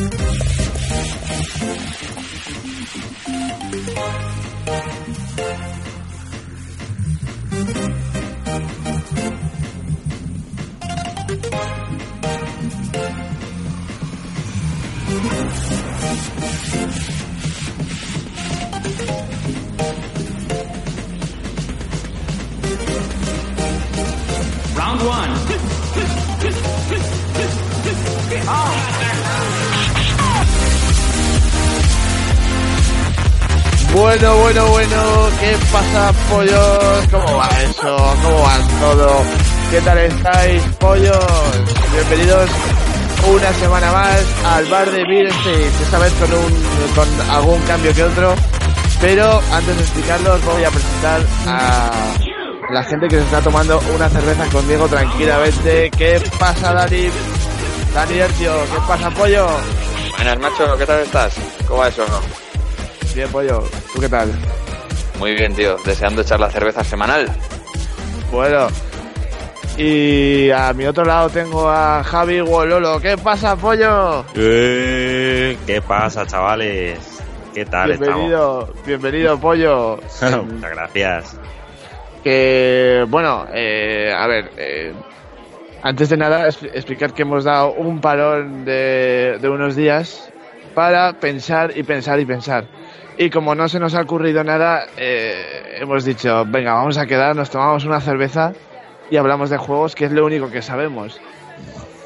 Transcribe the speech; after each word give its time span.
Thank 0.00 0.30
you. 5.40 5.49
Bueno, 34.00 34.34
bueno, 34.38 34.66
bueno, 34.68 35.28
¿qué 35.40 35.54
pasa, 35.70 36.10
pollos? 36.30 37.06
¿Cómo 37.10 37.36
va 37.36 37.48
eso? 37.62 37.96
¿Cómo 38.22 38.40
va 38.40 38.58
todo? 38.80 39.22
¿Qué 39.70 39.80
tal 39.82 39.98
estáis, 39.98 40.62
pollos? 40.80 41.26
Bienvenidos 41.92 42.50
una 43.30 43.52
semana 43.52 43.92
más 43.92 44.24
al 44.46 44.64
bar 44.68 44.90
de 44.90 45.04
Beer 45.04 45.26
esta 45.26 45.98
vez 45.98 46.14
con, 46.14 46.32
un, 46.32 46.62
con 46.96 47.30
algún 47.30 47.60
cambio 47.64 47.92
que 47.92 48.04
otro, 48.04 48.34
pero 49.02 49.42
antes 49.52 49.76
de 49.76 49.82
explicarlo 49.82 50.32
os 50.32 50.44
voy 50.46 50.64
a 50.64 50.70
presentar 50.70 51.20
a 51.46 51.90
la 52.72 52.82
gente 52.84 53.06
que 53.06 53.16
se 53.16 53.22
está 53.24 53.42
tomando 53.42 53.78
una 53.94 54.08
cerveza 54.08 54.46
conmigo 54.46 54.88
tranquilamente. 54.88 55.90
¿Qué 55.90 56.22
pasa, 56.38 56.72
Dani? 56.72 57.10
Dani 57.92 58.14
tío, 58.38 58.52
¿qué 58.64 58.80
pasa, 58.88 59.10
pollo? 59.10 59.46
Buenas, 60.16 60.38
macho, 60.38 60.78
¿qué 60.78 60.86
tal 60.86 61.00
estás? 61.00 61.34
¿Cómo 61.68 61.80
va 61.80 61.88
eso? 61.88 62.06
Bien, 63.14 63.28
pollo, 63.30 63.62
¿tú 63.94 64.00
qué 64.00 64.08
tal? 64.08 64.32
Muy 65.18 65.34
bien, 65.34 65.54
tío, 65.54 65.76
deseando 65.84 66.22
echar 66.22 66.40
la 66.40 66.50
cerveza 66.50 66.82
semanal. 66.82 67.28
Bueno, 68.30 68.68
y 69.76 70.50
a 70.50 70.72
mi 70.74 70.84
otro 70.84 71.04
lado 71.04 71.30
tengo 71.30 71.68
a 71.70 72.02
Javi 72.04 72.40
Gololo. 72.40 73.00
¿Qué 73.00 73.16
pasa, 73.16 73.56
pollo? 73.56 74.24
Eh, 74.34 75.56
¿Qué 75.66 75.80
pasa, 75.80 76.26
chavales? 76.26 76.98
¿Qué 77.54 77.64
tal 77.64 77.96
bienvenido, 77.96 78.72
Bienvenido, 78.86 79.38
pollo. 79.40 79.96
Muchas 80.20 80.70
gracias. 80.70 81.40
Que, 82.22 83.06
bueno, 83.08 83.46
eh, 83.54 84.14
a 84.14 84.26
ver, 84.26 84.50
eh, 84.58 84.92
antes 85.82 86.10
de 86.10 86.16
nada, 86.18 86.46
explicar 86.46 87.14
que 87.14 87.22
hemos 87.22 87.44
dado 87.44 87.72
un 87.72 88.00
parón 88.02 88.66
de, 88.66 89.38
de 89.40 89.48
unos 89.48 89.76
días 89.76 90.30
para 90.74 91.14
pensar 91.14 91.72
y 91.74 91.82
pensar 91.82 92.20
y 92.20 92.26
pensar. 92.26 92.66
Y 93.16 93.28
como 93.30 93.54
no 93.54 93.68
se 93.68 93.78
nos 93.78 93.94
ha 93.94 94.00
ocurrido 94.00 94.42
nada, 94.44 94.86
eh, 94.96 95.76
hemos 95.80 96.04
dicho, 96.04 96.44
venga, 96.46 96.72
vamos 96.74 96.96
a 96.96 97.06
quedar, 97.06 97.36
nos 97.36 97.50
tomamos 97.50 97.84
una 97.84 98.00
cerveza 98.00 98.52
y 99.10 99.16
hablamos 99.16 99.50
de 99.50 99.58
juegos, 99.58 99.94
que 99.94 100.06
es 100.06 100.12
lo 100.12 100.24
único 100.24 100.50
que 100.50 100.62
sabemos. 100.62 101.20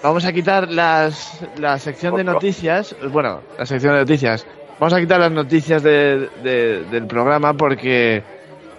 Vamos 0.03 0.25
a 0.25 0.33
quitar 0.33 0.71
las, 0.71 1.41
la 1.57 1.79
sección 1.79 2.17
de 2.17 2.25
noticias, 2.25 2.97
bueno, 3.11 3.41
la 3.59 3.65
sección 3.65 3.93
de 3.95 4.01
noticias. 4.01 4.47
Vamos 4.81 4.93
a 4.93 4.99
quitar 5.01 5.21
las 5.21 5.31
noticias 5.31 5.83
de- 5.83 6.29
de- 6.43 6.85
del 6.91 7.07
programa 7.07 7.55
porque 7.55 8.23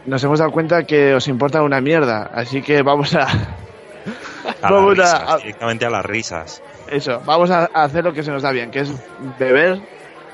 nos 0.06 0.22
hemos 0.24 0.40
dado 0.40 0.52
cuenta 0.52 0.84
que 0.84 1.16
os 1.16 1.28
importa 1.30 1.64
una 1.64 1.80
mierda. 1.80 2.30
Así 2.34 2.62
que 2.62 2.82
vamos 2.82 3.16
a, 3.16 3.28
A 4.62 4.70
Vamos 4.70 5.00
a- 5.00 5.04
risas, 5.04 5.24
a- 5.30 5.38
directamente 5.38 5.86
a 5.86 5.90
las 5.90 6.06
risas. 6.06 6.62
eso, 6.90 7.22
vamos 7.26 7.50
a 7.50 7.66
hacer 7.74 8.04
lo 8.04 8.14
que 8.14 8.22
se 8.24 8.32
nos 8.32 8.44
da 8.44 8.52
bien, 8.52 8.70
que 8.70 8.82
es 8.82 8.92
beber 9.40 9.80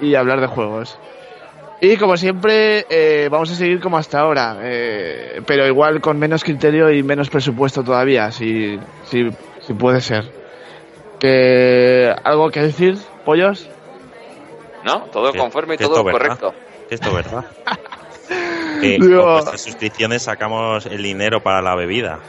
y 0.02 0.16
hablar 0.16 0.42
de 0.42 0.48
juegos. 0.48 0.98
Y 1.84 1.98
como 1.98 2.16
siempre, 2.16 2.86
eh, 2.90 3.28
vamos 3.32 3.52
a 3.52 3.56
seguir 3.56 3.80
como 3.80 3.98
hasta 3.98 4.20
ahora, 4.20 4.58
eh, 4.62 5.42
pero 5.48 5.66
igual 5.66 6.00
con 6.00 6.20
menos 6.20 6.44
criterio 6.44 6.92
y 6.92 7.02
menos 7.02 7.30
presupuesto 7.32 7.84
todavía, 7.84 8.32
si, 8.32 8.80
si, 9.06 9.30
si 9.66 9.74
puede 9.74 10.00
ser. 10.00 10.26
Que, 11.20 12.14
¿Algo 12.24 12.52
que 12.52 12.62
decir, 12.62 12.98
pollos? 13.26 13.68
¿No? 14.86 15.02
Todo 15.12 15.32
Que- 15.32 15.40
conforme 15.40 15.74
y 15.74 15.78
todo 15.78 15.90
esto, 15.94 16.04
¿verdad? 16.04 16.38
correcto. 16.40 16.54
Que 16.88 16.96
Esto, 16.96 17.14
¿verdad? 17.14 17.46
que 18.82 18.98
Digo- 19.00 19.24
con 19.24 19.32
nuestras 19.34 19.62
suscripciones 19.62 20.22
sacamos 20.24 20.86
el 20.86 21.02
dinero 21.02 21.42
para 21.42 21.64
la 21.64 21.74
bebida. 21.76 22.20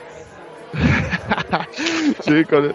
sí, 2.21 2.45
con, 2.45 2.75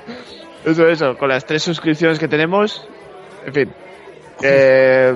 eso, 0.65 0.87
eso, 0.87 1.17
con 1.17 1.29
las 1.29 1.45
tres 1.45 1.63
suscripciones 1.63 2.19
que 2.19 2.27
tenemos, 2.27 2.87
en 3.45 3.53
fin. 3.53 3.73
Eh, 4.43 5.13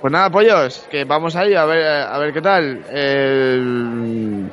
pues 0.00 0.12
nada, 0.12 0.30
pollos, 0.30 0.86
que 0.90 1.04
vamos 1.04 1.36
ahí 1.36 1.54
a 1.54 1.64
ver, 1.64 1.86
a 1.86 2.18
ver 2.18 2.32
qué 2.32 2.40
tal. 2.40 2.84
El- 2.90 4.50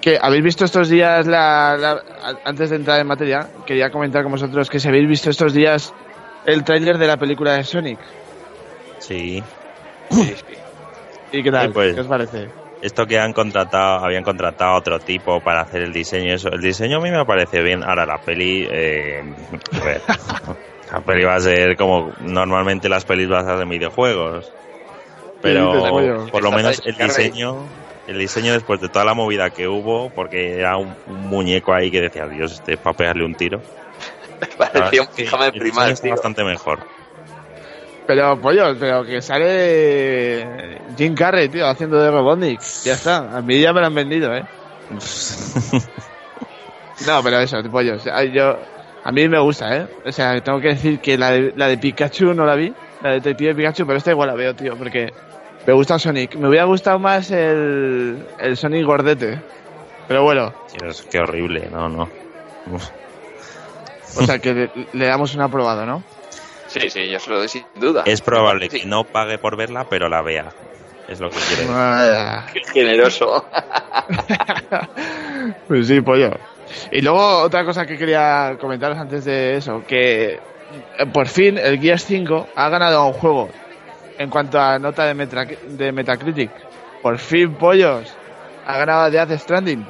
que 0.00 0.18
habéis 0.20 0.42
visto 0.42 0.64
estos 0.64 0.88
días, 0.88 1.26
la, 1.26 2.02
antes 2.44 2.70
de 2.70 2.76
entrar 2.76 3.00
en 3.00 3.06
materia, 3.06 3.48
quería 3.64 3.88
comentar 3.90 4.24
con 4.24 4.32
vosotros 4.32 4.68
que 4.68 4.80
si 4.80 4.88
habéis 4.88 5.08
visto 5.08 5.30
estos 5.30 5.54
días 5.54 5.94
el 6.44 6.64
tráiler 6.64 6.98
de 6.98 7.06
la 7.06 7.16
película 7.16 7.52
de 7.52 7.62
Sonic. 7.64 8.00
Sí. 8.98 9.44
Sí, 10.10 10.34
sí. 10.36 10.54
¿Y 11.30 11.42
qué 11.42 11.50
tal? 11.50 11.68
Sí, 11.68 11.72
pues. 11.72 11.94
¿Qué 11.94 12.00
os 12.00 12.08
parece? 12.08 12.48
Esto 12.80 13.06
que 13.06 13.16
han 13.16 13.32
contratado, 13.32 14.04
habían 14.04 14.24
contratado 14.24 14.72
a 14.72 14.78
otro 14.78 14.98
tipo 14.98 15.40
para 15.40 15.60
hacer 15.60 15.82
el 15.82 15.92
diseño, 15.92 16.34
eso. 16.34 16.50
El 16.50 16.60
diseño 16.60 16.96
a 16.96 17.00
mí 17.00 17.12
me 17.12 17.24
parece 17.24 17.62
bien. 17.62 17.84
Ahora 17.84 18.04
la 18.04 18.18
peli, 18.18 18.66
eh, 18.68 19.22
a 19.80 19.84
ver, 19.84 20.02
la 20.92 21.00
peli 21.00 21.24
va 21.24 21.36
a 21.36 21.40
ser 21.40 21.76
como 21.76 22.12
normalmente 22.20 22.88
las 22.88 23.04
pelis 23.04 23.28
basadas 23.28 23.62
en 23.62 23.68
videojuegos. 23.70 24.52
Pero 25.40 25.70
pollo? 25.72 26.26
por 26.30 26.42
lo 26.42 26.52
menos 26.52 26.80
el 26.84 26.96
diseño, 26.96 27.68
el 28.06 28.18
diseño 28.18 28.52
después 28.52 28.80
de 28.80 28.88
toda 28.88 29.04
la 29.04 29.14
movida 29.14 29.50
que 29.50 29.66
hubo, 29.66 30.10
porque 30.10 30.54
era 30.54 30.76
un, 30.76 30.94
un 31.06 31.28
muñeco 31.28 31.72
ahí 31.72 31.90
que 31.90 32.00
decía, 32.02 32.28
Dios, 32.28 32.52
este 32.52 32.74
es 32.74 32.78
para 32.78 32.94
pegarle 32.96 33.24
un 33.24 33.34
tiro. 33.34 33.60
Parecía 34.58 35.02
un 35.02 35.08
pijama 35.08 35.50
de 35.50 35.92
está 35.92 36.02
tío. 36.02 36.10
bastante 36.10 36.44
mejor. 36.44 36.80
Pero, 38.06 38.40
pollos, 38.40 38.76
pero 38.78 39.04
que 39.04 39.22
sale 39.22 40.78
Jim 40.96 41.14
Carrey, 41.14 41.48
tío, 41.48 41.66
haciendo 41.66 41.98
de 42.00 42.10
Robotnik. 42.10 42.60
Ya 42.84 42.94
está, 42.94 43.38
a 43.38 43.40
mí 43.42 43.60
ya 43.60 43.72
me 43.72 43.80
lo 43.80 43.86
han 43.86 43.94
vendido, 43.94 44.34
¿eh? 44.34 44.44
No, 47.06 47.22
pero 47.22 47.40
eso, 47.40 47.60
pollos. 47.70 48.06
a- 48.06 48.24
Yo, 48.24 48.58
a 49.04 49.12
mí 49.12 49.28
me 49.28 49.38
gusta, 49.40 49.76
¿eh? 49.76 49.86
O 50.04 50.12
sea, 50.12 50.40
tengo 50.42 50.60
que 50.60 50.68
decir 50.68 51.00
que 51.00 51.16
la 51.18 51.30
de, 51.30 51.52
la 51.56 51.68
de 51.68 51.78
Pikachu 51.78 52.34
no 52.34 52.44
la 52.46 52.54
vi, 52.54 52.72
la 53.02 53.10
de 53.10 53.14
Detective 53.16 53.54
Pikachu, 53.54 53.86
pero 53.86 53.98
esta 53.98 54.10
igual 54.10 54.28
la 54.28 54.34
veo, 54.34 54.54
tío, 54.54 54.76
porque 54.76 55.12
me 55.66 55.72
gusta 55.72 55.98
Sonic. 55.98 56.34
Me 56.36 56.48
hubiera 56.48 56.64
gustado 56.64 56.98
más 56.98 57.30
el, 57.30 58.24
el 58.38 58.56
Sonic 58.56 58.84
gordete. 58.84 59.40
Pero 60.08 60.22
bueno, 60.24 60.52
Dios, 60.80 61.06
qué 61.10 61.18
horrible, 61.18 61.68
no, 61.70 61.88
no. 61.88 62.08
Uf. 62.70 62.88
o 64.16 64.22
sea 64.26 64.38
que 64.38 64.52
le, 64.54 64.70
le 64.92 65.06
damos 65.06 65.34
un 65.34 65.40
aprobado, 65.40 65.84
¿no? 65.86 66.02
Sí, 66.68 66.88
sí, 66.90 67.08
yo 67.10 67.18
se 67.18 67.30
lo 67.30 67.38
doy 67.38 67.48
sin 67.48 67.64
duda. 67.76 68.02
Es 68.06 68.20
probable 68.22 68.68
Sí. 68.70 68.80
que 68.80 68.86
no 68.86 69.04
pague 69.04 69.36
por 69.38 69.56
verla, 69.56 69.86
pero 69.90 70.08
la 70.08 70.22
vea. 70.22 70.46
Es 71.08 71.20
lo 71.20 71.28
que 71.28 71.36
quiere. 71.36 71.66
Ah, 71.70 72.46
Qué 72.52 72.60
generoso. 72.72 73.44
Pues 75.68 75.88
sí, 75.88 76.00
pollo. 76.00 76.30
Y 76.90 77.00
luego 77.00 77.38
otra 77.42 77.64
cosa 77.64 77.86
que 77.86 77.96
quería 77.98 78.56
comentaros 78.60 78.98
antes 78.98 79.24
de 79.24 79.56
eso, 79.56 79.82
que 79.86 80.34
eh, 80.98 81.06
por 81.12 81.26
fin 81.28 81.58
el 81.58 81.78
Gears 81.80 82.04
5 82.04 82.48
ha 82.54 82.68
ganado 82.68 83.06
un 83.06 83.12
juego 83.12 83.48
en 84.18 84.30
cuanto 84.30 84.60
a 84.60 84.78
nota 84.78 85.04
de, 85.06 85.14
Metra- 85.14 85.46
de 85.46 85.92
Metacritic. 85.92 86.50
Por 87.02 87.18
fin, 87.18 87.54
pollos. 87.54 88.14
Ha 88.66 88.76
ganado 88.78 89.10
Death 89.10 89.32
Stranding. 89.38 89.84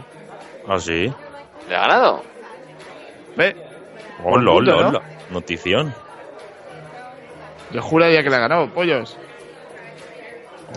¿Ah, 0.67 0.79
sí? 0.79 1.13
¿Le 1.69 1.77
ha 1.77 1.81
ganado? 1.81 2.23
¿Ve? 3.37 3.55
Hola, 4.25 4.51
hola, 4.53 4.73
¿no? 4.73 4.89
hola. 4.89 5.03
Notición. 5.31 5.95
Yo 7.71 7.83
juraría 7.83 8.23
que 8.23 8.31
le 8.31 8.37
ha 8.37 8.41
ganado, 8.41 8.69
pollos. 8.71 9.17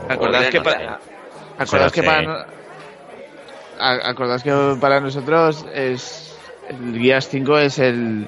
¿Acordás 0.10 0.46
Joder, 0.48 0.52
que 0.52 0.58
no 0.58 0.64
para, 0.64 1.00
acordás 1.58 1.92
que 1.92 2.02
sí. 2.02 2.06
para, 2.06 2.46
no- 3.78 3.84
a- 3.84 4.10
acordás 4.10 4.44
que 4.44 4.52
para 4.80 5.00
nosotros 5.00 5.66
es 5.74 6.38
el 6.70 7.00
Gears 7.00 7.28
5 7.30 7.58
es 7.60 7.80
el 7.80 8.28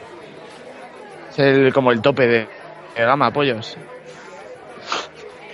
es 1.31 1.39
el 1.39 1.73
como 1.73 1.91
el 1.91 2.01
tope 2.01 2.27
de, 2.27 2.47
de 2.95 3.03
gama, 3.05 3.31
pollos. 3.31 3.77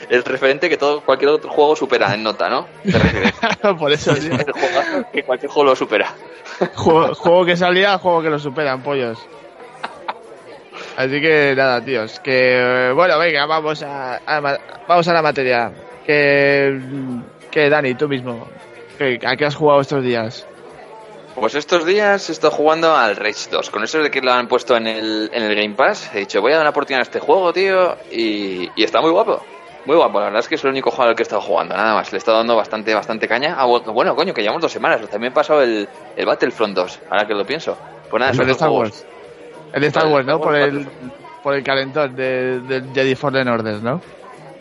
El 0.10 0.24
referente 0.24 0.69
que 0.69 0.78
todo 0.78 1.01
cualquier 1.01 1.31
otro 1.31 1.50
juego 1.50 1.75
supera 1.75 2.13
en 2.13 2.24
nota, 2.24 2.50
¿no? 2.50 2.68
Por 3.80 3.92
eso, 3.92 4.13
sí. 4.16 4.30
El 4.30 5.06
que 5.12 5.24
cualquier 5.24 5.50
juego 5.51 5.69
lo 5.69 5.75
supera. 5.75 6.13
juego, 6.75 7.16
juego 7.16 7.45
que 7.45 7.56
salía, 7.57 7.98
juego 7.98 8.22
que 8.22 8.30
lo 8.30 8.38
superan, 8.38 8.84
pollos. 8.84 9.18
Así 10.98 11.19
que 11.22 11.54
nada, 11.56 11.81
tíos, 11.84 12.19
que 12.19 12.92
bueno, 12.94 13.18
venga, 13.18 13.45
vamos 13.48 13.81
a, 13.81 14.18
a 14.28 14.60
vamos 14.88 15.07
a 15.07 15.13
la 15.13 15.22
materia. 15.24 15.72
Que, 16.06 16.80
que 17.50 17.69
Dani, 17.69 17.95
tú 17.95 18.07
mismo, 18.07 18.48
¿a 19.25 19.36
qué 19.36 19.45
has 19.45 19.56
jugado 19.56 19.81
estos 19.81 20.04
días? 20.04 20.48
Pues 21.36 21.56
estos 21.56 21.86
días 21.86 22.30
he 22.30 22.31
estado 22.31 22.54
jugando 22.54 22.95
al 22.95 23.16
Rage 23.16 23.50
2. 23.50 23.69
Con 23.72 23.84
eso 23.84 24.00
de 24.00 24.12
que 24.12 24.22
lo 24.22 24.31
han 24.31 24.48
puesto 24.48 24.78
en 24.78 24.86
el, 24.86 25.31
en 25.34 25.44
el 25.44 25.56
Game 25.56 25.74
Pass, 25.74 26.12
he 26.13 26.19
dicho, 26.19 26.42
voy 26.42 26.51
a 26.51 26.56
dar 26.56 26.63
una 26.63 26.69
oportunidad 26.69 27.00
a 27.00 27.04
este 27.04 27.19
juego, 27.19 27.51
tío. 27.51 27.98
Y, 28.12 28.69
y 28.75 28.84
está 28.84 29.01
muy 29.01 29.10
guapo. 29.10 29.42
Muy 29.86 29.95
guapo, 29.98 30.19
la 30.19 30.25
verdad 30.25 30.40
es 30.40 30.48
que 30.48 30.56
es 30.56 30.63
el 30.63 30.69
único 30.69 30.94
al 31.01 31.16
que 31.16 31.24
he 31.24 31.24
estado 31.24 31.42
jugando, 31.42 31.75
nada 31.75 31.95
más. 31.95 32.12
Le 32.12 32.18
he 32.18 32.19
estado 32.19 32.38
dando 32.38 32.56
bastante, 32.56 32.94
bastante 32.94 33.28
caña. 33.28 33.56
Ah, 33.57 33.66
bueno, 33.66 34.16
coño, 34.16 34.34
que 34.34 34.42
llevamos 34.42 34.62
dos 34.62 34.72
semanas. 34.72 35.01
También 35.10 35.34
he 35.34 35.36
pasado 35.36 35.62
el, 35.63 35.90
el 36.16 36.25
Battlefront 36.25 36.75
2, 36.75 37.00
ahora 37.10 37.25
que 37.28 37.34
lo 37.34 37.45
pienso. 37.45 37.78
Pues 38.10 38.19
nada, 38.19 38.31
El 38.31 38.36
esos 38.36 38.45
de 38.45 38.51
Star 38.54 38.69
juegos. 38.69 38.90
Wars. 38.90 39.06
El 39.74 39.81
de 39.81 39.88
Star 39.88 40.07
Wars, 40.07 40.25
¿no? 40.25 40.40
Por 40.40 40.56
el, 40.56 40.88
por 41.42 41.56
el 41.56 41.63
calentón 41.63 42.16
de, 42.16 42.60
del 42.62 42.94
Jedi 42.94 43.16
Fallen 43.16 43.48
Order, 43.48 43.81
¿no? 43.81 44.00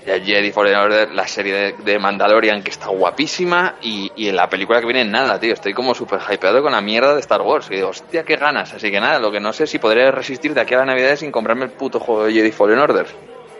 Jedi 0.04 0.50
Fallen 0.52 0.74
Order, 0.74 1.12
la 1.12 1.26
serie 1.28 1.74
de 1.78 1.98
Mandalorian 1.98 2.62
que 2.62 2.70
está 2.70 2.88
guapísima 2.88 3.76
y, 3.82 4.10
y 4.16 4.28
en 4.28 4.36
la 4.36 4.48
película 4.48 4.80
que 4.80 4.86
viene 4.86 5.04
nada, 5.04 5.38
tío. 5.38 5.52
Estoy 5.52 5.72
como 5.72 5.94
súper 5.94 6.20
hypeado 6.28 6.62
con 6.62 6.72
la 6.72 6.80
mierda 6.80 7.14
de 7.14 7.20
Star 7.20 7.42
Wars. 7.42 7.68
Y 7.70 7.76
digo, 7.76 7.88
hostia, 7.88 8.24
qué 8.24 8.36
ganas. 8.36 8.72
Así 8.72 8.90
que 8.90 9.00
nada, 9.00 9.18
lo 9.18 9.30
que 9.30 9.40
no 9.40 9.52
sé 9.52 9.66
si 9.66 9.78
podré 9.78 10.10
resistir 10.10 10.54
de 10.54 10.60
aquí 10.60 10.74
a 10.74 10.78
la 10.78 10.86
Navidad 10.86 11.16
sin 11.16 11.30
comprarme 11.30 11.66
el 11.66 11.70
puto 11.70 12.00
juego 12.00 12.24
de 12.24 12.32
Jedi 12.32 12.50
Fallen 12.52 12.78
Order. 12.78 13.06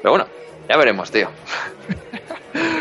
Pero 0.03 0.13
bueno, 0.13 0.27
ya 0.69 0.77
veremos, 0.77 1.11
tío. 1.11 1.29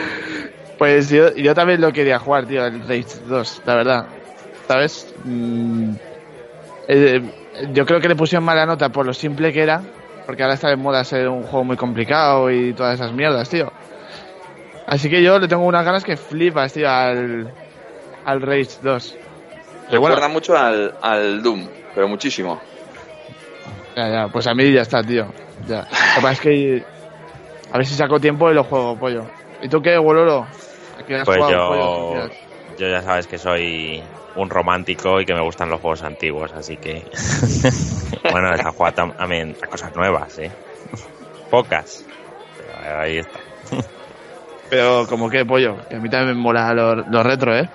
Pues 0.82 1.12
yo, 1.12 1.32
yo 1.36 1.54
también 1.54 1.80
lo 1.80 1.94
quería 1.94 2.18
jugar, 2.18 2.48
tío, 2.48 2.66
el 2.66 2.80
Rage 2.82 3.20
2, 3.28 3.62
la 3.68 3.76
verdad. 3.76 4.08
¿Sabes? 4.68 5.14
Mm, 5.24 5.94
eh, 6.88 7.22
yo 7.72 7.86
creo 7.86 8.00
que 8.00 8.08
le 8.08 8.16
pusieron 8.16 8.44
mala 8.44 8.66
nota 8.66 8.90
por 8.90 9.06
lo 9.06 9.14
simple 9.14 9.54
que 9.54 9.62
era, 9.62 9.84
porque 10.32 10.44
ahora 10.44 10.54
está 10.54 10.70
de 10.70 10.78
moda 10.78 11.04
ser 11.04 11.28
un 11.28 11.44
juego 11.44 11.66
muy 11.66 11.76
complicado 11.76 12.50
y 12.50 12.72
todas 12.72 12.96
esas 12.96 13.12
mierdas, 13.12 13.50
tío. 13.50 13.70
Así 14.88 15.10
que 15.10 15.22
yo 15.22 15.38
le 15.40 15.50
tengo 15.50 15.66
unas 15.66 15.84
ganas 15.84 16.06
que 16.06 16.16
flipas, 16.16 16.72
tío, 16.72 16.90
al, 16.90 17.54
al 18.24 18.42
Rage 18.42 18.78
2. 18.82 19.18
Pero 19.90 20.00
bueno, 20.00 20.16
Recuerda 20.16 20.30
mucho 20.30 20.58
al, 20.58 20.96
al 21.02 21.44
Doom, 21.44 21.68
pero 21.94 22.08
muchísimo. 22.08 22.62
ya, 23.94 24.08
ya, 24.10 24.28
pues 24.30 24.48
a 24.48 24.54
mí 24.56 24.72
ya 24.72 24.84
está, 24.84 25.04
tío. 25.04 25.26
Ya. 25.68 25.80
Lo 25.80 25.84
que 25.84 26.22
pasa 26.22 26.32
es 26.32 26.40
que 26.40 26.84
a 27.74 27.78
ver 27.78 27.86
si 27.86 27.94
saco 27.94 28.18
tiempo 28.18 28.50
y 28.50 28.54
lo 28.54 28.64
juego, 28.64 28.96
pollo. 28.98 29.26
¿Y 29.62 29.68
tú 29.68 29.82
qué, 29.82 29.98
Wololo? 29.98 30.48
¿A 30.98 31.04
qué 31.06 31.16
has 31.18 31.26
Pues 31.26 31.40
jugado, 31.40 31.52
yo, 31.52 31.68
pollo? 31.68 32.30
Yo 32.82 32.90
ya 32.90 33.04
sabes 33.04 33.28
que 33.28 33.38
soy 33.38 34.02
un 34.34 34.50
romántico 34.50 35.22
y 35.22 35.26
que 35.26 35.36
me 35.36 35.44
gustan 35.44 35.70
los 35.70 35.80
juegos 35.80 36.02
antiguos, 36.02 36.52
así 36.54 36.78
que... 36.78 37.04
bueno, 38.32 38.52
esa 38.56 38.72
jugada 38.72 38.96
tam- 38.96 39.16
también 39.16 39.54
a 39.62 39.68
cosas 39.68 39.94
nuevas, 39.96 40.36
¿eh? 40.40 40.52
Pocas. 41.50 42.06
Pero 42.58 43.00
ahí 43.00 43.18
está. 43.20 43.40
Pero 44.68 45.06
como 45.08 45.30
que, 45.30 45.46
pollo, 45.46 45.78
que 45.88 45.98
a 45.98 46.00
mí 46.00 46.10
también 46.10 46.36
me 46.36 46.42
mola 46.42 46.74
lo, 46.74 46.96
lo 46.96 47.24
retro, 47.24 47.56
¿eh? 47.56 47.70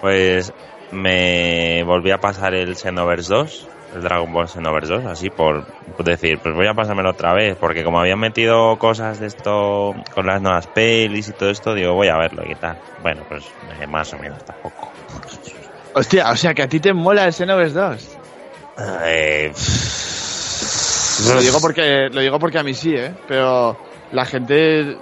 Pues 0.00 0.52
me 0.90 1.82
volví 1.84 2.10
a 2.10 2.18
pasar 2.18 2.54
el 2.54 2.74
Xenoverse 2.76 3.32
2, 3.32 3.68
el 3.94 4.02
Dragon 4.02 4.32
Ball 4.32 4.48
Xenoverse 4.48 4.92
2, 4.94 5.06
así 5.06 5.30
por, 5.30 5.64
decir, 6.04 6.38
pues 6.42 6.54
voy 6.54 6.66
a 6.66 6.74
pasármelo 6.74 7.10
otra 7.10 7.32
vez, 7.34 7.56
porque 7.58 7.84
como 7.84 8.00
habían 8.00 8.18
metido 8.18 8.76
cosas 8.78 9.18
de 9.20 9.26
esto 9.26 9.94
con 10.14 10.26
las 10.26 10.40
nuevas 10.42 10.66
pelis 10.66 11.28
y 11.28 11.32
todo 11.32 11.50
esto, 11.50 11.74
digo, 11.74 11.94
voy 11.94 12.08
a 12.08 12.16
verlo 12.16 12.42
y 12.48 12.54
tal. 12.54 12.78
Bueno, 13.02 13.22
pues 13.28 13.44
eh, 13.80 13.86
más 13.86 14.12
o 14.12 14.18
menos 14.18 14.44
tampoco. 14.44 14.90
Hostia, 15.94 16.30
o 16.30 16.36
sea 16.36 16.54
que 16.54 16.62
a 16.62 16.68
ti 16.68 16.80
te 16.80 16.92
mola 16.92 17.24
el 17.24 17.32
Xenoverse 17.32 17.74
2. 17.78 18.08
Eh, 19.04 19.52
Lo 21.34 21.40
digo 21.40 21.60
porque 21.60 22.08
lo 22.12 22.20
digo 22.20 22.38
porque 22.38 22.58
a 22.58 22.62
mí 22.62 22.74
sí, 22.74 22.94
¿eh? 22.94 23.12
Pero 23.26 23.76
la 24.12 24.24
gente 24.24 24.96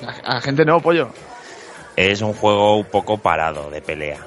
la, 0.00 0.34
la 0.34 0.40
gente 0.40 0.64
no, 0.64 0.80
pollo. 0.80 1.08
es 1.96 2.20
un 2.22 2.32
juego 2.32 2.76
un 2.76 2.84
poco 2.84 3.18
parado 3.18 3.70
de 3.70 3.80
pelea. 3.82 4.18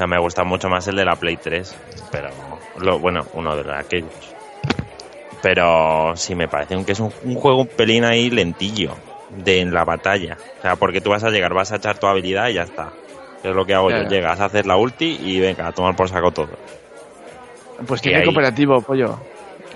Sea, 0.00 0.06
me 0.06 0.18
gusta 0.18 0.44
mucho 0.44 0.70
más 0.70 0.88
el 0.88 0.96
de 0.96 1.04
la 1.04 1.14
Play 1.16 1.36
3, 1.36 1.76
pero 2.10 2.30
lo, 2.78 2.98
bueno, 2.98 3.20
uno 3.34 3.54
de 3.54 3.70
aquellos. 3.70 4.34
Pero 5.42 6.16
sí 6.16 6.34
me 6.34 6.48
parece 6.48 6.82
que 6.86 6.92
es 6.92 7.00
un, 7.00 7.12
un 7.22 7.34
juego 7.34 7.60
un 7.60 7.66
pelín 7.66 8.06
ahí 8.06 8.30
lentillo 8.30 8.94
de 9.28 9.60
en 9.60 9.74
la 9.74 9.84
batalla. 9.84 10.38
O 10.58 10.62
sea, 10.62 10.76
porque 10.76 11.02
tú 11.02 11.10
vas 11.10 11.22
a 11.22 11.28
llegar, 11.28 11.52
vas 11.52 11.70
a 11.72 11.76
echar 11.76 11.98
tu 11.98 12.06
habilidad 12.06 12.48
y 12.48 12.54
ya 12.54 12.62
está. 12.62 12.94
Es 13.44 13.54
lo 13.54 13.66
que 13.66 13.74
hago 13.74 13.90
yo. 13.90 14.04
Llegas 14.04 14.40
a 14.40 14.46
hacer 14.46 14.64
la 14.64 14.78
ulti 14.78 15.20
y 15.22 15.38
venga, 15.38 15.66
a 15.66 15.72
tomar 15.72 15.94
por 15.94 16.08
saco 16.08 16.30
todo. 16.30 16.48
Pues 17.86 18.00
tiene 18.00 18.24
cooperativo, 18.24 18.80
pollo. 18.80 19.18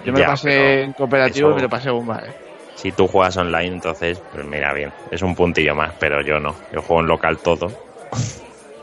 Yo 0.07 0.13
me 0.15 0.21
Ya, 0.21 0.25
lo 0.25 0.33
pasé 0.33 0.85
en 0.85 0.95
cooperativo 0.95 1.51
y 1.51 1.55
me 1.57 1.61
lo 1.61 1.69
pasé 1.69 1.91
bomba, 1.91 2.23
¿eh? 2.27 2.33
Si 2.77 2.93
tú 2.93 3.07
juegas 3.09 3.37
online, 3.37 3.75
entonces, 3.75 4.23
pues 4.33 4.47
mira 4.47 4.73
bien, 4.73 4.91
es 5.11 5.21
un 5.21 5.35
puntillo 5.35 5.75
más, 5.75 5.93
pero 6.01 6.23
yo 6.23 6.41
no. 6.41 6.55
Yo 6.73 6.81
juego 6.81 7.03
en 7.03 7.09
local 7.09 7.37
todo. 7.41 7.71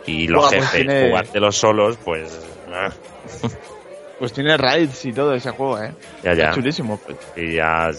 Y 0.06 0.28
los 0.28 0.42
Buah, 0.42 0.50
pues 0.50 0.70
jefes, 0.70 0.86
tiene- 0.88 1.08
jugártelos 1.10 1.56
solos, 1.58 1.98
pues. 2.04 2.40
ah, 2.74 2.90
Pues 4.20 4.34
tiene 4.34 4.56
raids 4.56 5.04
y 5.06 5.14
todo 5.14 5.34
ese 5.34 5.50
juego, 5.50 5.82
¿eh? 5.82 5.92
ya, 6.24 6.36
ya. 6.36 6.50
Es 6.50 6.56
chulísimo. 6.56 6.98
Pues. 6.98 7.18
Y 7.36 7.56
ya 7.56 7.90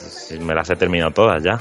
me 0.40 0.54
las 0.54 0.70
he 0.70 0.76
terminado 0.76 1.10
todas 1.10 1.42
ya. 1.42 1.58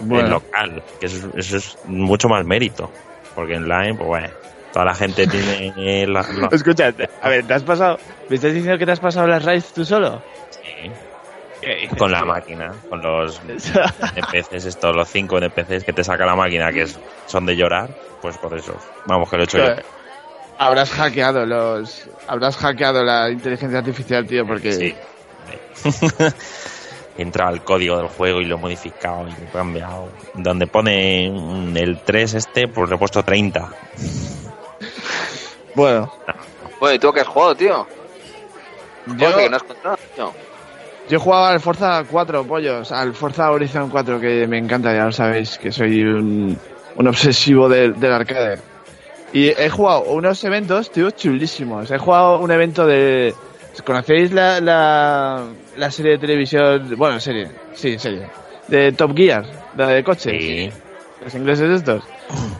En 0.00 0.08
Bueno, 0.08 0.28
local, 0.30 0.82
que 0.98 1.06
eso, 1.06 1.28
es- 1.36 1.46
eso 1.46 1.56
es 1.58 1.78
mucho 1.84 2.28
más 2.28 2.44
mérito. 2.44 2.90
Porque 3.36 3.54
en 3.54 3.68
line, 3.68 3.94
pues 3.94 4.06
bueno, 4.08 4.28
toda 4.72 4.84
la 4.86 4.94
gente 4.94 5.26
tiene 5.28 6.06
la, 6.08 6.22
la- 6.22 6.48
escucha, 6.50 6.92
a 7.22 7.28
ver, 7.28 7.46
¿te 7.46 7.54
has 7.54 7.62
pasado? 7.62 7.98
¿Me 8.28 8.34
estás 8.36 8.52
diciendo 8.52 8.78
que 8.78 8.86
te 8.86 8.92
has 8.92 9.00
pasado 9.00 9.28
las 9.28 9.44
raids 9.44 9.72
tú 9.72 9.84
solo? 9.84 10.20
Con 11.98 12.10
la 12.12 12.24
máquina, 12.24 12.72
con 12.88 13.00
los 13.02 13.40
NPCs, 14.16 14.64
estos, 14.66 14.94
los 14.94 15.08
cinco 15.08 15.38
NPCs 15.38 15.84
que 15.84 15.92
te 15.92 16.02
saca 16.04 16.24
la 16.26 16.34
máquina, 16.36 16.70
que 16.72 16.82
es- 16.82 16.98
son 17.26 17.46
de 17.46 17.56
llorar, 17.56 17.90
pues 18.20 18.36
por 18.38 18.56
eso. 18.56 18.74
Vamos, 19.06 19.28
que 19.30 19.36
lo 19.36 19.42
he 19.42 19.44
hecho 19.44 19.58
yo. 19.58 19.74
Habrás 20.58 20.90
hackeado 20.90 21.44
los. 21.46 22.08
Habrás 22.28 22.56
hackeado 22.56 23.02
la 23.02 23.28
inteligencia 23.30 23.78
artificial, 23.78 24.26
tío, 24.26 24.46
porque. 24.46 24.72
Sí. 24.72 24.94
He 27.16 27.22
entrado 27.22 27.50
al 27.52 27.62
código 27.62 27.96
del 27.98 28.08
juego 28.08 28.40
y 28.40 28.44
lo 28.44 28.56
he 28.56 28.58
modificado 28.58 29.22
y 29.28 29.30
lo 29.30 29.36
he 29.48 29.52
cambiado. 29.52 30.08
Donde 30.34 30.66
pone 30.66 31.26
el 31.26 32.00
3 32.04 32.34
este, 32.34 32.66
pues 32.66 32.88
le 32.90 32.96
he 32.96 32.98
puesto 32.98 33.22
30. 33.22 33.68
Bueno, 35.76 36.12
Bueno, 36.80 36.94
¿y 36.94 36.98
tú 36.98 37.12
qué 37.12 37.20
has 37.20 37.28
jugado, 37.28 37.54
tío? 37.54 37.86
yo, 39.06 39.30
Joder, 39.30 39.44
que 39.44 39.50
no 39.50 39.56
has 39.56 39.62
contado, 39.62 39.98
tío. 40.14 40.32
Yo 41.08 41.20
jugaba 41.20 41.50
al 41.50 41.60
Forza 41.60 42.04
4, 42.10 42.44
pollos. 42.44 42.90
Al 42.92 43.14
Forza 43.14 43.50
Horizon 43.50 43.90
4, 43.90 44.20
que 44.20 44.46
me 44.46 44.58
encanta, 44.58 44.94
ya 44.94 45.04
lo 45.04 45.12
sabéis, 45.12 45.58
que 45.58 45.70
soy 45.70 46.02
un, 46.02 46.58
un 46.96 47.08
obsesivo 47.08 47.68
del, 47.68 47.98
del 47.98 48.12
arcade. 48.12 48.58
Y 49.32 49.48
he 49.48 49.68
jugado 49.68 50.02
unos 50.04 50.42
eventos, 50.44 50.90
tío, 50.90 51.10
chulísimos. 51.10 51.90
He 51.90 51.98
jugado 51.98 52.38
un 52.38 52.50
evento 52.50 52.86
de. 52.86 53.34
¿Conocéis 53.84 54.32
la, 54.32 54.60
la, 54.60 55.42
la 55.76 55.90
serie 55.90 56.12
de 56.12 56.18
televisión? 56.18 56.94
Bueno, 56.96 57.18
serie, 57.18 57.48
sí, 57.72 57.98
serie. 57.98 58.28
De 58.68 58.92
Top 58.92 59.16
Gear, 59.16 59.44
la 59.76 59.88
de 59.88 60.04
coches. 60.04 60.40
Sí. 60.40 60.70
los 61.22 61.34
ingleses 61.34 61.68
estos. 61.68 62.04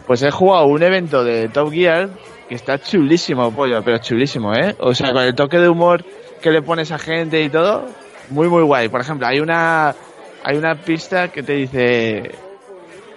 Pues 0.07 0.23
he 0.23 0.30
jugado 0.33 0.66
un 0.66 0.83
evento 0.83 1.23
de 1.23 1.49
Top 1.49 1.71
Gear 1.71 2.09
que 2.49 2.57
está 2.57 2.78
chulísimo, 2.78 3.52
pollo, 3.52 3.80
pero 3.83 3.99
chulísimo, 3.99 4.52
¿eh? 4.54 4.75
O 4.80 4.95
sea, 4.95 5.12
con 5.12 5.23
el 5.23 5.35
toque 5.35 5.59
de 5.59 5.69
humor 5.69 6.04
que 6.42 6.50
le 6.50 6.61
pones 6.61 6.90
a 6.90 6.99
gente 6.99 7.40
y 7.42 7.49
todo, 7.49 7.87
muy, 8.31 8.49
muy 8.49 8.62
guay. 8.62 8.88
Por 8.88 9.00
ejemplo, 9.00 9.26
hay 9.26 9.40
una, 9.40 9.95
hay 10.43 10.57
una 10.57 10.75
pista 10.76 11.28
que 11.28 11.43
te 11.43 11.52
dice, 11.54 12.31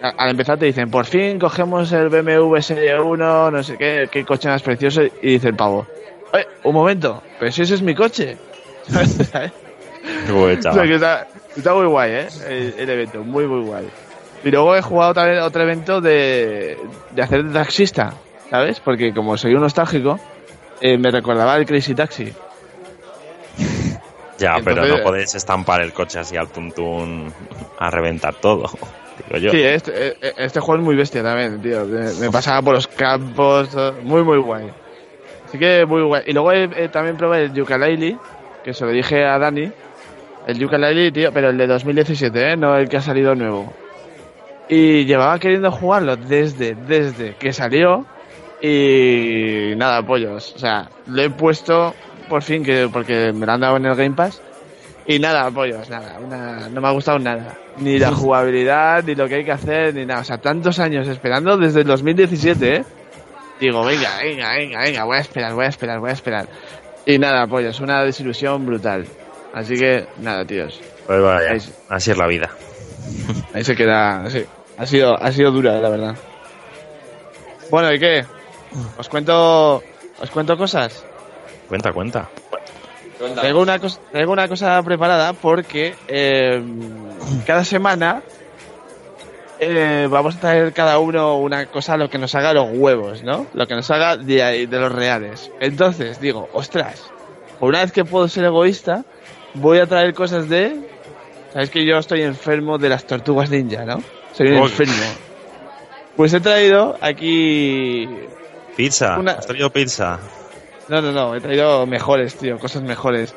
al 0.02 0.30
empezar 0.30 0.58
te 0.58 0.66
dicen, 0.66 0.90
por 0.92 1.06
fin 1.06 1.40
cogemos 1.40 1.92
el 1.92 2.10
BMW 2.10 2.58
Serie 2.60 3.00
1, 3.00 3.52
no 3.52 3.64
sé 3.64 3.78
qué, 3.78 4.08
qué 4.12 4.24
coche 4.26 4.50
más 4.50 4.62
precioso, 4.62 5.02
y 5.04 5.32
dice 5.34 5.50
el 5.50 5.56
pavo, 5.56 5.88
"Oye, 6.34 6.48
un 6.64 6.74
momento, 6.74 7.22
pero 7.40 7.52
si 7.52 7.62
ese 7.64 7.76
es 7.76 7.82
mi 7.82 7.96
coche. 7.96 8.38
¿Sabes? 8.88 9.52
Uy, 10.30 10.36
O 10.36 10.48
sea, 10.48 10.60
chaval. 10.62 10.88
que 10.88 10.96
está, 10.96 11.28
está 11.56 11.74
muy 11.74 11.86
guay, 11.88 12.12
¿eh? 12.12 12.28
El, 12.48 12.74
el 12.78 12.90
evento, 12.90 13.24
muy, 13.24 13.46
muy 13.46 13.66
guay. 13.66 13.88
Y 14.44 14.52
luego 14.52 14.76
he 14.76 14.82
jugado 14.82 15.14
también 15.16 15.40
otro 15.40 15.62
evento 15.64 16.00
de, 16.00 16.78
de 17.12 17.22
hacer 17.22 17.44
de 17.44 17.54
taxista, 17.54 18.14
¿sabes? 18.50 18.80
Porque 18.80 19.14
como 19.14 19.36
soy 19.36 19.56
un 19.56 19.62
nostálgico, 19.62 20.20
eh, 20.80 20.98
me 20.98 21.10
recordaba 21.12 21.58
el 21.58 21.66
Crazy 21.66 21.96
Taxi. 21.96 22.32
Ya, 24.38 24.58
pero 24.64 24.86
no 24.86 25.04
podéis 25.04 25.34
estampar 25.36 25.82
el 25.82 25.94
coche 25.94 26.20
así 26.20 26.38
al 26.38 26.50
tuntún 26.50 27.34
a 27.80 27.90
reventar 27.90 28.36
todo. 28.36 28.70
Digo 29.28 29.40
yo. 29.40 29.52
Sí, 29.52 29.62
este, 29.62 30.10
eh, 30.10 30.34
este 30.38 30.60
juego 30.60 30.80
es 30.80 30.86
muy 30.86 30.96
bestia 30.96 31.24
también, 31.24 31.62
tío. 31.62 31.86
Me, 31.86 32.30
pasaba 32.30 32.62
por 32.62 32.76
los 32.76 32.88
campos, 32.88 33.70
muy, 34.04 34.24
muy 34.24 34.38
guay. 34.38 34.70
Así 35.48 35.58
que 35.58 35.86
muy 35.86 36.04
guay. 36.04 36.24
Y 36.28 36.34
luego 36.34 36.52
eh, 36.52 36.70
eh, 36.76 36.90
también 36.90 37.18
probé 37.18 37.46
el 37.46 37.54
Yooka-Laylee, 37.54 38.18
que 38.64 38.74
se 38.74 38.86
lo 38.86 38.92
dije 38.92 39.26
a 39.26 39.40
Dani. 39.40 39.72
El 40.46 40.60
Yooka-Laylee, 40.60 41.12
tío, 41.12 41.32
pero 41.34 41.50
el 41.50 41.58
de 41.58 41.68
2017, 41.68 42.52
¿eh? 42.52 42.58
No 42.58 42.78
el 42.78 42.88
que 42.88 42.98
ha 42.98 43.02
salido 43.02 43.34
nuevo. 43.34 43.74
Y 44.70 45.06
llevaba 45.06 45.40
queriendo 45.40 45.72
jugarlo 45.72 46.16
desde, 46.16 46.76
desde 46.76 47.36
que 47.36 47.54
salió. 47.54 48.06
Y 48.62 49.74
nada, 49.78 50.04
pollos. 50.04 50.54
O 50.56 50.60
sea, 50.60 50.90
lo 51.08 51.22
he 51.22 51.30
puesto 51.30 51.94
por 52.30 52.42
fin, 52.44 52.64
que 52.64 52.90
porque 52.92 53.32
me 53.34 53.46
lo 53.46 53.52
han 53.54 53.62
dado 53.62 53.78
en 53.78 53.86
el 53.86 53.96
Game 53.96 54.16
Pass. 54.16 54.42
Y 55.06 55.20
nada, 55.20 55.50
pollos, 55.52 55.90
nada. 55.90 56.18
una- 56.20 56.68
no 56.70 56.82
me 56.82 56.88
ha 56.88 56.92
gustado 56.92 57.18
nada. 57.20 57.56
Ni 57.78 57.98
la 57.98 58.12
jugabilidad, 58.14 59.04
ni 59.04 59.16
lo 59.16 59.28
que 59.28 59.36
hay 59.36 59.46
que 59.46 59.52
hacer, 59.54 59.94
ni 59.94 60.06
nada. 60.06 60.22
O 60.22 60.24
sea, 60.26 60.38
tantos 60.38 60.80
años 60.80 61.08
esperando 61.08 61.56
desde 61.58 61.82
el 61.82 61.88
2017, 61.88 62.76
¿eh? 62.76 62.84
digo, 63.60 63.84
venga, 63.86 64.10
venga, 64.22 64.52
venga, 64.54 64.80
venga, 64.82 65.04
voy 65.06 65.18
a 65.18 65.22
esperar, 65.22 65.54
voy 65.54 65.66
a 65.66 65.70
esperar, 65.70 66.00
voy 66.00 66.10
a 66.10 66.14
esperar. 66.14 66.48
Y 67.06 67.18
nada, 67.20 67.48
es 67.62 67.80
una 67.80 68.04
desilusión 68.04 68.66
brutal. 68.66 69.06
Así 69.54 69.76
que, 69.78 70.06
nada, 70.20 70.44
tíos. 70.46 70.80
Pues 71.08 71.22
vaya, 71.22 71.52
Ahí- 71.52 71.74
así 71.90 72.12
es 72.12 72.18
la 72.18 72.28
vida. 72.28 72.50
Ahí 73.54 73.64
se 73.64 73.76
queda. 73.76 74.26
Ha 74.78 74.86
sido, 74.86 75.16
ha 75.24 75.32
sido 75.32 75.52
dura, 75.52 75.80
la 75.80 75.90
verdad. 75.90 76.16
Bueno, 77.72 77.94
¿y 77.94 78.00
qué? 78.00 78.26
Os 78.98 79.08
cuento, 79.10 79.82
os 80.22 80.30
cuento 80.32 80.58
cosas. 80.58 81.06
Cuenta, 81.68 81.92
cuenta. 81.94 82.30
Traigo 83.42 83.62
una, 83.62 83.80
cosa, 83.80 84.00
traigo 84.12 84.32
una 84.32 84.48
cosa 84.48 84.82
preparada 84.84 85.34
porque 85.34 85.96
eh, 86.08 86.62
cada 87.48 87.64
semana 87.64 88.22
eh, 89.60 90.08
vamos 90.10 90.36
a 90.36 90.40
traer 90.40 90.72
cada 90.74 91.00
uno 91.00 91.38
una 91.38 91.66
cosa 91.66 91.98
lo 91.98 92.10
que 92.10 92.20
nos 92.20 92.36
haga 92.36 92.54
los 92.54 92.68
huevos, 92.72 93.24
¿no? 93.24 93.48
Lo 93.54 93.66
que 93.68 93.74
nos 93.74 93.90
haga 93.90 94.18
de, 94.18 94.68
de 94.68 94.80
los 94.80 94.92
reales. 94.92 95.52
Entonces 95.60 96.22
digo, 96.22 96.48
ostras, 96.54 97.10
por 97.60 97.70
una 97.70 97.82
vez 97.82 97.92
que 97.92 98.06
puedo 98.06 98.28
ser 98.28 98.46
egoísta, 98.46 99.04
voy 99.56 99.80
a 99.80 99.88
traer 99.88 100.14
cosas 100.14 100.48
de... 100.48 100.80
Sabes 101.54 101.72
que 101.72 101.84
yo 101.86 101.98
estoy 101.98 102.22
enfermo 102.22 102.78
de 102.78 102.90
las 102.90 103.06
tortugas 103.06 103.50
ninja, 103.50 103.84
¿no? 103.84 104.04
Soy 104.34 104.50
un 104.50 104.58
enfermo. 104.58 104.94
Pues 106.16 106.34
he 106.36 106.40
traído 106.40 106.96
aquí... 107.02 108.08
Pizza. 108.76 109.18
Una- 109.18 109.32
¿Has 109.34 109.48
traído 109.48 109.72
pizza? 109.72 110.20
No, 110.90 111.02
no, 111.02 111.12
no, 111.12 111.36
he 111.36 111.42
traído 111.42 111.86
mejores, 111.86 112.36
tío, 112.36 112.58
cosas 112.60 112.82
mejores. 112.82 113.34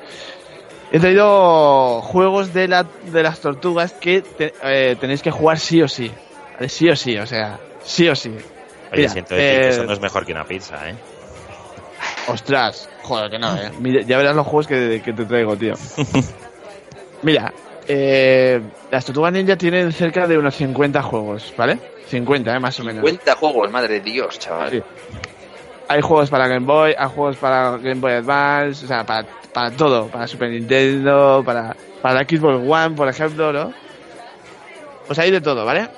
He 0.92 0.98
traído 1.00 2.00
juegos 2.02 2.52
de, 2.52 2.68
la, 2.68 2.84
de 3.04 3.22
las 3.22 3.40
tortugas 3.40 3.92
que 3.92 4.22
te- 4.22 4.54
eh, 4.62 4.96
tenéis 5.00 5.22
que 5.22 5.30
jugar 5.30 5.58
sí 5.58 5.82
o 5.82 5.88
sí. 5.88 6.10
¿vale? 6.54 6.68
Sí 6.68 6.88
o 6.88 6.96
sí, 6.96 7.16
o 7.18 7.26
sea, 7.26 7.58
sí 7.82 8.08
o 8.08 8.14
sí. 8.16 8.30
Oye, 8.30 9.02
Mira, 9.02 9.08
siento 9.10 9.34
decir 9.34 9.60
que 9.60 9.66
eh, 9.66 9.68
eso 9.70 9.84
no 9.84 9.92
es 9.92 10.00
mejor 10.00 10.26
que 10.26 10.32
una 10.32 10.44
pizza, 10.44 10.88
¿eh? 10.88 10.94
Ostras, 12.28 12.88
joder, 13.02 13.30
que 13.30 13.38
no, 13.38 13.56
eh. 13.56 13.70
Mira, 13.78 14.02
ya 14.02 14.16
verás 14.18 14.34
los 14.34 14.46
juegos 14.46 14.66
que, 14.66 15.00
que 15.04 15.12
te 15.12 15.24
traigo, 15.24 15.56
tío. 15.56 15.74
Mira, 17.22 17.52
eh, 17.86 18.60
las 18.90 19.04
tortugas 19.04 19.32
ninja 19.32 19.56
tienen 19.56 19.92
cerca 19.92 20.26
de 20.26 20.38
unos 20.38 20.54
50 20.56 21.02
juegos, 21.02 21.52
¿vale? 21.56 21.78
50, 22.08 22.54
eh, 22.56 22.60
más 22.60 22.78
o 22.80 22.84
menos. 22.84 23.04
50 23.04 23.34
juegos, 23.36 23.70
madre 23.70 23.94
de 23.94 24.00
Dios, 24.00 24.38
chaval. 24.38 24.70
Sí. 24.70 24.82
Hay 25.92 26.00
juegos 26.02 26.30
para 26.30 26.46
Game 26.46 26.64
Boy, 26.66 26.94
hay 26.96 27.08
juegos 27.08 27.36
para 27.36 27.76
Game 27.78 28.00
Boy 28.00 28.12
Advance, 28.12 28.84
o 28.84 28.88
sea, 28.88 29.04
para, 29.04 29.26
para 29.52 29.72
todo, 29.72 30.06
para 30.06 30.28
Super 30.28 30.48
Nintendo, 30.50 31.42
para, 31.44 31.74
para 32.00 32.20
Xbox 32.20 32.64
One, 32.64 32.94
por 32.94 33.08
ejemplo, 33.08 33.52
¿no? 33.52 33.72
Pues 35.08 35.18
hay 35.18 35.32
de 35.32 35.40
todo, 35.40 35.64
¿vale? 35.64 35.88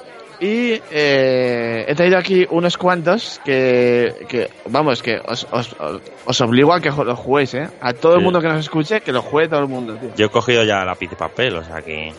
Y 0.40 0.80
eh, 0.90 1.84
he 1.86 1.94
traído 1.94 2.16
aquí 2.16 2.46
unos 2.48 2.78
cuantos 2.78 3.38
que, 3.44 4.14
que 4.28 4.48
vamos, 4.70 5.02
que 5.02 5.20
os, 5.28 5.46
os, 5.52 5.76
os- 6.24 6.40
obligo 6.40 6.72
a 6.72 6.80
que 6.80 6.88
los 6.90 7.18
juguéis, 7.18 7.52
¿eh? 7.52 7.68
A 7.82 7.92
todo 7.92 8.14
el 8.16 8.22
mundo 8.22 8.40
que 8.40 8.48
nos 8.48 8.60
escuche, 8.60 9.02
que 9.02 9.12
lo 9.12 9.20
juegue 9.20 9.48
todo 9.50 9.60
el 9.60 9.68
mundo, 9.68 9.94
tío. 9.96 10.08
Yo 10.16 10.26
he 10.26 10.30
cogido 10.30 10.64
ya 10.64 10.86
lápiz 10.86 11.10
y 11.12 11.16
papel, 11.16 11.56
o 11.58 11.62
sea 11.64 11.82
que... 11.82 12.14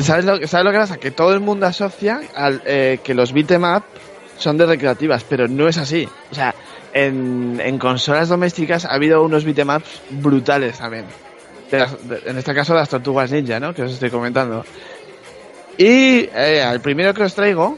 ¿Sabes 0.00 0.24
lo, 0.24 0.46
¿Sabes 0.46 0.64
lo 0.64 0.72
que 0.72 0.78
pasa? 0.78 0.96
Que 0.96 1.10
todo 1.10 1.32
el 1.34 1.40
mundo 1.40 1.66
asocia 1.66 2.20
al, 2.34 2.62
eh, 2.64 3.00
que 3.04 3.14
los 3.14 3.32
beat'em 3.32 3.64
up 3.64 3.84
son 4.38 4.56
de 4.56 4.66
recreativas, 4.66 5.24
pero 5.24 5.46
no 5.48 5.68
es 5.68 5.76
así. 5.78 6.08
O 6.30 6.34
sea, 6.34 6.54
en, 6.92 7.60
en 7.62 7.78
consolas 7.78 8.28
domésticas 8.28 8.84
ha 8.84 8.90
habido 8.94 9.22
unos 9.22 9.44
beat'em 9.44 9.68
ups 9.76 10.02
brutales 10.10 10.78
también. 10.78 11.04
De 11.70 11.78
las- 11.78 12.08
de- 12.08 12.22
en 12.26 12.38
este 12.38 12.54
caso 12.54 12.74
las 12.74 12.88
tortugas 12.88 13.30
ninja, 13.30 13.60
¿no? 13.60 13.74
Que 13.74 13.82
os 13.82 13.92
estoy 13.92 14.10
comentando. 14.10 14.64
Y 15.76 16.28
eh, 16.34 16.64
el 16.72 16.80
primero 16.80 17.12
que 17.14 17.22
os 17.22 17.34
traigo 17.34 17.76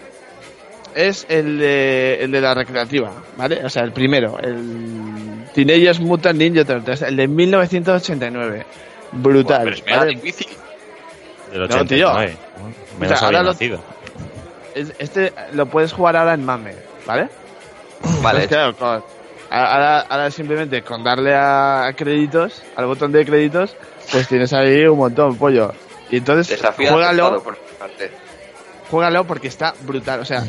es 0.94 1.26
el 1.28 1.58
de, 1.58 2.18
el 2.22 2.30
de 2.30 2.40
la 2.40 2.54
recreativa, 2.54 3.12
¿vale? 3.36 3.64
O 3.64 3.68
sea, 3.68 3.82
el 3.84 3.92
primero, 3.92 4.38
el 4.38 5.44
Teenage 5.54 6.00
Mutant 6.00 6.38
Ninja 6.38 6.64
Turtles, 6.64 7.02
el 7.02 7.16
de 7.16 7.28
1989. 7.28 8.66
Brutal. 9.12 9.62
Pero 9.64 9.76
es 9.76 9.84
mega 9.84 9.98
¿vale? 9.98 10.14
difícil. 10.14 10.46
No, 11.52 11.58
Del 11.66 11.68
tío. 11.88 12.08
89. 12.08 12.36
Menos 13.00 13.16
O 13.16 13.18
sea, 13.18 13.26
había 13.26 13.38
ahora 13.38 13.42
lo- 13.42 13.52
nacido. 13.52 13.76
Es- 13.76 13.82
Este 14.98 15.32
lo 15.52 15.66
puedes 15.66 15.92
jugar 15.92 16.16
ahora 16.16 16.34
en 16.34 16.44
MAME, 16.44 16.74
¿vale? 17.06 17.28
Vale, 18.22 18.46
claro, 18.48 18.74
ahora, 19.50 20.00
ahora 20.00 20.30
simplemente 20.30 20.82
con 20.82 21.04
darle 21.04 21.34
a, 21.34 21.92
créditos, 21.96 22.62
al 22.76 22.86
botón 22.86 23.12
de 23.12 23.24
créditos, 23.24 23.76
pues 24.10 24.28
tienes 24.28 24.52
ahí 24.52 24.86
un 24.86 24.98
montón, 24.98 25.36
pollo. 25.36 25.72
Y 26.10 26.16
entonces, 26.18 26.48
desafío 26.48 26.92
juégalo, 26.92 27.42
por 27.42 27.56
parte. 27.78 28.10
juégalo 28.90 29.24
porque 29.24 29.48
está 29.48 29.74
brutal. 29.82 30.20
O 30.20 30.24
sea, 30.24 30.44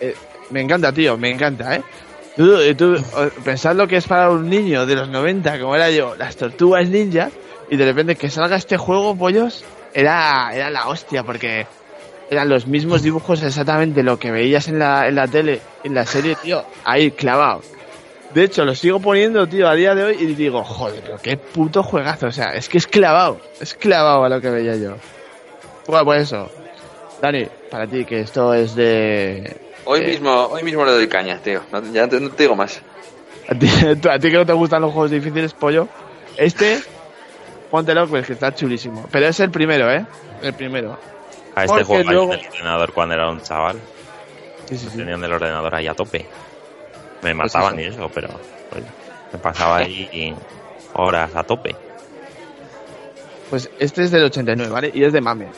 eh, 0.00 0.14
me 0.50 0.60
encanta, 0.60 0.92
tío, 0.92 1.16
me 1.16 1.30
encanta, 1.30 1.76
¿eh? 1.76 1.82
Tú, 2.36 2.56
eh, 2.56 2.74
tú, 2.74 2.96
pensad 3.44 3.74
lo 3.74 3.86
que 3.86 3.96
es 3.96 4.06
para 4.06 4.30
un 4.30 4.48
niño 4.48 4.86
de 4.86 4.96
los 4.96 5.08
90, 5.08 5.60
como 5.60 5.74
era 5.76 5.90
yo, 5.90 6.14
las 6.16 6.36
tortugas 6.36 6.88
ninja, 6.88 7.30
y 7.68 7.76
de 7.76 7.84
repente 7.84 8.16
que 8.16 8.30
salga 8.30 8.56
este 8.56 8.76
juego, 8.76 9.16
pollos, 9.16 9.64
era, 9.92 10.50
era 10.54 10.70
la 10.70 10.88
hostia, 10.88 11.24
porque 11.24 11.66
eran 12.32 12.48
los 12.48 12.66
mismos 12.66 13.02
dibujos 13.02 13.42
exactamente 13.42 14.02
lo 14.02 14.18
que 14.18 14.30
veías 14.30 14.66
en 14.68 14.78
la, 14.78 15.06
en 15.06 15.14
la 15.16 15.28
tele, 15.28 15.60
en 15.84 15.94
la 15.94 16.06
serie, 16.06 16.34
tío, 16.42 16.64
ahí 16.84 17.10
clavado. 17.10 17.60
De 18.32 18.44
hecho, 18.44 18.64
lo 18.64 18.74
sigo 18.74 18.98
poniendo, 19.00 19.46
tío, 19.46 19.68
a 19.68 19.74
día 19.74 19.94
de 19.94 20.04
hoy 20.04 20.16
y 20.18 20.26
digo, 20.34 20.64
joder, 20.64 21.02
pero 21.04 21.18
qué 21.18 21.36
puto 21.36 21.82
juegazo. 21.82 22.28
O 22.28 22.32
sea, 22.32 22.54
es 22.54 22.68
que 22.70 22.78
es 22.78 22.86
clavado, 22.86 23.38
es 23.60 23.74
clavado 23.74 24.24
a 24.24 24.28
lo 24.30 24.40
que 24.40 24.48
veía 24.48 24.74
yo. 24.76 24.94
Bueno, 25.86 26.04
pues 26.06 26.22
eso. 26.22 26.50
Dani, 27.20 27.46
para 27.70 27.86
ti, 27.86 28.04
que 28.06 28.20
esto 28.20 28.54
es 28.54 28.74
de... 28.74 29.54
Hoy 29.84 30.00
Eh. 30.00 30.06
mismo, 30.06 30.30
hoy 30.46 30.62
mismo 30.62 30.84
le 30.86 30.92
doy 30.92 31.08
caña, 31.08 31.38
tío. 31.38 31.60
No, 31.70 31.82
ya 31.92 32.08
te- 32.08 32.18
no 32.20 32.30
te 32.30 32.44
digo 32.44 32.56
más. 32.56 32.80
A 33.48 33.54
ti, 33.54 33.68
a 34.10 34.18
ti 34.18 34.30
que 34.30 34.36
no 34.38 34.46
te 34.46 34.52
gustan 34.54 34.80
los 34.80 34.92
juegos 34.92 35.10
difíciles, 35.10 35.52
pollo. 35.52 35.86
Este, 36.38 36.80
póntelo, 37.70 38.06
pues 38.08 38.26
que 38.26 38.32
está 38.32 38.54
chulísimo. 38.54 39.06
Pero 39.12 39.26
es 39.26 39.38
el 39.40 39.50
primero, 39.50 39.92
¿eh? 39.92 40.06
El 40.42 40.54
primero. 40.54 40.98
A 41.54 41.64
este 41.64 41.84
juego 41.84 42.10
luego- 42.10 42.32
en 42.34 42.40
el 42.40 42.46
ordenador 42.48 42.92
cuando 42.92 43.14
era 43.14 43.30
un 43.30 43.40
chaval. 43.42 43.78
Sí, 44.68 44.78
sí, 44.78 44.88
sí. 44.90 44.96
Tenían 44.98 45.22
el 45.22 45.32
ordenador 45.32 45.74
ahí 45.74 45.86
a 45.86 45.94
tope. 45.94 46.20
Me 47.22 47.34
Pues 47.34 47.36
mataban 47.36 47.78
y 47.78 47.84
eso, 47.84 48.10
pero 48.12 48.28
oye, 48.74 48.84
me 49.32 49.38
pasaba 49.38 49.76
ahí 49.78 50.34
horas 50.94 51.30
a 51.36 51.42
tope. 51.44 51.74
Pues 53.50 53.68
este 53.78 54.02
es 54.02 54.10
del 54.10 54.24
89, 54.24 54.70
¿vale? 54.72 54.90
Y 54.94 55.04
es 55.04 55.12
de 55.12 55.20
Mame. 55.20 55.48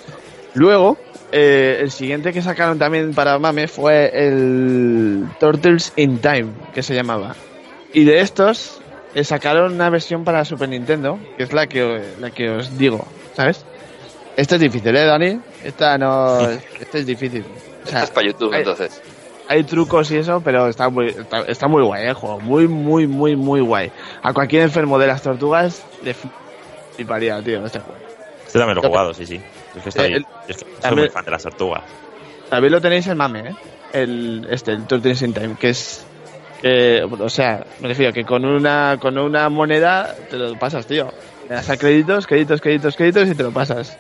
Luego, 0.55 0.97
eh, 1.33 1.79
el 1.81 1.91
siguiente 1.91 2.33
que 2.33 2.43
sacaron 2.43 2.79
también 2.79 3.15
para 3.15 3.39
Mame 3.39 3.69
fue 3.69 4.11
el 4.15 5.27
Turtles 5.39 5.93
in 5.97 6.19
Time, 6.19 6.49
que 6.75 6.83
se 6.83 6.95
llamaba. 6.95 7.35
Y 7.93 8.05
de 8.05 8.21
estos 8.21 8.81
eh, 9.15 9.23
sacaron 9.25 9.75
una 9.75 9.91
versión 9.91 10.25
para 10.25 10.45
Super 10.45 10.69
Nintendo, 10.69 11.19
que 11.37 11.45
es 11.45 11.53
la 11.53 11.67
que, 11.69 12.03
la 12.21 12.31
que 12.31 12.51
os 12.51 12.77
digo, 12.77 13.07
¿sabes? 13.35 13.65
Este 14.37 14.57
es 14.57 14.61
difícil, 14.61 14.95
¿eh, 14.97 15.05
Dani? 15.05 15.41
Esta 15.65 15.99
no... 15.99 16.41
Este 16.81 16.99
es 17.01 17.07
difícil. 17.07 17.45
O 17.85 17.89
sea, 17.89 18.01
Estás 18.01 18.11
para 18.11 18.27
YouTube, 18.27 18.53
hay- 18.53 18.61
entonces. 18.61 19.01
hay 19.49 19.65
trucos 19.65 20.11
y 20.11 20.17
eso, 20.19 20.41
pero 20.45 20.69
está 20.69 20.89
muy, 20.89 21.09
está, 21.09 21.41
está 21.43 21.69
muy 21.69 21.83
guay, 21.83 22.05
¿eh? 22.05 22.09
el 22.09 22.15
juego. 22.15 22.41
Muy, 22.41 22.69
muy, 22.69 23.07
muy, 23.07 23.35
muy 23.37 23.61
guay. 23.61 23.91
A 24.23 24.33
cualquier 24.33 24.63
enfermo 24.63 24.99
de 24.99 25.07
las 25.07 25.23
tortugas 25.23 25.83
le 26.03 26.15
fliparía, 26.95 27.43
tío, 27.43 27.65
este 27.65 27.81
juego. 27.81 27.99
Este 28.47 28.59
también 28.59 28.77
lo 28.77 28.85
he 28.85 28.87
jugado, 28.89 29.15
sí, 29.15 29.27
sí. 29.27 29.41
Es 29.77 29.83
que 29.83 29.89
estoy, 29.89 30.13
Eh, 30.13 30.17
el- 30.17 30.27
es 30.49 30.57
que 30.59 30.65
soy 30.65 30.81
también- 30.81 31.07
muy 31.07 31.11
fan 31.11 31.25
de 31.25 31.31
las 31.31 31.43
tortugas. 31.43 31.83
También 32.51 32.73
lo 32.73 32.81
tenéis 32.81 33.07
en 33.07 33.17
Mame, 33.17 33.41
¿eh? 33.51 33.55
El, 33.93 34.47
este, 34.51 34.73
el 34.73 34.87
Turtles 34.87 35.23
in 35.23 35.33
Time, 35.35 35.57
que 35.59 35.71
es... 35.71 36.05
o 37.19 37.29
sea, 37.29 37.65
me 37.81 37.89
refiero 37.89 38.13
que 38.13 38.25
con 38.25 38.45
una, 38.45 38.99
con 39.01 39.17
una 39.19 39.49
moneda 39.49 40.15
te 40.31 40.37
lo 40.37 40.59
pasas, 40.59 40.87
tío. 40.87 41.13
Le 41.49 41.55
das 41.57 41.69
a 41.71 41.77
créditos, 41.77 42.27
créditos, 42.27 42.61
créditos, 42.61 42.97
créditos 42.97 43.29
y 43.29 43.35
te 43.35 43.43
lo 43.43 43.51
pasas. 43.51 43.99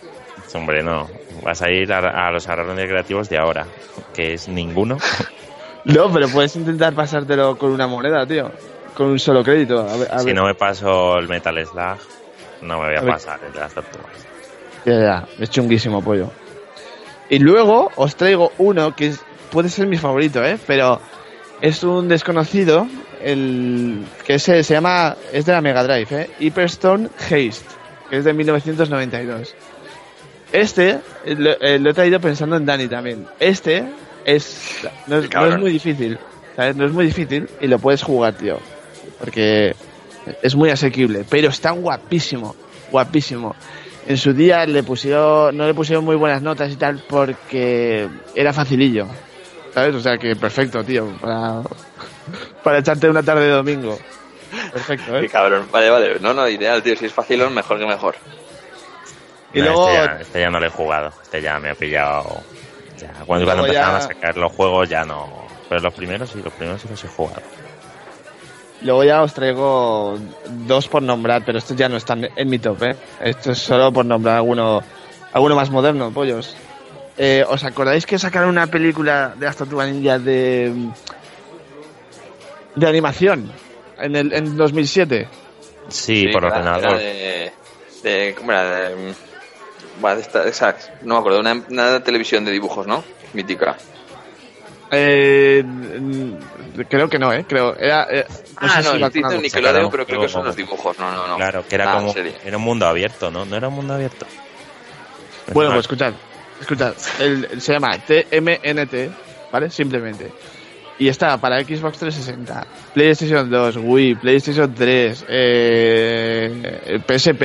Hombre, 0.54 0.82
no. 0.82 1.08
Vas 1.44 1.60
a 1.62 1.70
ir 1.70 1.92
a, 1.92 2.26
a 2.26 2.30
los 2.30 2.48
agarrones 2.48 2.84
recreativos 2.84 3.28
de 3.28 3.38
ahora, 3.38 3.66
que 4.14 4.34
es 4.34 4.48
ninguno. 4.48 4.98
No, 5.86 6.10
pero 6.10 6.30
puedes 6.30 6.56
intentar 6.56 6.94
pasártelo 6.94 7.58
con 7.58 7.70
una 7.70 7.86
moneda, 7.86 8.26
tío. 8.26 8.50
Con 8.96 9.08
un 9.08 9.18
solo 9.18 9.44
crédito. 9.44 9.80
A 9.86 9.98
ver, 9.98 10.08
a 10.10 10.18
si 10.20 10.24
ver. 10.24 10.34
no 10.34 10.46
me 10.46 10.54
paso 10.54 11.18
el 11.18 11.28
Metal 11.28 11.54
Slug, 11.66 11.98
no 12.62 12.80
me 12.80 12.86
voy 12.88 12.96
a, 12.96 13.02
pasar 13.12 13.38
el 13.46 13.52
de 13.52 13.60
las 13.60 13.74
tortugas. 13.74 14.06
Ya, 14.86 14.98
ya, 14.98 15.28
es 15.38 15.50
chunguísimo, 15.50 16.02
pollo. 16.02 16.30
Y 17.28 17.38
luego 17.38 17.92
os 17.96 18.16
traigo 18.16 18.52
uno 18.56 18.96
que 18.96 19.08
es- 19.08 19.20
puede 19.50 19.68
ser 19.68 19.86
mi 19.86 19.98
favorito, 19.98 20.42
¿eh? 20.42 20.58
Pero 20.66 21.02
es 21.60 21.82
un 21.84 22.08
desconocido, 22.08 22.86
el 23.20 24.06
que 24.24 24.38
se, 24.38 24.64
se 24.64 24.72
llama, 24.72 25.16
es 25.34 25.44
de 25.44 25.52
la 25.52 25.60
Mega 25.60 25.84
Drive, 25.84 26.08
¿eh? 26.18 26.30
Hyperstone 26.40 27.10
Haste, 27.18 27.66
que 28.08 28.16
es 28.16 28.24
de 28.24 28.32
1992. 28.32 29.54
Este 30.54 31.00
eh, 31.24 31.34
lo, 31.36 31.50
eh, 31.60 31.80
lo 31.80 31.90
he 31.90 31.94
traído 31.94 32.20
pensando 32.20 32.54
en 32.54 32.64
Dani 32.64 32.86
también. 32.86 33.26
Este 33.40 33.84
es 34.24 34.86
no, 35.08 35.18
es, 35.18 35.28
no 35.28 35.58
muy 35.58 35.72
difícil, 35.72 36.16
¿sabes? 36.54 36.76
No 36.76 36.86
es 36.86 36.92
muy 36.92 37.06
difícil 37.06 37.48
y 37.60 37.66
lo 37.66 37.80
puedes 37.80 38.04
jugar, 38.04 38.34
tío. 38.34 38.60
Porque 39.18 39.74
es 40.42 40.54
muy 40.54 40.70
asequible, 40.70 41.24
pero 41.28 41.48
está 41.48 41.72
guapísimo, 41.72 42.54
guapísimo. 42.92 43.56
En 44.06 44.16
su 44.16 44.32
día 44.32 44.64
le 44.64 44.84
pusieron, 44.84 45.56
no 45.56 45.66
le 45.66 45.74
pusieron 45.74 46.04
muy 46.04 46.14
buenas 46.14 46.40
notas 46.40 46.70
y 46.70 46.76
tal 46.76 47.02
porque 47.08 48.08
era 48.36 48.52
facilillo, 48.52 49.08
¿sabes? 49.74 49.96
O 49.96 50.00
sea 50.00 50.18
que 50.18 50.36
perfecto, 50.36 50.84
tío, 50.84 51.08
para, 51.20 51.62
para 52.62 52.78
echarte 52.78 53.10
una 53.10 53.24
tarde 53.24 53.46
de 53.46 53.50
domingo. 53.50 53.98
Perfecto, 54.72 55.14
Qué 55.14 55.26
¿eh? 55.26 55.28
cabrón. 55.28 55.66
Vale, 55.72 55.90
vale. 55.90 56.20
No, 56.20 56.32
no, 56.32 56.48
ideal, 56.48 56.80
tío. 56.80 56.94
Si 56.94 57.06
es 57.06 57.12
fácil, 57.12 57.42
mejor 57.50 57.76
que 57.76 57.86
mejor. 57.86 58.14
Y 59.54 59.60
No, 59.60 59.64
luego, 59.66 59.88
este, 59.88 60.04
ya, 60.06 60.20
este 60.20 60.40
ya 60.40 60.50
no 60.50 60.60
lo 60.60 60.66
he 60.66 60.70
jugado. 60.70 61.12
Este 61.22 61.40
ya 61.42 61.58
me 61.60 61.70
ha 61.70 61.74
pillado. 61.74 62.42
Ya, 62.98 63.12
cuando, 63.26 63.46
cuando 63.46 63.66
ya- 63.72 63.96
a 63.96 64.00
sacar 64.00 64.36
los 64.36 64.52
juegos 64.52 64.88
ya 64.88 65.04
no. 65.04 65.44
Pero 65.68 65.80
los 65.80 65.94
primeros 65.94 66.28
sí, 66.30 66.40
los 66.44 66.52
primeros 66.52 66.82
sí 66.82 66.88
los 66.88 67.02
he 67.04 67.08
jugado. 67.08 67.40
luego 68.82 69.02
ya 69.04 69.22
os 69.22 69.32
traigo 69.32 70.18
dos 70.66 70.88
por 70.88 71.02
nombrar, 71.02 71.42
pero 71.44 71.56
estos 71.58 71.74
ya 71.76 71.88
no 71.88 71.96
están 71.96 72.28
en 72.36 72.48
mi 72.50 72.58
top, 72.58 72.82
¿eh? 72.82 72.96
Esto 73.22 73.52
es 73.52 73.58
solo 73.58 73.90
por 73.92 74.04
nombrar 74.04 74.36
alguno, 74.36 74.82
alguno 75.32 75.56
más 75.56 75.70
moderno, 75.70 76.10
pollos. 76.12 76.54
Eh, 77.16 77.44
¿Os 77.48 77.64
acordáis 77.64 78.04
que 78.06 78.18
sacaron 78.18 78.50
una 78.50 78.66
película 78.66 79.34
de 79.36 79.46
las 79.46 79.56
Tortugas 79.56 79.88
Ninja 79.88 80.18
de, 80.18 80.72
de 82.74 82.86
animación 82.88 83.50
en 83.98 84.16
el 84.16 84.32
en 84.32 84.56
2007? 84.56 85.28
Sí, 85.88 86.28
por 86.28 86.44
era- 86.44 86.54
ordenador. 86.56 86.84
era 86.84 86.98
de, 86.98 87.52
de. 88.02 88.34
¿Cómo 88.36 88.50
era? 88.52 88.64
De, 88.90 89.14
bueno, 90.00 90.16
de 90.16 90.22
esta, 90.22 90.44
esa- 90.48 90.76
no 91.02 91.14
me 91.14 91.20
acuerdo, 91.20 91.40
una, 91.40 91.52
una 91.68 92.02
televisión 92.02 92.44
de 92.44 92.52
dibujos, 92.52 92.86
¿no? 92.86 93.04
Mítica. 93.32 93.76
Eh, 94.90 95.64
creo 96.88 97.08
que 97.08 97.18
no, 97.18 97.32
¿eh? 97.32 97.44
Creo. 97.48 97.74
Era, 97.76 98.06
eh, 98.10 98.24
ah, 98.56 98.68
sé 98.82 98.88
no, 98.88 99.10
si 99.10 99.20
sacaron 99.20 99.42
Nickelodeon, 99.42 99.90
pero 99.90 100.06
creo 100.06 100.20
que 100.20 100.28
son 100.28 100.40
como- 100.42 100.46
los 100.46 100.56
dibujos. 100.56 100.98
No, 100.98 101.10
no, 101.12 101.26
no. 101.26 101.36
Claro, 101.36 101.64
que 101.66 101.74
era 101.74 101.90
Ah, 101.92 101.96
como. 101.96 102.12
serie. 102.12 102.34
Era 102.44 102.56
un 102.56 102.62
mundo 102.62 102.86
abierto, 102.86 103.30
¿no? 103.30 103.44
No 103.44 103.56
era 103.56 103.68
un 103.68 103.74
mundo 103.74 103.94
abierto. 103.94 104.26
Bueno, 105.52 105.70
pues 105.70 105.80
escuchad, 105.80 106.12
escuchad. 106.60 106.94
El, 107.18 107.48
el- 107.50 107.60
se 107.60 107.72
llama 107.72 107.98
TMNT, 107.98 109.10
¿vale? 109.50 109.70
Simplemente. 109.70 110.30
Y 110.98 111.08
está 111.08 111.36
para 111.38 111.60
Xbox 111.64 111.98
360, 111.98 112.66
PlayStation 112.94 113.50
2, 113.50 113.76
Wii, 113.78 114.14
PlayStation 114.14 114.72
3, 114.72 115.24
eh, 115.28 117.00
PSP, 117.06 117.42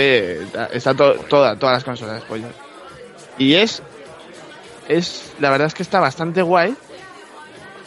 está- 0.75 0.93
to- 0.93 1.15
toda, 1.27 1.55
todas 1.55 1.77
las 1.77 1.83
consolas, 1.83 2.21
pollo. 2.25 2.45
Y 3.39 3.55
es, 3.55 3.81
es, 4.87 5.33
la 5.39 5.49
verdad 5.49 5.65
es 5.67 5.73
que 5.73 5.81
está 5.81 5.99
bastante 5.99 6.43
guay, 6.43 6.75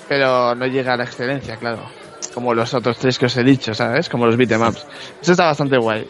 pero 0.09 0.55
no 0.57 0.67
llega 0.67 0.95
a 0.95 0.97
la 0.97 1.05
excelencia, 1.05 1.57
claro. 1.57 1.83
Como 2.35 2.55
los 2.55 2.75
otros 2.75 2.97
tres 2.99 3.19
que 3.19 3.27
os 3.27 3.37
he 3.37 3.45
dicho, 3.45 3.73
¿sabes? 3.75 4.09
Como 4.09 4.27
los 4.27 4.37
beatemaps. 4.37 4.85
Eso 5.21 5.33
está 5.33 5.45
bastante 5.47 5.77
guay. 5.79 6.09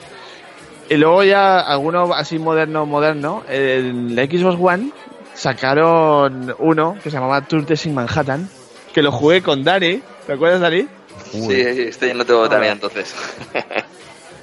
Y 0.88 0.94
luego 0.96 1.24
ya 1.24 1.60
alguno 1.60 2.14
así 2.14 2.38
moderno, 2.38 2.86
moderno, 2.86 3.42
en 3.48 4.14
la 4.16 4.24
Xbox 4.24 4.56
One 4.60 4.92
sacaron 5.34 6.54
uno 6.58 6.96
que 7.02 7.10
se 7.10 7.16
llamaba 7.16 7.40
Turtles 7.42 7.84
in 7.86 7.94
Manhattan, 7.94 8.48
que 8.92 9.02
lo 9.02 9.12
jugué 9.12 9.42
con 9.42 9.64
Dani, 9.64 10.02
¿te 10.26 10.32
acuerdas 10.32 10.60
Dani? 10.60 10.86
Sí, 11.30 11.60
este 11.60 12.08
ya 12.08 12.14
no 12.14 12.24
tengo 12.24 12.48
tarea 12.48 12.72
entonces. 12.72 13.14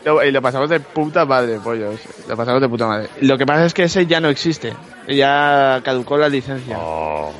Lo- 0.05 0.23
Y 0.23 0.31
lo 0.31 0.41
pasamos 0.41 0.69
de 0.69 0.79
puta 0.79 1.25
madre, 1.25 1.59
pollos. 1.59 1.99
Lo 2.27 2.35
pasamos 2.37 2.61
de 2.61 2.69
puta 2.69 2.87
madre. 2.87 3.09
Lo 3.21 3.37
que 3.37 3.45
pasa 3.45 3.65
es 3.65 3.73
que 3.73 3.83
ese 3.83 4.05
ya 4.05 4.19
no 4.19 4.29
existe. 4.29 4.73
Ya 5.07 5.81
caducó 5.83 6.17
la 6.17 6.29
licencia. 6.29 6.77
o 6.79 7.31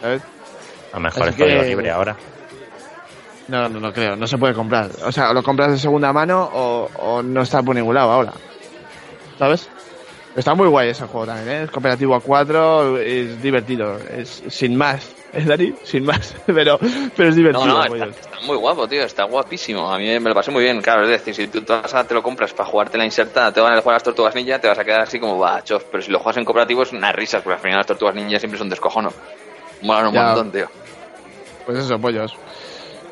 ¿sabes? 0.00 0.22
a 0.92 0.96
lo 0.96 1.00
mejor 1.00 1.22
Así 1.22 1.30
es 1.30 1.36
código 1.36 1.60
que- 1.62 1.68
libre 1.68 1.90
ahora. 1.90 2.16
No, 3.48 3.68
no, 3.68 3.80
no 3.80 3.92
creo. 3.92 4.14
No 4.16 4.26
se 4.26 4.38
puede 4.38 4.54
comprar. 4.54 4.90
O 5.04 5.10
sea, 5.12 5.30
o 5.30 5.34
lo 5.34 5.42
compras 5.42 5.72
de 5.72 5.78
segunda 5.78 6.12
mano 6.12 6.48
o, 6.52 6.88
o 6.98 7.22
no 7.22 7.42
está 7.42 7.62
por 7.62 7.74
ningún 7.74 7.94
lado 7.94 8.10
ahora. 8.12 8.32
¿Sabes? 9.38 9.68
Está 10.36 10.54
muy 10.54 10.68
guay 10.68 10.90
ese 10.90 11.04
juego 11.06 11.26
también, 11.26 11.48
¿eh? 11.48 11.62
Es 11.64 11.70
cooperativo 11.70 12.14
a 12.14 12.20
4, 12.20 12.98
es 12.98 13.42
divertido. 13.42 13.98
Es 13.98 14.42
sin 14.48 14.76
más. 14.76 15.06
¿Es 15.32 15.46
Dani? 15.46 15.74
Sin 15.82 16.04
más. 16.04 16.34
pero, 16.46 16.78
pero 17.16 17.28
es 17.30 17.36
divertido. 17.36 17.66
No, 17.66 17.84
no, 17.88 18.04
está, 18.06 18.28
muy 18.46 18.56
guapo, 18.56 18.86
tío, 18.86 19.02
está 19.02 19.24
guapísimo. 19.24 19.90
A 19.90 19.98
mí 19.98 20.04
me 20.20 20.28
lo 20.28 20.34
pasé 20.34 20.50
muy 20.50 20.62
bien, 20.62 20.80
claro. 20.82 21.04
Es 21.04 21.08
decir, 21.08 21.34
si 21.34 21.46
tú 21.48 21.62
te, 21.62 21.72
vas 21.72 21.94
a- 21.94 22.04
te 22.06 22.12
lo 22.14 22.22
compras 22.22 22.52
para 22.52 22.68
jugarte 22.68 22.98
la 22.98 23.04
insertada, 23.04 23.50
te 23.52 23.60
van 23.60 23.72
a 23.72 23.80
jugar 23.80 23.94
las 23.96 24.02
tortugas 24.02 24.34
ninja, 24.34 24.58
te 24.58 24.68
vas 24.68 24.78
a 24.78 24.84
quedar 24.84 25.00
así 25.00 25.18
como 25.18 25.38
va, 25.38 25.62
chof. 25.64 25.84
Pero 25.90 26.02
si 26.02 26.10
lo 26.10 26.18
juegas 26.18 26.36
en 26.36 26.44
cooperativo 26.44 26.82
es 26.82 26.92
unas 26.92 27.14
risas, 27.14 27.42
porque 27.42 27.54
al 27.54 27.60
final 27.62 27.78
las 27.78 27.86
tortugas 27.86 28.14
ninja 28.14 28.38
siempre 28.38 28.58
son 28.58 28.68
descojono. 28.68 29.10
Molan 29.80 30.08
un 30.08 30.14
Ya. 30.14 30.22
montón, 30.26 30.52
tío. 30.52 30.68
Pues 31.64 31.78
eso, 31.78 31.98
pollos. 31.98 32.36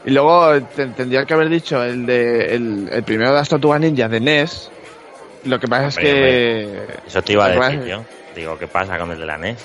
Y 0.05 0.11
luego 0.11 0.61
te- 0.77 0.87
tendría 0.89 1.25
que 1.25 1.35
haber 1.35 1.49
dicho 1.49 1.83
el 1.83 2.05
de 2.07 2.55
el, 2.55 2.89
el 2.93 3.03
primero 3.03 3.31
de 3.31 3.37
las 3.37 3.49
tortugas 3.49 3.81
ninja 3.81 4.09
de 4.09 4.21
NES. 4.21 4.71
Lo 5.45 5.59
que 5.59 5.69
pasa 5.69 5.87
es 5.89 5.97
Hombre, 5.97 6.13
que. 6.13 6.87
Eso 7.07 7.23
te 7.23 7.33
iba 7.33 7.47
a 7.47 7.53
que 7.53 7.59
pasa- 7.59 7.71
decir 7.71 7.87
yo. 7.87 8.05
Digo, 8.35 8.59
¿qué 8.59 8.67
pasa 8.67 8.99
con 8.99 9.11
el 9.11 9.19
de 9.19 9.27
la 9.27 9.39
NES? 9.39 9.59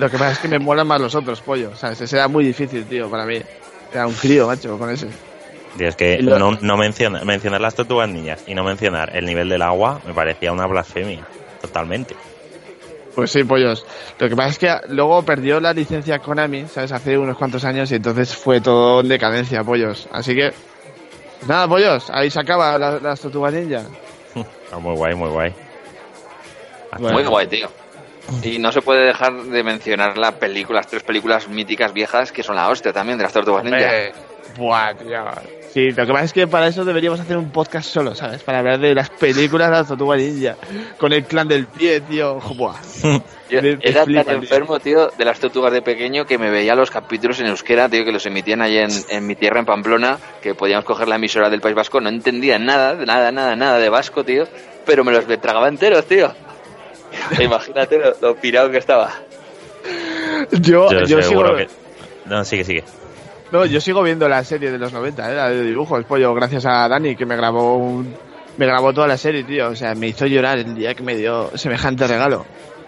Lo 0.00 0.10
que 0.10 0.18
pasa 0.18 0.32
es 0.32 0.38
que 0.38 0.48
me 0.48 0.58
molan 0.58 0.86
más 0.86 1.00
los 1.00 1.14
otros, 1.14 1.40
pollo. 1.42 1.70
O 1.72 1.76
sea, 1.76 1.90
ese 1.92 2.04
era 2.16 2.26
muy 2.26 2.44
difícil, 2.44 2.84
tío, 2.86 3.10
para 3.10 3.24
mí. 3.26 3.40
Era 3.92 4.06
un 4.06 4.14
crío, 4.14 4.46
macho, 4.46 4.78
con 4.78 4.88
ese. 4.90 5.08
Tío, 5.76 5.88
es 5.88 5.94
que 5.96 6.20
lo- 6.22 6.38
no, 6.38 6.58
no 6.60 6.76
menciona- 6.76 7.22
mencionar 7.24 7.60
las 7.60 7.74
tortugas 7.74 8.08
niñas 8.08 8.42
y 8.46 8.54
no 8.54 8.64
mencionar 8.64 9.14
el 9.16 9.24
nivel 9.26 9.48
del 9.48 9.62
agua 9.62 10.00
me 10.06 10.14
parecía 10.14 10.52
una 10.52 10.66
blasfemia. 10.66 11.20
Totalmente. 11.60 12.16
Pues 13.14 13.30
sí, 13.32 13.44
pollos. 13.44 13.84
Lo 14.18 14.28
que 14.28 14.36
pasa 14.36 14.48
es 14.50 14.58
que 14.58 14.74
luego 14.94 15.22
perdió 15.24 15.60
la 15.60 15.72
licencia 15.72 16.18
Konami, 16.20 16.66
¿sabes? 16.66 16.92
Hace 16.92 17.18
unos 17.18 17.36
cuantos 17.36 17.64
años 17.64 17.90
y 17.92 17.96
entonces 17.96 18.34
fue 18.34 18.60
todo 18.60 19.00
en 19.00 19.08
decadencia, 19.08 19.62
pollos. 19.64 20.08
Así 20.12 20.34
que. 20.34 20.52
Nada, 21.46 21.66
pollos. 21.68 22.08
Ahí 22.10 22.30
se 22.30 22.40
acaba 22.40 22.78
la- 22.78 22.98
las 23.00 23.20
tortugas 23.20 23.52
ninja. 23.52 23.82
Ah, 24.72 24.78
muy 24.78 24.94
guay, 24.94 25.14
muy 25.16 25.28
guay. 25.30 25.52
Bueno. 26.98 27.18
Muy 27.18 27.26
guay, 27.26 27.46
tío. 27.48 27.68
Y 28.42 28.58
no 28.58 28.72
se 28.72 28.82
puede 28.82 29.06
dejar 29.06 29.32
de 29.34 29.62
mencionar 29.62 30.16
las 30.16 30.38
tres 30.88 31.02
películas 31.02 31.48
míticas 31.48 31.92
viejas 31.92 32.32
que 32.32 32.42
son 32.42 32.56
la 32.56 32.68
hostia 32.68 32.92
también 32.92 33.18
de 33.18 33.24
las 33.24 33.32
tortugas 33.32 33.64
ninja. 33.64 33.96
Eh, 33.96 34.12
buah, 34.56 34.94
tío. 34.94 35.24
Sí, 35.72 35.90
lo 35.90 36.04
que 36.04 36.12
pasa 36.12 36.24
es 36.24 36.32
que 36.32 36.46
para 36.46 36.66
eso 36.66 36.84
deberíamos 36.84 37.20
hacer 37.20 37.36
un 37.36 37.50
podcast 37.50 37.88
solo, 37.88 38.14
¿sabes? 38.14 38.42
Para 38.42 38.58
hablar 38.58 38.80
de 38.80 38.94
las 38.94 39.10
películas 39.10 39.70
de 39.70 39.76
las 39.76 39.88
tortugas 39.88 40.20
ninja. 40.20 40.56
Con 40.98 41.12
el 41.12 41.24
clan 41.24 41.48
del 41.48 41.66
pie, 41.66 42.00
tío. 42.00 42.40
Buah. 42.40 42.76
Yo 43.50 43.58
era 43.58 44.04
flipa, 44.04 44.24
tan 44.24 44.40
tío. 44.40 44.42
enfermo, 44.42 44.78
tío, 44.78 45.10
de 45.16 45.24
las 45.24 45.40
tortugas 45.40 45.72
de 45.72 45.82
pequeño 45.82 46.24
que 46.24 46.38
me 46.38 46.50
veía 46.50 46.74
los 46.74 46.90
capítulos 46.90 47.40
en 47.40 47.46
euskera, 47.46 47.88
tío, 47.88 48.04
que 48.04 48.12
los 48.12 48.24
emitían 48.26 48.62
ahí 48.62 48.78
en, 48.78 48.90
en 49.08 49.26
mi 49.26 49.34
tierra, 49.34 49.58
en 49.58 49.66
Pamplona, 49.66 50.18
que 50.40 50.54
podíamos 50.54 50.84
coger 50.84 51.08
la 51.08 51.16
emisora 51.16 51.50
del 51.50 51.60
País 51.60 51.74
Vasco. 51.74 52.00
No 52.00 52.08
entendía 52.08 52.58
nada, 52.58 52.94
nada, 52.94 53.32
nada, 53.32 53.56
nada 53.56 53.78
de 53.78 53.88
vasco, 53.88 54.24
tío, 54.24 54.44
pero 54.86 55.02
me 55.02 55.12
los 55.12 55.26
tragaba 55.40 55.68
enteros, 55.68 56.04
tío. 56.06 56.32
Imagínate 57.40 57.98
lo, 57.98 58.14
lo 58.20 58.36
pirado 58.36 58.70
que 58.70 58.78
estaba. 58.78 59.12
Yo, 60.52 60.90
Yo, 60.90 61.00
yo 61.04 61.22
sigo, 61.22 61.56
que. 61.56 61.68
No, 62.26 62.44
sigue, 62.44 62.64
sigue. 62.64 62.84
no, 63.50 63.64
yo 63.66 63.80
sigo 63.80 64.02
viendo 64.02 64.28
la 64.28 64.44
serie 64.44 64.70
de 64.70 64.78
los 64.78 64.92
90, 64.92 65.30
¿eh? 65.30 65.34
La 65.34 65.48
de 65.48 65.62
dibujos, 65.62 66.04
pollo, 66.04 66.34
gracias 66.34 66.66
a 66.66 66.88
Dani, 66.88 67.16
que 67.16 67.26
me 67.26 67.36
grabó 67.36 67.76
un, 67.76 68.14
me 68.56 68.66
grabó 68.66 68.92
toda 68.92 69.06
la 69.06 69.16
serie, 69.16 69.44
tío. 69.44 69.68
O 69.68 69.76
sea, 69.76 69.94
me 69.94 70.08
hizo 70.08 70.26
llorar 70.26 70.58
el 70.58 70.74
día 70.74 70.94
que 70.94 71.02
me 71.02 71.16
dio 71.16 71.56
semejante 71.56 72.06
regalo. 72.06 72.44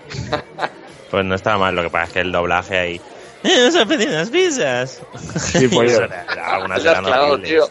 Pues 1.11 1.26
no 1.26 1.35
estaba 1.35 1.58
mal, 1.58 1.74
lo 1.74 1.82
que 1.82 1.90
pasa 1.90 2.04
es 2.04 2.12
que 2.14 2.20
el 2.20 2.32
doblaje 2.32 2.78
ahí. 2.78 3.00
¡Eh, 3.44 3.64
nos 3.66 3.76
han 3.76 3.87
pedido 3.87 4.12
unas 4.12 4.30
pizzas! 4.30 5.02
Sí, 5.37 5.66
algunas 6.42 6.82
eran 6.82 7.04
horribles. 7.04 7.70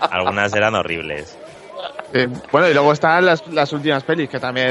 Algunas 0.00 0.54
eran 0.54 0.74
horribles. 0.74 1.38
Eh, 2.12 2.28
bueno, 2.52 2.68
y 2.68 2.74
luego 2.74 2.92
están 2.92 3.24
las, 3.26 3.46
las 3.48 3.72
últimas 3.72 4.02
pelis, 4.04 4.28
que 4.30 4.38
también 4.38 4.68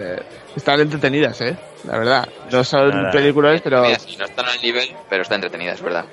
eh, 0.00 0.22
están 0.56 0.80
entretenidas, 0.80 1.40
¿eh? 1.40 1.56
La 1.84 1.98
verdad. 1.98 2.28
No 2.50 2.64
son 2.64 2.90
Nada. 2.90 3.10
películas, 3.12 3.60
pero... 3.62 3.82
Mira, 3.82 3.98
sí, 3.98 4.16
no 4.16 4.24
están 4.24 4.46
al 4.46 4.60
nivel, 4.60 4.88
pero 5.08 5.22
está 5.22 5.34
entretenida, 5.36 5.72
es 5.72 5.82
verdad. 5.82 6.04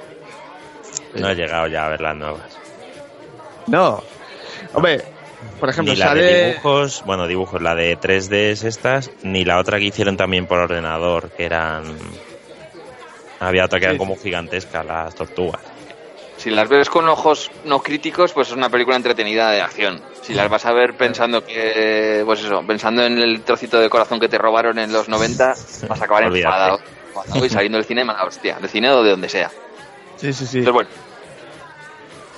No 1.16 1.30
he 1.30 1.36
llegado 1.36 1.68
ya 1.68 1.86
a 1.86 1.90
ver 1.90 2.02
las 2.02 2.16
nuevas. 2.16 2.42
No. 3.68 4.04
Hombre, 4.74 5.02
por 5.60 5.70
ejemplo, 5.70 5.94
Ni 5.94 6.00
la 6.00 6.14
de 6.14 6.22
sale... 6.22 6.46
dibujos, 6.52 7.04
bueno, 7.06 7.28
dibujos, 7.28 7.62
la 7.62 7.74
de 7.76 7.98
3D 7.98 8.34
es 8.52 8.64
estas, 8.64 9.10
ni 9.24 9.46
la 9.46 9.58
otra 9.60 9.80
que 9.80 9.86
hicieron 9.86 10.18
también 10.18 10.46
por 10.46 10.60
ordenador, 10.60 11.32
que 11.32 11.46
eran. 11.46 11.84
Había 13.40 13.66
otra 13.66 13.80
que 13.80 13.86
eran 13.86 13.96
Sí, 13.96 14.00
como 14.00 14.18
gigantescas, 14.18 14.86
las 14.86 15.16
tortugas. 15.16 15.62
Si 16.39 16.49
las 16.49 16.69
ves 16.69 16.89
con 16.89 17.08
ojos 17.10 17.52
no 17.65 17.82
críticos, 17.84 18.32
pues 18.32 18.47
es 18.47 18.54
una 18.56 18.69
película 18.69 18.95
entretenida 18.95 19.52
de 19.52 19.62
acción. 19.62 20.02
Si 20.21 20.34
las 20.34 20.49
vas 20.49 20.65
a 20.65 20.71
ver 20.71 20.95
pensando 20.95 21.43
que, 21.45 22.23
pues 22.25 22.39
eso, 22.39 22.63
pensando 22.65 23.04
en 23.04 23.17
el 23.17 23.41
trocito 23.41 23.78
de 23.80 23.89
corazón 23.89 24.19
que 24.21 24.30
te 24.30 24.38
robaron 24.38 24.80
en 24.80 24.91
los 24.93 25.10
90, 25.10 25.47
vas 25.89 26.02
a 26.02 26.06
acabar 26.06 26.23
Olvídate. 26.23 26.80
enfadado. 27.17 27.45
y 27.45 27.49
saliendo 27.49 27.78
del 27.78 27.86
cine, 27.86 28.06
mala 28.06 28.23
hostia. 28.23 28.58
Del 28.60 28.69
cine 28.69 28.89
o 28.89 29.04
de 29.04 29.12
donde 29.12 29.28
sea. 29.28 29.52
Sí, 30.15 30.32
sí, 30.32 30.45
sí. 30.47 30.60
Entonces, 30.60 30.73
bueno, 30.73 30.89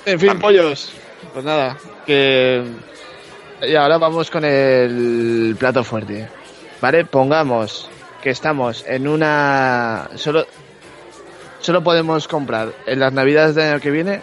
En 0.04 0.18
fin, 0.18 0.28
También. 0.30 0.40
pollos. 0.40 0.92
Pues 1.32 1.44
nada, 1.44 1.76
que... 2.04 2.64
Y 3.62 3.76
ahora 3.76 3.98
vamos 3.98 4.28
con 4.32 4.44
el 4.44 5.54
plato 5.56 5.84
fuerte. 5.84 6.28
¿Vale? 6.80 7.04
Pongamos 7.04 7.88
que 8.20 8.30
estamos 8.30 8.84
en 8.88 9.06
una... 9.06 10.08
Solo, 10.16 10.44
solo 11.62 11.82
podemos 11.82 12.28
comprar 12.28 12.72
en 12.86 13.00
las 13.00 13.12
navidades 13.12 13.54
del 13.54 13.70
año 13.72 13.80
que 13.80 13.90
viene 13.90 14.20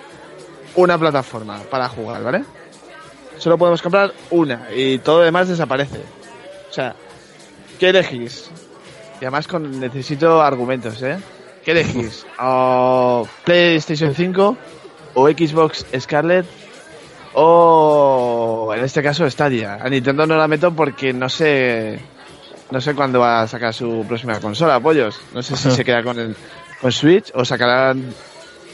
una 0.75 0.97
plataforma 0.97 1.59
para 1.71 1.89
jugar, 1.89 2.23
¿vale? 2.23 2.43
Solo 3.37 3.57
podemos 3.57 3.81
comprar 3.81 4.13
una 4.29 4.67
y 4.75 4.99
todo 4.99 5.19
lo 5.19 5.25
demás 5.25 5.47
desaparece. 5.47 6.01
O 6.69 6.73
sea, 6.73 6.95
¿qué 7.79 7.89
elegís? 7.89 8.51
Y 9.19 9.25
además 9.25 9.47
con, 9.47 9.79
necesito 9.79 10.41
argumentos, 10.41 11.01
¿eh? 11.01 11.17
¿Qué 11.63 11.71
elegís? 11.71 12.25
¿O 12.39 13.27
PlayStation 13.45 14.13
5 14.13 14.57
o 15.15 15.27
Xbox 15.29 15.85
Scarlet 15.97 16.45
o 17.33 18.71
en 18.75 18.83
este 18.83 19.01
caso 19.01 19.29
Stadia. 19.29 19.75
A 19.81 19.89
Nintendo 19.89 20.25
no 20.25 20.35
la 20.35 20.47
meto 20.47 20.73
porque 20.73 21.13
no 21.13 21.29
sé 21.29 21.99
no 22.71 22.81
sé 22.81 22.93
cuándo 22.93 23.19
va 23.19 23.41
a 23.41 23.47
sacar 23.47 23.73
su 23.73 24.05
próxima 24.07 24.39
consola, 24.39 24.79
pollos. 24.79 25.19
No 25.33 25.41
sé 25.41 25.55
si 25.55 25.71
se 25.75 25.85
queda 25.85 26.03
con 26.03 26.19
el 26.19 26.35
con 26.81 26.91
Switch 26.91 27.31
o 27.33 27.43
sacarán 27.45 28.13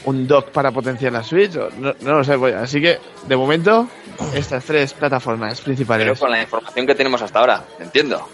un 0.04 0.26
dock 0.26 0.50
para 0.50 0.70
potenciar 0.70 1.12
la 1.12 1.22
Switch, 1.24 1.56
o- 1.56 1.70
no, 1.78 1.94
no 2.00 2.18
lo 2.18 2.24
sé, 2.24 2.38
pollo. 2.38 2.58
Así 2.60 2.80
que 2.80 2.98
de 3.26 3.36
momento 3.36 3.88
estas 4.34 4.64
tres 4.64 4.92
plataformas 4.94 5.60
principales. 5.60 6.04
Pero 6.06 6.16
con 6.18 6.30
la 6.30 6.40
información 6.42 6.86
que 6.86 6.94
tenemos 6.94 7.20
hasta 7.22 7.40
ahora, 7.40 7.64
entiendo. 7.80 8.28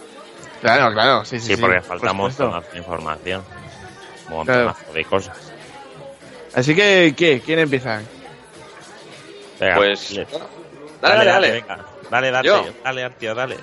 Claro, 0.61 0.93
claro, 0.93 1.25
sí, 1.25 1.41
sí. 1.41 1.47
Sí, 1.49 1.55
sí, 1.57 1.61
porque 1.61 1.77
por 1.81 1.85
falta 1.99 2.07
un 2.13 2.17
supuesto. 2.19 2.49
montón 2.51 2.73
de 2.73 2.79
información. 2.79 3.45
Un 4.31 4.45
Claro. 4.45 4.65
montonazo 4.67 4.93
de 4.93 5.05
cosas. 5.05 5.37
Así 6.55 6.75
que, 6.75 7.15
¿qué? 7.17 7.41
¿Quién 7.45 7.59
empieza? 7.61 8.03
Venga, 9.59 9.77
Pues. 9.77 10.15
dale, 10.15 10.27
Dale, 11.01 11.25
dale, 11.25 11.65
dale. 11.65 11.65
Dale, 12.11 12.31
dale, 12.31 12.47
Yo. 12.49 12.65
dale, 12.85 13.05
Artio, 13.05 13.35
dale. 13.35 13.57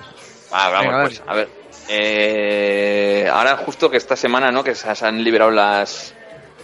Ah, 0.50 0.68
vamos, 0.70 0.86
Venga, 0.92 1.02
pues, 1.06 1.22
a 1.26 1.34
ver. 1.34 1.48
Eh, 1.92 3.28
ahora 3.32 3.56
justo 3.56 3.90
que 3.90 3.96
esta 3.96 4.14
semana, 4.14 4.52
¿no? 4.52 4.62
Que 4.62 4.76
se, 4.76 4.88
han 5.04 5.24
liberado 5.24 5.50
las, 5.50 6.14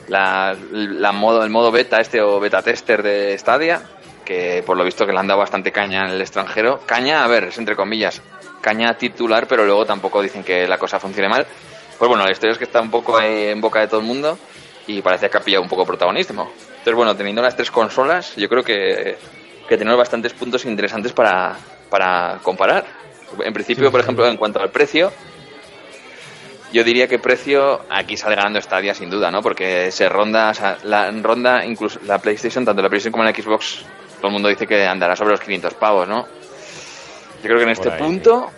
la, 0.07 0.57
la 0.71 1.11
modo, 1.11 1.43
el 1.43 1.51
modo 1.51 1.73
beta 1.73 2.01
este 2.01 2.21
o 2.23 2.39
beta 2.39 2.63
tester 2.63 3.03
de 3.03 3.37
Stadia, 3.37 3.83
que 4.25 4.63
por 4.65 4.77
lo 4.77 4.85
visto 4.85 5.05
que 5.05 5.13
le 5.13 5.19
han 5.19 5.27
dado 5.27 5.41
bastante 5.41 5.73
caña 5.73 6.05
en 6.05 6.13
el 6.13 6.21
extranjero. 6.21 6.81
Caña, 6.87 7.25
a 7.25 7.27
ver, 7.27 7.45
es 7.45 7.59
entre 7.59 7.75
comillas, 7.75 8.23
caña 8.61 8.97
titular, 8.97 9.49
pero 9.49 9.67
luego 9.67 9.85
tampoco 9.85 10.23
dicen 10.23 10.45
que 10.45 10.69
la 10.69 10.79
cosa 10.79 11.01
funcione 11.01 11.29
mal. 11.29 11.45
Pues 11.99 12.09
bueno, 12.09 12.25
la 12.25 12.31
historia 12.31 12.53
es 12.53 12.59
que 12.59 12.65
está 12.65 12.81
un 12.81 12.93
poco 12.93 13.21
en 13.21 13.61
boca 13.61 13.81
de 13.81 13.89
todo 13.89 13.99
el 13.99 14.07
mundo 14.07 14.39
y 14.87 15.03
parece 15.03 15.29
que 15.29 15.39
ha 15.39 15.41
pillado 15.41 15.65
un 15.65 15.69
poco 15.69 15.85
protagonismo. 15.85 16.53
Entonces, 16.69 16.95
bueno, 16.95 17.17
teniendo 17.17 17.43
las 17.43 17.57
tres 17.57 17.73
consolas, 17.73 18.37
yo 18.37 18.49
creo 18.49 18.63
que, 18.63 19.19
que 19.69 19.77
tenemos 19.77 19.99
bastantes 19.99 20.35
puntos 20.35 20.65
interesantes 20.67 21.13
para, 21.13 21.57
para 21.91 22.39
comparar. 22.45 23.06
En 23.45 23.53
principio, 23.53 23.87
Sí, 23.87 23.91
por 23.91 24.01
sí. 24.01 24.05
ejemplo, 24.05 24.27
en 24.27 24.37
cuanto 24.37 24.61
al 24.61 24.71
precio, 24.71 25.13
yo 26.73 26.85
diría 26.85 27.07
que 27.09 27.19
precio 27.19 27.81
aquí 27.91 28.17
sale 28.17 28.37
ganando 28.37 28.61
Stadia 28.61 28.95
sin 28.95 29.09
duda, 29.11 29.31
¿no? 29.31 29.43
Porque 29.43 29.91
se 29.93 30.09
ronda, 30.09 30.51
o 30.51 30.55
sea, 30.55 30.79
la 30.85 31.11
ronda 31.11 31.65
incluso 31.65 32.01
la 32.05 32.19
PlayStation, 32.19 32.65
tanto 32.65 32.83
la 32.83 32.89
PlayStation 32.89 33.13
como 33.13 33.25
la 33.25 33.33
Xbox, 33.35 33.85
todo 34.17 34.27
el 34.29 34.33
mundo 34.33 34.49
dice 34.49 34.67
que 34.67 34.87
andará 34.87 35.15
sobre 35.17 35.33
los 35.33 35.41
500 35.41 35.75
pavos, 35.75 36.09
¿no? 36.09 36.27
Yo 37.43 37.43
creo 37.43 37.59
que 37.59 37.65
en 37.65 37.71
este 37.71 37.91
ahí, 37.91 37.99
punto 37.99 38.51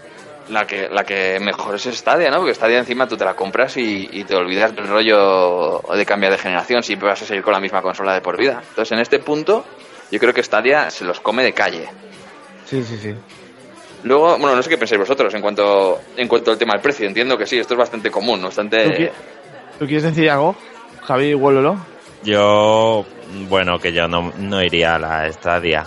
la 0.48 0.66
que 0.66 0.88
la 0.88 1.04
que 1.04 1.38
mejor 1.40 1.74
es 1.74 1.82
Stadia, 1.82 2.30
¿no? 2.30 2.38
Porque 2.38 2.54
Stadia 2.54 2.78
encima 2.78 3.06
tú 3.06 3.16
te 3.16 3.24
la 3.24 3.34
compras 3.34 3.76
y, 3.76 4.08
y 4.10 4.24
te 4.24 4.34
olvidas 4.34 4.74
del 4.74 4.88
rollo 4.88 5.82
de 5.94 6.06
cambiar 6.06 6.32
de 6.32 6.38
generación, 6.38 6.82
siempre 6.82 7.08
vas 7.08 7.20
a 7.20 7.26
seguir 7.26 7.42
con 7.42 7.52
la 7.52 7.60
misma 7.60 7.82
consola 7.82 8.14
de 8.14 8.22
por 8.22 8.38
vida. 8.38 8.62
Entonces, 8.70 8.92
en 8.92 9.00
este 9.00 9.18
punto, 9.18 9.64
yo 10.10 10.18
creo 10.18 10.32
que 10.32 10.42
Stadia 10.42 10.90
se 10.90 11.04
los 11.04 11.20
come 11.20 11.42
de 11.42 11.52
calle. 11.52 11.86
Sí, 12.64 12.82
sí, 12.82 12.96
sí. 12.96 13.14
Luego, 14.04 14.38
bueno, 14.38 14.54
no 14.56 14.62
sé 14.62 14.70
qué 14.70 14.78
pensáis 14.78 15.00
vosotros 15.00 15.32
en 15.34 15.40
cuanto 15.40 16.00
en 16.16 16.28
cuanto 16.28 16.50
al 16.52 16.58
tema 16.58 16.74
del 16.74 16.82
precio. 16.82 17.06
Entiendo 17.06 17.36
que 17.36 17.46
sí, 17.46 17.58
esto 17.58 17.74
es 17.74 17.78
bastante 17.78 18.10
común, 18.10 18.40
¿no? 18.40 18.48
¿Tú, 18.48 18.56
Bastante... 18.56 18.78
qui- 18.98 19.10
tú 19.78 19.86
quieres 19.86 20.04
decir 20.04 20.30
algo? 20.30 20.54
Javi, 21.02 21.34
Wololo. 21.34 21.76
Yo, 22.22 23.04
bueno, 23.48 23.78
que 23.78 23.92
yo 23.92 24.06
no, 24.08 24.32
no 24.38 24.62
iría 24.62 24.94
a 24.96 24.98
la 24.98 25.32
Stadia. 25.32 25.84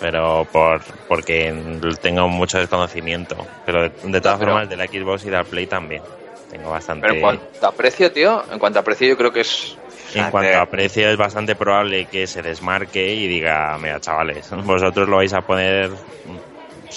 Pero 0.00 0.46
por 0.52 0.80
porque 1.08 1.54
tengo 2.02 2.28
mucho 2.28 2.58
desconocimiento. 2.58 3.36
Pero 3.64 3.82
de, 3.82 3.90
de 4.04 4.20
todas 4.20 4.38
pero- 4.38 4.52
formas, 4.52 4.68
de 4.68 4.76
la 4.76 4.86
Xbox 4.86 5.22
y 5.24 5.30
de 5.30 5.36
la 5.36 5.44
Play 5.44 5.66
también. 5.66 6.02
Tengo 6.50 6.70
bastante. 6.70 7.02
Pero 7.02 7.14
en 7.14 7.20
cuanto 7.20 7.66
a 7.66 7.72
precio, 7.72 8.12
tío, 8.12 8.44
en 8.52 8.58
cuanto 8.58 8.78
a 8.78 8.82
precio 8.82 9.08
yo 9.08 9.16
creo 9.16 9.32
que 9.32 9.40
es... 9.40 9.76
En 10.14 10.30
cuanto 10.30 10.58
a 10.60 10.66
precio, 10.66 11.08
es 11.08 11.16
bastante 11.16 11.56
probable 11.56 12.04
que 12.06 12.26
se 12.28 12.40
desmarque 12.42 13.14
y 13.14 13.26
diga: 13.26 13.76
Mira, 13.78 13.98
chavales, 14.00 14.48
vosotros 14.64 15.08
lo 15.08 15.16
vais 15.16 15.32
a 15.32 15.40
poner. 15.40 15.90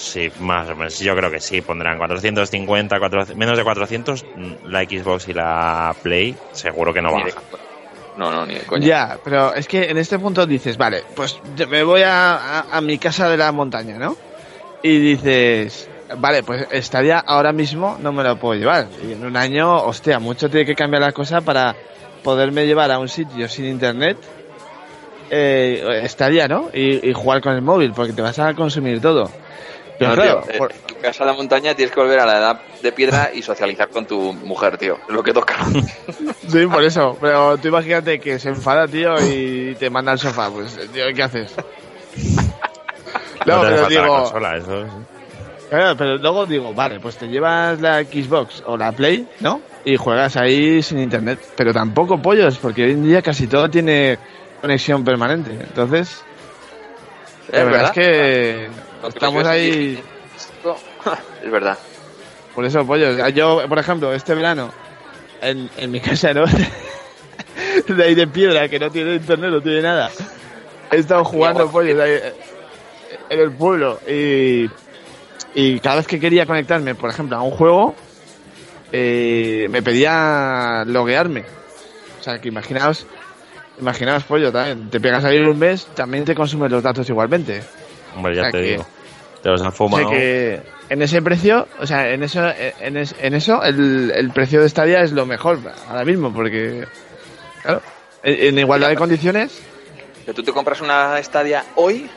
Sí, 0.00 0.30
más 0.38 0.68
o 0.70 0.76
menos. 0.76 0.98
Yo 1.00 1.14
creo 1.16 1.28
que 1.30 1.40
sí, 1.40 1.60
pondrán 1.60 1.98
450, 1.98 2.98
400, 3.00 3.36
menos 3.36 3.58
de 3.58 3.64
400. 3.64 4.24
La 4.64 4.84
Xbox 4.84 5.26
y 5.28 5.34
la 5.34 5.94
Play, 6.02 6.36
seguro 6.52 6.94
que 6.94 7.02
no 7.02 7.12
baja. 7.12 7.42
No, 8.16 8.30
no, 8.30 8.46
ni 8.46 8.54
de 8.54 8.60
coña. 8.60 8.86
Ya, 8.86 9.18
pero 9.24 9.54
es 9.54 9.66
que 9.66 9.90
en 9.90 9.98
este 9.98 10.18
punto 10.18 10.46
dices, 10.46 10.76
vale, 10.76 11.02
pues 11.14 11.40
me 11.68 11.82
voy 11.82 12.02
a, 12.02 12.34
a- 12.36 12.66
a 12.70 12.80
mi 12.80 12.98
casa 12.98 13.28
de 13.28 13.36
la 13.36 13.50
montaña, 13.52 13.98
¿no? 13.98 14.16
Y 14.82 14.98
dices, 14.98 15.88
vale, 16.16 16.42
pues 16.44 16.66
estaría 16.70 17.18
ahora 17.18 17.52
mismo, 17.52 17.96
no 18.00 18.12
me 18.12 18.22
lo 18.22 18.36
puedo 18.36 18.54
llevar. 18.58 18.86
Y 19.06 19.12
en 19.12 19.24
un 19.24 19.36
año, 19.36 19.82
hostia, 19.84 20.18
mucho 20.20 20.48
tiene 20.48 20.64
que 20.66 20.74
cambiar 20.76 21.02
la 21.02 21.12
cosa 21.12 21.40
para 21.40 21.74
poderme 22.22 22.66
llevar 22.66 22.90
a 22.92 22.98
un 23.00 23.08
sitio 23.08 23.48
sin 23.48 23.64
internet. 23.66 24.16
Eh, 25.30 26.00
estaría, 26.04 26.48
¿no? 26.48 26.70
Y, 26.72 27.08
y 27.08 27.12
jugar 27.12 27.40
con 27.42 27.54
el 27.54 27.62
móvil, 27.62 27.92
porque 27.92 28.12
te 28.12 28.22
vas 28.22 28.38
a 28.38 28.54
consumir 28.54 29.00
todo. 29.00 29.30
Pero 29.98 30.10
No, 30.10 30.16
claro, 30.22 30.40
tío, 30.42 30.54
eh, 30.54 30.58
por- 30.58 30.72
en 30.72 30.78
tu 30.86 30.94
casa 30.96 31.24
de 31.24 31.30
la 31.30 31.36
montaña 31.36 31.74
tienes 31.74 31.92
que 31.94 32.00
volver 32.00 32.20
a 32.20 32.26
la 32.26 32.38
edad 32.38 32.60
de 32.82 32.92
piedra 32.92 33.30
y 33.34 33.42
socializar 33.42 33.88
con 33.88 34.06
tu 34.06 34.32
mujer, 34.32 34.78
tío. 34.78 34.96
Es 35.08 35.14
lo 35.14 35.22
que 35.22 35.32
toca. 35.32 35.56
sí, 36.48 36.66
por 36.66 36.82
eso. 36.84 37.16
Pero 37.20 37.58
tú 37.58 37.68
imagínate 37.68 38.20
que 38.20 38.38
se 38.38 38.50
enfada, 38.50 38.86
tío, 38.86 39.16
y 39.26 39.74
te 39.76 39.90
manda 39.90 40.12
al 40.12 40.18
sofá. 40.18 40.50
Pues, 40.50 40.78
tío, 40.92 41.04
¿qué 41.14 41.22
haces? 41.22 41.54
No, 43.46 43.62
pero 43.62 43.86
digo, 43.88 44.06
consola, 44.08 44.56
eso 44.56 44.84
sí. 44.84 44.90
Claro, 45.70 45.96
pero 45.96 46.16
luego 46.18 46.44
digo, 46.44 46.74
vale, 46.74 47.00
pues 47.00 47.16
te 47.16 47.28
llevas 47.28 47.80
la 47.80 48.02
Xbox 48.02 48.62
o 48.66 48.76
la 48.76 48.92
Play, 48.92 49.26
¿no? 49.40 49.60
Y 49.84 49.96
juegas 49.96 50.36
ahí 50.36 50.82
sin 50.82 50.98
internet. 50.98 51.38
Pero 51.56 51.72
tampoco 51.72 52.20
pollos, 52.20 52.58
porque 52.58 52.84
hoy 52.84 52.90
en 52.92 53.04
día 53.04 53.22
casi 53.22 53.46
todo 53.46 53.70
tiene 53.70 54.18
conexión 54.60 55.02
permanente. 55.04 55.52
Entonces, 55.52 56.22
la 57.52 57.64
verdad 57.64 57.84
es 57.84 57.90
que 57.92 58.68
estamos 59.06 59.46
ahí. 59.46 60.02
Es 61.42 61.50
verdad. 61.50 61.78
Por 62.54 62.64
eso, 62.64 62.84
pollos. 62.84 63.16
Yo, 63.34 63.62
por 63.68 63.78
ejemplo, 63.78 64.12
este 64.12 64.34
verano, 64.34 64.72
en, 65.40 65.70
en 65.76 65.90
mi 65.90 66.00
casa, 66.00 66.34
¿no? 66.34 66.44
de 67.88 68.04
ahí 68.04 68.14
de 68.14 68.26
piedra, 68.26 68.68
que 68.68 68.78
no 68.78 68.90
tiene 68.90 69.14
internet, 69.14 69.50
no 69.50 69.60
tiene 69.60 69.82
nada. 69.82 70.10
He 70.90 70.96
estado 70.96 71.24
jugando 71.24 71.70
ahí, 71.78 71.90
eh, 71.90 72.34
en 73.30 73.40
el 73.40 73.52
pueblo 73.52 74.00
y, 74.08 74.68
y 75.54 75.80
cada 75.80 75.96
vez 75.96 76.06
que 76.06 76.18
quería 76.18 76.46
conectarme, 76.46 76.94
por 76.94 77.10
ejemplo, 77.10 77.36
a 77.36 77.42
un 77.42 77.50
juego, 77.50 77.94
eh, 78.92 79.66
me 79.70 79.82
pedía 79.82 80.84
loguearme. 80.86 81.44
O 82.20 82.22
sea, 82.22 82.40
que 82.40 82.48
imaginaos, 82.48 83.06
imaginaos, 83.80 84.24
pollo, 84.24 84.50
también. 84.52 84.90
Te 84.90 85.00
pegas 85.00 85.24
ahí 85.24 85.38
un 85.38 85.58
mes, 85.58 85.86
también 85.94 86.24
te 86.24 86.34
consumes 86.34 86.70
los 86.70 86.82
datos 86.82 87.08
igualmente. 87.08 87.62
Hombre, 88.16 88.34
ya 88.34 88.42
O 88.42 88.44
sea 88.44 88.52
te 88.52 88.58
que- 88.60 88.70
digo. 88.72 88.86
Te 89.42 89.48
los 89.50 89.60
han 89.62 89.68
O 89.68 89.72
fumado. 89.72 90.08
sea 90.08 90.18
que 90.18 90.60
en 90.88 91.02
ese 91.02 91.22
precio, 91.22 91.68
o 91.78 91.86
sea, 91.86 92.10
en 92.10 92.22
eso, 92.24 92.42
en, 92.80 92.96
es- 92.96 93.14
en 93.20 93.34
eso 93.34 93.62
el, 93.62 94.10
el 94.14 94.30
precio 94.30 94.60
de 94.60 94.68
Stadia 94.68 95.00
es 95.02 95.12
lo 95.12 95.26
mejor 95.26 95.58
ahora 95.88 96.04
mismo, 96.04 96.32
porque, 96.32 96.86
claro, 97.62 97.80
en, 98.24 98.58
igualdad 98.58 98.88
de 98.88 98.96
condiciones, 98.96 99.60
Que 100.26 100.34
tú 100.34 100.42
te 100.42 100.52
compras 100.52 100.80
una 100.80 101.22
Stadia 101.22 101.64
hoy, 101.76 102.10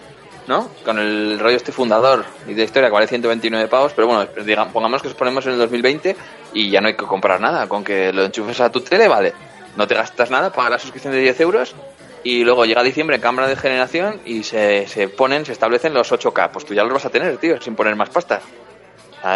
¿no? 0.48 0.70
Con 0.84 0.98
el 0.98 1.38
rollo 1.40 1.56
este 1.58 1.72
fundador 1.72 2.26
y 2.48 2.54
de 2.56 2.64
historia 2.64 2.90
que 2.90 2.94
vale 2.94 3.08
129 3.08 3.68
pavos, 3.68 3.94
pero 3.96 4.08
bueno, 4.08 4.28
digamos, 4.44 4.74
pongamos 4.74 5.02
que 5.04 5.10
nos 5.10 5.16
ponemos 5.18 5.46
en 5.46 5.54
el 5.54 5.60
2020 5.60 6.16
y 6.54 6.72
ya 6.72 6.82
no 6.82 6.88
hay 6.88 6.96
que 6.96 7.06
comprar 7.06 7.40
nada. 7.40 7.68
Con 7.70 7.84
que 7.84 8.12
lo 8.12 8.26
enchufes 8.26 8.60
a 8.62 8.72
tu 8.72 8.82
tele, 8.82 9.08
vale. 9.08 9.34
No 9.78 9.88
te 9.88 9.94
gastas 9.94 10.30
nada, 10.32 10.52
pagas 10.52 10.72
la 10.72 10.80
suscripción 10.80 11.14
de 11.14 11.20
10 11.22 11.40
euros 11.42 11.76
y 12.24 12.44
luego 12.44 12.66
llega 12.66 12.84
diciembre, 12.84 13.20
cámara 13.20 13.48
de 13.48 13.56
generación 13.56 14.22
y 14.26 14.44
se, 14.44 14.88
se 14.88 15.08
ponen, 15.08 15.46
se 15.46 15.52
establecen 15.52 15.94
los 15.94 16.12
8K. 16.12 16.52
Pues 16.52 16.66
tú 16.66 16.74
ya 16.74 16.84
los 16.84 16.94
vas 16.94 17.06
a 17.06 17.10
tener, 17.10 17.38
tío, 17.38 17.60
sin 17.62 17.76
poner 17.76 17.96
más 17.96 18.10
pasta. 18.10 18.42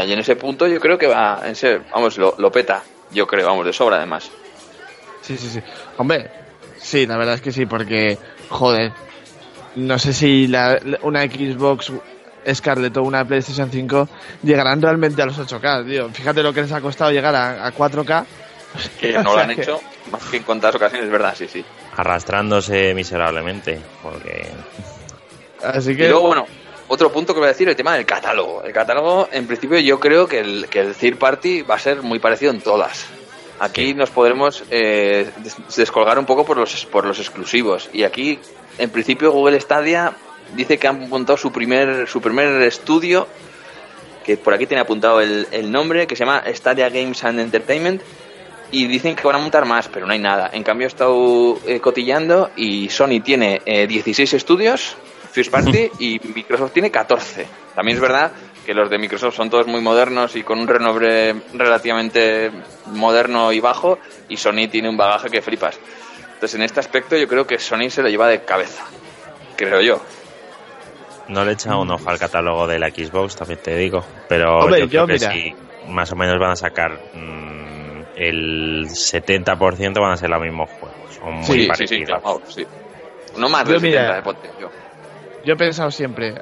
Y 0.05 0.11
en 0.11 0.19
ese 0.19 0.35
punto 0.35 0.67
yo 0.67 0.79
creo 0.79 0.97
que 0.97 1.07
va, 1.07 1.41
en 1.43 1.51
ese, 1.51 1.79
vamos, 1.91 2.17
lo, 2.17 2.35
lo 2.37 2.51
peta. 2.51 2.83
Yo 3.11 3.27
creo, 3.27 3.47
vamos, 3.47 3.65
de 3.65 3.73
sobra 3.73 3.97
además. 3.97 4.31
sí, 5.21 5.37
sí, 5.37 5.47
sí. 5.47 5.61
Hombre, 5.97 6.29
sí, 6.77 7.05
la 7.05 7.17
verdad 7.17 7.35
es 7.35 7.41
que 7.41 7.51
sí, 7.51 7.65
porque, 7.65 8.17
joder, 8.49 8.91
no 9.75 9.99
sé 9.99 10.13
si 10.13 10.47
la, 10.47 10.79
una 11.03 11.23
Xbox 11.23 11.91
Scarlett 12.53 12.97
o 12.97 13.03
una 13.03 13.25
PlayStation 13.25 13.69
5 13.69 14.09
llegarán 14.43 14.81
realmente 14.81 15.21
a 15.21 15.25
los 15.25 15.37
8K, 15.37 15.85
tío. 15.85 16.09
Fíjate 16.09 16.43
lo 16.43 16.53
que 16.53 16.61
les 16.61 16.71
ha 16.71 16.81
costado 16.81 17.11
llegar 17.11 17.35
a, 17.35 17.65
a 17.65 17.73
4K. 17.73 18.25
Que 18.99 19.13
no 19.23 19.33
lo 19.35 19.39
han 19.39 19.51
hecho, 19.51 19.79
más 20.11 20.23
que 20.25 20.37
en 20.37 20.43
contadas 20.43 20.75
ocasiones, 20.75 21.05
es 21.05 21.11
verdad, 21.11 21.33
sí, 21.37 21.47
sí. 21.47 21.63
Arrastrándose 21.97 22.93
miserablemente. 22.93 23.79
Porque. 24.03 24.47
Así 25.63 25.91
Y 25.91 25.95
que, 25.97 26.09
luego, 26.09 26.27
bueno, 26.27 26.45
otro 26.87 27.11
punto 27.11 27.33
que 27.33 27.39
voy 27.39 27.47
a 27.47 27.51
decir, 27.51 27.67
el 27.67 27.75
tema 27.75 27.95
del 27.95 28.05
catálogo. 28.05 28.63
El 28.63 28.71
catálogo, 28.73 29.27
en 29.31 29.47
principio, 29.47 29.79
yo 29.79 29.99
creo 29.99 30.27
que 30.27 30.39
el, 30.39 30.67
que 30.69 30.79
el 30.81 30.93
third 30.95 31.17
party 31.17 31.61
va 31.63 31.75
a 31.75 31.79
ser 31.79 32.01
muy 32.01 32.19
parecido 32.19 32.51
en 32.51 32.61
todas. 32.61 33.05
Aquí 33.59 33.93
nos 33.93 34.09
podremos 34.09 34.63
eh, 34.69 35.29
des- 35.37 35.55
descolgar 35.77 36.19
un 36.19 36.25
poco 36.25 36.45
por 36.45 36.57
los, 36.57 36.85
por 36.85 37.05
los 37.05 37.19
exclusivos. 37.19 37.89
Y 37.93 38.03
aquí, 38.03 38.37
en 38.77 38.89
principio, 38.89 39.31
Google 39.31 39.59
Stadia 39.61 40.13
dice 40.55 40.77
que 40.77 40.87
han 40.87 41.09
montado 41.09 41.37
su 41.37 41.51
primer, 41.51 42.07
su 42.07 42.21
primer 42.21 42.61
estudio, 42.63 43.27
que 44.25 44.35
por 44.37 44.53
aquí 44.53 44.67
tiene 44.67 44.81
apuntado 44.81 45.21
el, 45.21 45.47
el 45.51 45.71
nombre, 45.71 46.05
que 46.05 46.15
se 46.17 46.25
llama 46.25 46.43
Stadia 46.53 46.89
Games 46.89 47.23
and 47.23 47.39
Entertainment. 47.39 48.01
Y 48.75 48.87
dicen 48.87 49.15
que 49.15 49.23
van 49.23 49.37
a 49.37 49.39
montar 49.39 49.65
más, 49.65 49.87
pero 49.87 50.05
no 50.05 50.11
hay 50.11 50.19
nada. 50.19 50.49
En 50.51 50.61
cambio, 50.61 50.85
he 50.85 50.89
estado 50.89 51.57
eh, 51.65 51.79
cotillando 51.79 52.51
y 52.57 52.89
Sony 52.89 53.21
tiene 53.23 53.61
16 53.65 54.33
eh, 54.33 54.35
estudios, 54.35 54.97
First 55.31 55.49
Party, 55.49 55.91
y 55.97 56.19
Microsoft 56.35 56.73
tiene 56.73 56.91
14. 56.91 57.47
También 57.73 57.95
es 57.95 58.01
verdad 58.01 58.33
que 58.65 58.73
los 58.73 58.89
de 58.89 58.97
Microsoft 58.97 59.33
son 59.33 59.49
todos 59.49 59.65
muy 59.65 59.79
modernos 59.79 60.35
y 60.35 60.43
con 60.43 60.59
un 60.59 60.67
renombre 60.67 61.35
relativamente 61.53 62.51
moderno 62.87 63.53
y 63.53 63.61
bajo, 63.61 63.97
y 64.27 64.35
Sony 64.35 64.67
tiene 64.69 64.89
un 64.89 64.97
bagaje 64.97 65.29
que 65.29 65.41
flipas. 65.41 65.79
Entonces, 66.33 66.55
en 66.55 66.63
este 66.63 66.81
aspecto, 66.81 67.15
yo 67.15 67.29
creo 67.29 67.47
que 67.47 67.57
Sony 67.57 67.89
se 67.89 68.01
lo 68.01 68.09
lleva 68.09 68.27
de 68.27 68.41
cabeza, 68.41 68.83
creo 69.55 69.79
yo. 69.79 70.01
No 71.29 71.45
le 71.45 71.51
he 71.51 71.53
echado 71.53 71.79
un 71.79 71.91
ojo 71.91 72.09
al 72.09 72.19
catálogo 72.19 72.67
de 72.67 72.77
la 72.77 72.89
Xbox, 72.89 73.37
también 73.37 73.61
te 73.63 73.77
digo, 73.77 74.03
pero 74.27 74.69
yo 74.77 74.89
creo 74.89 75.07
que 75.07 75.17
sí, 75.17 75.55
más 75.87 76.11
o 76.11 76.17
menos 76.17 76.37
van 76.39 76.51
a 76.51 76.55
sacar 76.57 76.99
mm, 77.13 77.64
el 78.15 78.85
70% 78.87 79.99
van 79.99 80.11
a 80.11 80.17
ser 80.17 80.29
los 80.29 80.41
mismos 80.41 80.69
juegos, 80.71 81.15
son 81.15 81.33
muy 81.35 81.67
parecidos. 81.67 82.21
Sí, 82.47 82.65
No 83.37 83.49
más 83.49 83.67
de 83.67 83.79
70, 83.79 84.23
yo 84.59 84.69
yo 85.45 85.53
he 85.53 85.57
pensado 85.57 85.91
siempre, 85.91 86.33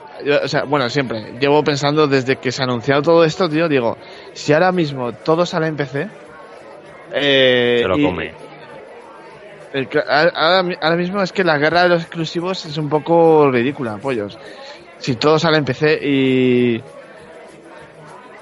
o 0.44 0.48
sea, 0.48 0.64
bueno, 0.64 0.90
siempre, 0.90 1.34
llevo 1.40 1.62
pensando 1.62 2.08
desde 2.08 2.38
que 2.38 2.52
se 2.54 2.62
ha 2.62 2.66
anunciado 2.66 3.02
todo 3.02 3.26
esto, 3.26 3.50
tío, 3.50 3.68
digo, 3.68 3.98
si 4.32 4.54
ahora 4.54 4.72
mismo 4.72 5.12
todo 5.12 5.46
sale 5.46 5.68
en 5.68 5.76
PC, 5.76 6.08
eh, 7.14 7.80
se 7.82 7.88
lo 7.88 7.96
come. 7.96 8.34
ahora, 10.08 10.96
mismo 10.96 11.22
es 11.22 11.34
que 11.34 11.44
la 11.44 11.58
guerra 11.58 11.84
de 11.84 11.90
los 11.90 12.04
exclusivos 12.04 12.66
es 12.66 12.78
un 12.78 12.90
poco 12.90 13.52
ridícula, 13.52 13.98
pollos. 13.98 14.40
Si 15.00 15.16
todo 15.16 15.38
sale 15.38 15.58
en 15.58 15.66
PC 15.66 16.00
y 16.02 16.82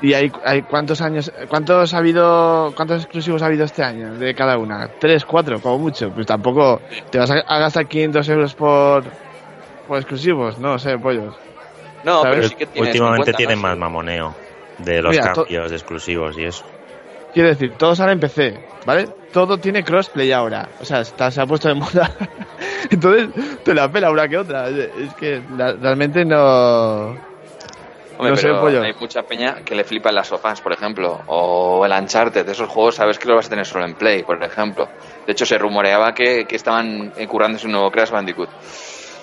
y 0.01 0.13
hay, 0.13 0.31
hay 0.43 0.63
cuántos 0.63 1.01
años, 1.01 1.31
cuántos 1.47 1.93
ha 1.93 1.97
habido, 1.97 2.73
cuántos 2.75 3.03
exclusivos 3.03 3.41
ha 3.41 3.45
habido 3.45 3.65
este 3.65 3.83
año 3.83 4.13
de 4.15 4.33
cada 4.33 4.57
una, 4.57 4.89
tres, 4.99 5.25
cuatro, 5.25 5.61
como 5.61 5.77
mucho. 5.77 6.09
Pues 6.11 6.25
tampoco 6.25 6.81
te 7.09 7.19
vas 7.19 7.31
a 7.31 7.59
gastar 7.59 7.87
500 7.87 8.29
euros 8.29 8.55
por 8.55 9.03
exclusivos, 9.89 10.57
no 10.59 10.79
sé, 10.79 10.97
pollos. 10.97 11.35
No, 12.03 12.23
pero 12.23 12.47
sí 12.47 12.55
que 12.55 12.67
Últimamente 12.79 13.33
tienen 13.33 13.59
más 13.59 13.77
mamoneo 13.77 14.33
de 14.79 15.01
los 15.01 15.17
cambios 15.17 15.69
de 15.69 15.75
exclusivos 15.75 16.37
y 16.37 16.45
eso. 16.45 16.65
Quiero 17.33 17.49
decir, 17.49 17.73
todo 17.77 17.95
sale 17.95 18.11
en 18.13 18.19
PC, 18.19 18.59
¿vale? 18.85 19.07
Todo 19.31 19.57
tiene 19.57 19.83
crossplay 19.83 20.31
ahora. 20.31 20.67
O 20.81 20.85
sea, 20.85 21.01
está, 21.01 21.31
se 21.31 21.39
ha 21.39 21.45
puesto 21.45 21.69
de 21.69 21.75
moda. 21.75 22.11
Entonces, 22.89 23.29
te 23.63 23.73
la 23.73 23.89
pela 23.89 24.11
una 24.11 24.27
que 24.27 24.37
otra. 24.37 24.67
Es 24.67 25.13
que 25.17 25.41
realmente 25.49 26.25
no. 26.25 27.15
No 28.29 28.35
sé, 28.35 28.49
pollo. 28.53 28.81
hay 28.81 28.93
mucha 28.99 29.23
peña 29.23 29.63
que 29.65 29.75
le 29.75 29.83
flipa 29.83 30.11
las 30.11 30.27
sofás, 30.27 30.61
por 30.61 30.73
ejemplo. 30.73 31.21
O 31.27 31.85
el 31.85 31.91
Uncharted. 31.91 32.45
De 32.45 32.51
esos 32.51 32.69
juegos 32.69 32.95
sabes 32.95 33.17
que 33.17 33.27
lo 33.27 33.35
vas 33.35 33.47
a 33.47 33.49
tener 33.49 33.65
solo 33.65 33.85
en 33.85 33.95
Play, 33.95 34.23
por 34.23 34.41
ejemplo. 34.43 34.87
De 35.25 35.31
hecho, 35.31 35.45
se 35.45 35.57
rumoreaba 35.57 36.13
que, 36.13 36.45
que 36.45 36.55
estaban 36.55 37.11
currándose 37.27 37.65
un 37.65 37.73
nuevo 37.73 37.91
Crash 37.91 38.11
Bandicoot 38.11 38.49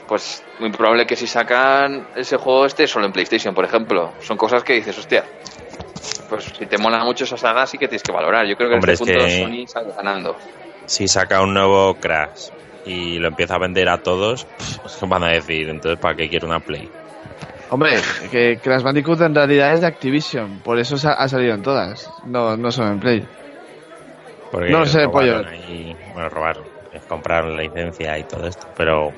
pues 0.09 0.43
muy 0.59 0.73
probable 0.73 1.07
que 1.07 1.15
si 1.15 1.27
sacan 1.27 2.09
ese 2.17 2.39
juego 2.39 2.65
esté 2.65 2.87
solo 2.87 3.07
en 3.07 3.13
PlayStation, 3.13 3.55
por 3.55 3.65
ejemplo. 3.65 4.15
Son 4.21 4.37
cosas 4.37 4.65
que 4.65 4.73
dices, 4.73 4.99
hostia, 4.99 5.23
pues 6.29 6.45
si 6.59 6.67
te 6.67 6.79
mola 6.79 7.05
mucho 7.05 7.25
esa 7.25 7.37
saga 7.37 7.67
sí 7.67 7.79
que 7.79 7.87
tienes 7.87 8.03
que 8.03 8.13
valorar. 8.13 8.47
Yo 8.47 8.57
creo 8.57 8.71
que 8.71 8.77
en 8.77 8.89
este 8.91 9.05
punto 9.05 9.29
Sony 9.29 9.67
sale 9.67 9.93
ganando. 9.95 10.37
Si 10.87 11.07
saca 11.07 11.43
un 11.43 11.55
nuevo 11.55 11.95
Crash 11.95 12.49
y 12.87 13.19
lo 13.19 13.29
empieza 13.29 13.55
a 13.55 13.59
vender 13.59 13.89
a 13.89 13.99
todos, 13.99 14.47
van 15.03 15.25
a 15.25 15.29
decir, 15.29 15.69
entonces 15.69 16.01
¿para 16.01 16.17
qué 16.17 16.29
quiero 16.29 16.47
una 16.47 16.61
Play? 16.61 16.89
Hombre, 17.71 17.93
que 18.31 18.59
Crash 18.63 18.83
Bandicoot 18.83 19.21
en 19.21 19.35
realidad 19.35 19.75
es 19.75 19.81
de 19.83 19.87
Activision, 19.87 20.61
por 20.61 20.79
eso 20.79 20.97
ha 21.09 21.29
salido 21.29 21.55
en 21.55 21.63
todas, 21.63 22.11
no, 22.25 22.57
no 22.57 22.71
solo 22.71 22.93
en 22.93 23.01
Play. 23.01 23.29
no 24.71 24.87
sé, 24.87 25.09
pollo. 25.09 25.43
bueno, 26.15 26.29
robaron, 26.31 26.65
comprar 27.09 27.45
la 27.45 27.63
licencia 27.63 28.19
y 28.19 28.25
todo 28.25 28.47
esto, 28.47 28.67
pero 28.77 29.13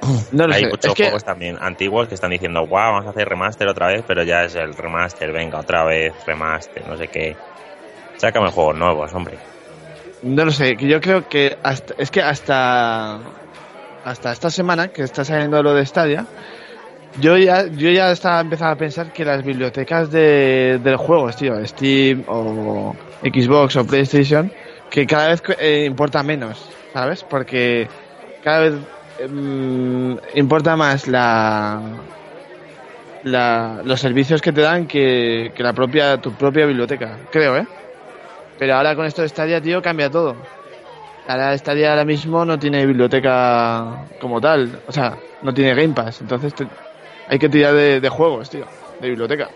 no 0.32 0.44
Hay 0.44 0.62
sé. 0.62 0.68
muchos 0.68 0.94
juegos 0.94 1.24
también 1.24 1.58
antiguos 1.60 2.08
que 2.08 2.14
están 2.14 2.30
diciendo, 2.30 2.60
wow, 2.60 2.70
vamos 2.70 3.06
a 3.06 3.10
hacer 3.10 3.28
remaster 3.28 3.68
otra 3.68 3.88
vez, 3.88 4.02
pero 4.06 4.22
ya 4.22 4.44
es 4.44 4.54
el 4.54 4.74
remaster, 4.74 5.30
venga, 5.32 5.58
otra 5.58 5.84
vez, 5.84 6.14
remaster, 6.26 6.86
no 6.88 6.96
sé 6.96 7.08
qué. 7.08 7.36
Sácame 8.16 8.50
juegos 8.50 8.76
nuevos, 8.76 9.12
hombre. 9.12 9.36
No 10.22 10.44
lo 10.44 10.52
sé, 10.52 10.76
yo 10.76 11.00
creo 11.00 11.28
que 11.28 11.58
hasta, 11.62 11.94
es 11.98 12.10
que 12.10 12.22
hasta 12.22 13.18
hasta 14.04 14.32
esta 14.32 14.50
semana 14.50 14.88
que 14.88 15.02
está 15.02 15.24
saliendo 15.24 15.62
lo 15.62 15.74
de 15.74 15.86
Stadia, 15.86 16.26
yo 17.20 17.36
ya 17.36 17.66
yo 17.66 17.90
ya 17.90 18.10
estaba 18.12 18.40
empezando 18.40 18.72
a 18.72 18.76
pensar 18.76 19.12
que 19.12 19.24
las 19.24 19.44
bibliotecas 19.44 20.10
de, 20.10 20.80
del 20.82 20.96
juego, 20.96 21.30
tío, 21.30 21.64
Steam 21.66 22.24
o 22.26 22.94
Xbox 23.22 23.76
o 23.76 23.86
PlayStation, 23.86 24.50
que 24.90 25.06
cada 25.06 25.28
vez 25.28 25.42
eh, 25.58 25.84
importa 25.86 26.22
menos, 26.22 26.68
¿sabes? 26.92 27.22
Porque 27.24 27.88
cada 28.42 28.60
vez 28.60 28.74
Em, 29.18 30.18
importa 30.34 30.76
más 30.76 31.06
la, 31.06 31.80
la, 33.22 33.80
los 33.84 34.00
servicios 34.00 34.40
que 34.40 34.52
te 34.52 34.62
dan 34.62 34.86
que, 34.86 35.52
la 35.58 35.72
propia 35.72 36.16
tu 36.18 36.32
propia 36.32 36.66
biblioteca, 36.66 37.18
creo, 37.30 37.56
¿eh? 37.56 37.66
Pero 38.58 38.74
ahora 38.74 38.96
con 38.96 39.06
esto 39.06 39.22
de 39.22 39.28
Stadia, 39.28 39.60
tío, 39.60 39.80
cambia 39.82 40.10
todo. 40.10 40.34
Ahora 41.28 41.56
Stadia 41.56 41.90
ahora 41.90 42.04
mismo 42.04 42.44
no 42.44 42.58
tiene 42.58 42.84
biblioteca 42.84 44.06
como 44.20 44.40
tal, 44.40 44.80
o 44.88 44.92
sea, 44.92 45.16
no 45.42 45.54
tiene 45.54 45.74
Game 45.74 45.94
Pass, 45.94 46.20
entonces 46.20 46.52
hay 47.32 47.38
que 47.38 47.48
tirar 47.48 47.72
de, 47.74 48.08
juegos, 48.10 48.50
tío, 48.50 48.66
de 49.00 49.08
biblioteca. 49.08 49.48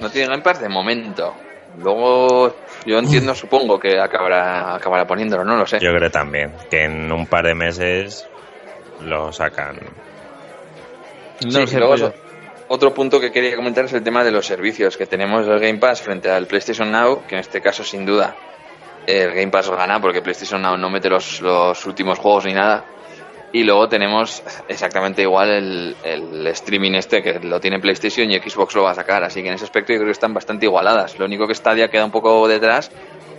No 0.00 0.10
tiene 0.10 0.28
Game 0.28 0.42
Pass 0.42 0.60
de 0.60 0.68
momento. 0.68 1.34
Luego 1.78 2.56
yo 2.84 2.98
entiendo, 2.98 3.34
supongo 3.34 3.80
que 3.80 3.98
acabará, 3.98 4.74
acabará 4.74 5.06
poniéndolo, 5.06 5.44
no 5.44 5.56
lo 5.56 5.64
sé. 5.64 5.78
Yo 5.80 5.90
creo 5.94 6.10
también, 6.10 6.52
que 6.70 6.84
en 6.84 7.10
un 7.10 7.26
par 7.26 7.46
de 7.46 7.54
meses 7.54 8.28
lo 9.00 9.32
sacan. 9.32 9.78
No 11.46 11.66
sé, 11.66 11.80
otro 12.68 12.92
punto 12.92 13.18
que 13.18 13.32
quería 13.32 13.56
comentar 13.56 13.86
es 13.86 13.94
el 13.94 14.02
tema 14.02 14.22
de 14.22 14.30
los 14.30 14.44
servicios 14.44 14.98
que 14.98 15.06
tenemos 15.06 15.46
del 15.46 15.60
Game 15.60 15.78
Pass 15.78 16.02
frente 16.02 16.30
al 16.30 16.46
PlayStation 16.46 16.92
Now, 16.92 17.22
que 17.26 17.36
en 17.36 17.40
este 17.40 17.62
caso 17.62 17.82
sin 17.82 18.04
duda 18.04 18.36
el 19.06 19.32
Game 19.32 19.50
Pass 19.50 19.70
gana 19.70 20.02
porque 20.02 20.20
PlayStation 20.20 20.60
Now 20.60 20.76
no 20.76 20.90
mete 20.90 21.08
los, 21.08 21.40
los 21.40 21.86
últimos 21.86 22.18
juegos 22.18 22.44
ni 22.44 22.52
nada. 22.52 22.84
Y 23.52 23.64
luego 23.64 23.88
tenemos 23.88 24.42
exactamente 24.68 25.22
igual 25.22 25.48
el, 25.50 25.96
el, 26.04 26.46
streaming 26.48 26.92
este 26.92 27.22
que 27.22 27.40
lo 27.40 27.58
tiene 27.60 27.80
PlayStation 27.80 28.30
y 28.30 28.38
Xbox 28.38 28.74
lo 28.74 28.82
va 28.82 28.90
a 28.90 28.94
sacar. 28.94 29.24
Así 29.24 29.42
que 29.42 29.48
en 29.48 29.54
ese 29.54 29.64
aspecto 29.64 29.92
yo 29.92 29.98
creo 29.98 30.08
que 30.08 30.12
están 30.12 30.34
bastante 30.34 30.66
igualadas. 30.66 31.18
Lo 31.18 31.24
único 31.24 31.46
que 31.46 31.54
Stadia 31.54 31.88
queda 31.88 32.04
un 32.04 32.10
poco 32.10 32.46
detrás 32.46 32.90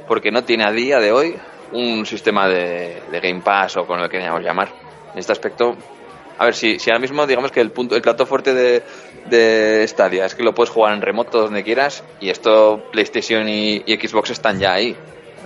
porque 0.08 0.32
no 0.32 0.44
tiene 0.44 0.66
a 0.66 0.72
día 0.72 1.00
de 1.00 1.12
hoy 1.12 1.36
un 1.74 2.06
sistema 2.08 2.48
de, 2.48 3.04
de 3.12 3.20
Game 3.20 3.42
Pass 3.42 3.78
o 3.78 3.86
con 3.86 4.00
lo 4.02 4.10
que 4.10 4.18
queríamos 4.18 4.42
llamar 4.42 4.70
en 5.14 5.20
este 5.20 5.32
aspecto, 5.32 5.76
a 6.40 6.46
ver, 6.46 6.56
si, 6.56 6.80
si 6.80 6.90
ahora 6.90 7.00
mismo 7.00 7.28
digamos 7.28 7.52
que 7.52 7.60
el 7.60 7.72
punto, 7.72 7.98
el 7.98 8.02
plato 8.02 8.26
fuerte 8.26 8.54
de, 8.54 9.86
Stadia 9.88 10.26
es 10.26 10.36
que 10.36 10.42
lo 10.42 10.56
puedes 10.56 10.70
jugar 10.70 10.94
en 10.94 11.02
remoto 11.02 11.42
donde 11.42 11.64
quieras 11.64 12.02
y 12.22 12.30
esto 12.30 12.82
PlayStation 12.92 13.48
y, 13.50 13.80
Xbox 13.80 14.32
están 14.32 14.58
ya 14.58 14.74
ahí. 14.74 14.96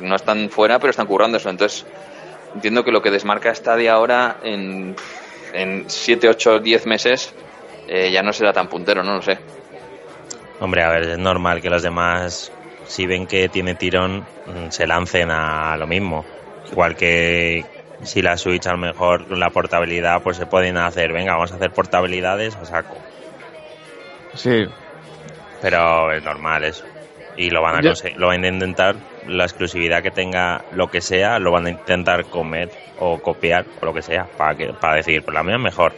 No 0.02 0.16
están 0.16 0.50
fuera, 0.50 0.80
pero 0.80 0.92
están 0.92 1.08
currando 1.08 1.38
eso. 1.38 1.50
Entonces, 1.50 1.86
entiendo 2.56 2.84
que 2.84 2.92
lo 2.92 3.02
que 3.02 3.12
desmarca 3.12 3.54
Stadia 3.54 3.94
ahora 3.94 4.38
en, 4.44 4.96
en 5.54 5.86
7, 5.88 6.30
8, 6.30 6.60
10 6.60 6.86
meses 6.86 7.34
eh, 7.88 8.12
ya 8.12 8.22
no 8.22 8.34
será 8.34 8.54
tan 8.54 8.68
puntero, 8.68 9.04
no 9.04 9.16
lo 9.16 9.22
sé. 9.22 9.38
Hombre, 10.60 10.84
a 10.84 10.90
ver, 10.90 11.04
es 11.04 11.18
normal 11.18 11.62
que 11.62 11.70
los 11.70 11.84
demás, 11.84 12.52
si 12.86 13.06
ven 13.06 13.28
que 13.28 13.50
tiene 13.50 13.76
tirón, 13.76 14.26
mm, 14.46 14.70
se 14.70 14.88
lancen 14.88 15.32
a 15.32 15.76
lo 15.78 15.88
mismo. 15.88 16.26
Igual 16.72 16.96
que, 16.96 17.66
si 18.04 18.22
la 18.22 18.38
Switch 18.38 18.66
a 18.68 18.72
lo 18.72 18.78
mejor 18.78 19.30
la 19.38 19.50
portabilidad 19.50 20.22
pues 20.22 20.38
se 20.38 20.46
pueden 20.46 20.78
hacer, 20.78 21.12
venga, 21.12 21.34
vamos 21.34 21.52
a 21.52 21.56
hacer 21.56 21.72
portabilidades 21.72 22.56
a 22.56 22.66
saco. 22.66 22.98
Sí. 24.34 24.66
Pero 25.62 26.12
es 26.12 26.24
normal 26.24 26.64
eso. 26.64 26.86
Y 27.36 27.50
lo 27.50 27.62
van 27.62 27.76
a 27.76 27.94
lo 28.16 28.28
van 28.28 28.44
a 28.44 28.48
intentar, 28.48 28.96
la 29.28 29.44
exclusividad 29.44 30.04
que 30.04 30.12
tenga 30.12 30.64
lo 30.74 30.88
que 30.88 31.02
sea, 31.02 31.40
lo 31.40 31.52
van 31.52 31.66
a 31.66 31.70
intentar 31.72 32.26
comer 32.26 32.70
o 33.00 33.20
copiar 33.20 33.66
o 33.82 33.86
lo 33.86 33.94
que 33.94 34.02
sea, 34.02 34.26
para 34.38 34.56
que 34.56 34.74
para 34.74 34.96
decir, 34.98 35.24
pues 35.24 35.34
la 35.34 35.44
mía 35.44 35.56
es 35.56 35.62
mejor. 35.62 35.94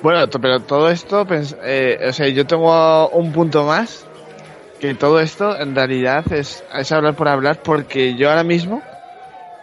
Bueno, 0.00 0.26
pero 0.40 0.60
todo 0.60 0.90
esto, 0.90 1.26
eh, 1.64 1.98
o 2.08 2.12
sea, 2.12 2.28
yo 2.28 2.46
tengo 2.46 3.08
un 3.08 3.32
punto 3.32 3.64
más, 3.64 4.06
que 4.80 4.94
todo 4.94 5.20
esto 5.20 5.58
en 5.58 5.74
realidad 5.74 6.32
es, 6.32 6.64
es 6.72 6.92
hablar 6.92 7.14
por 7.14 7.28
hablar, 7.28 7.60
porque 7.62 8.14
yo 8.14 8.30
ahora 8.30 8.44
mismo 8.44 8.80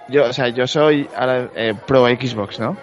yo, 0.07 0.25
o 0.25 0.33
sea, 0.33 0.49
yo 0.49 0.67
soy 0.67 1.09
ahora, 1.15 1.49
eh, 1.55 1.73
pro 1.85 2.05
Xbox, 2.07 2.59
¿no? 2.59 2.77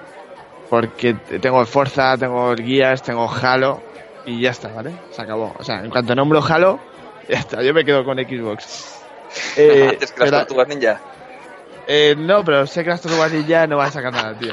Porque 0.68 1.14
tengo 1.40 1.61
el 1.61 1.66
Forza, 1.66 2.16
tengo 2.16 2.52
el 2.52 2.64
Gears, 2.64 3.02
tengo 3.02 3.30
Halo 3.30 3.80
y 4.24 4.40
ya 4.40 4.50
está, 4.50 4.68
¿vale? 4.68 4.92
Se 5.11 5.22
acabó. 5.22 5.54
O 5.58 5.62
sea, 5.62 5.85
en 5.85 5.90
cuanto 5.90 6.14
nombro 6.14 6.42
Halo, 6.42 6.80
ya 7.28 7.38
está, 7.38 7.62
yo 7.62 7.74
me 7.74 7.85
quedo 7.85 8.04
con 8.04 8.18
Xbox. 8.18 8.98
Eh, 9.56 9.88
¿Antes 9.92 10.12
que 10.12 10.20
las 10.20 10.30
tortugas 10.30 10.68
ninja? 10.68 11.00
Eh, 11.87 12.14
no, 12.18 12.44
pero 12.44 12.66
sé 12.66 12.85
que 12.85 12.90
las 12.90 13.00
tortugas 13.00 13.32
ninja 13.32 13.66
no 13.66 13.78
va 13.78 13.87
a 13.87 13.90
sacar 13.90 14.12
nada, 14.12 14.38
tío. 14.38 14.52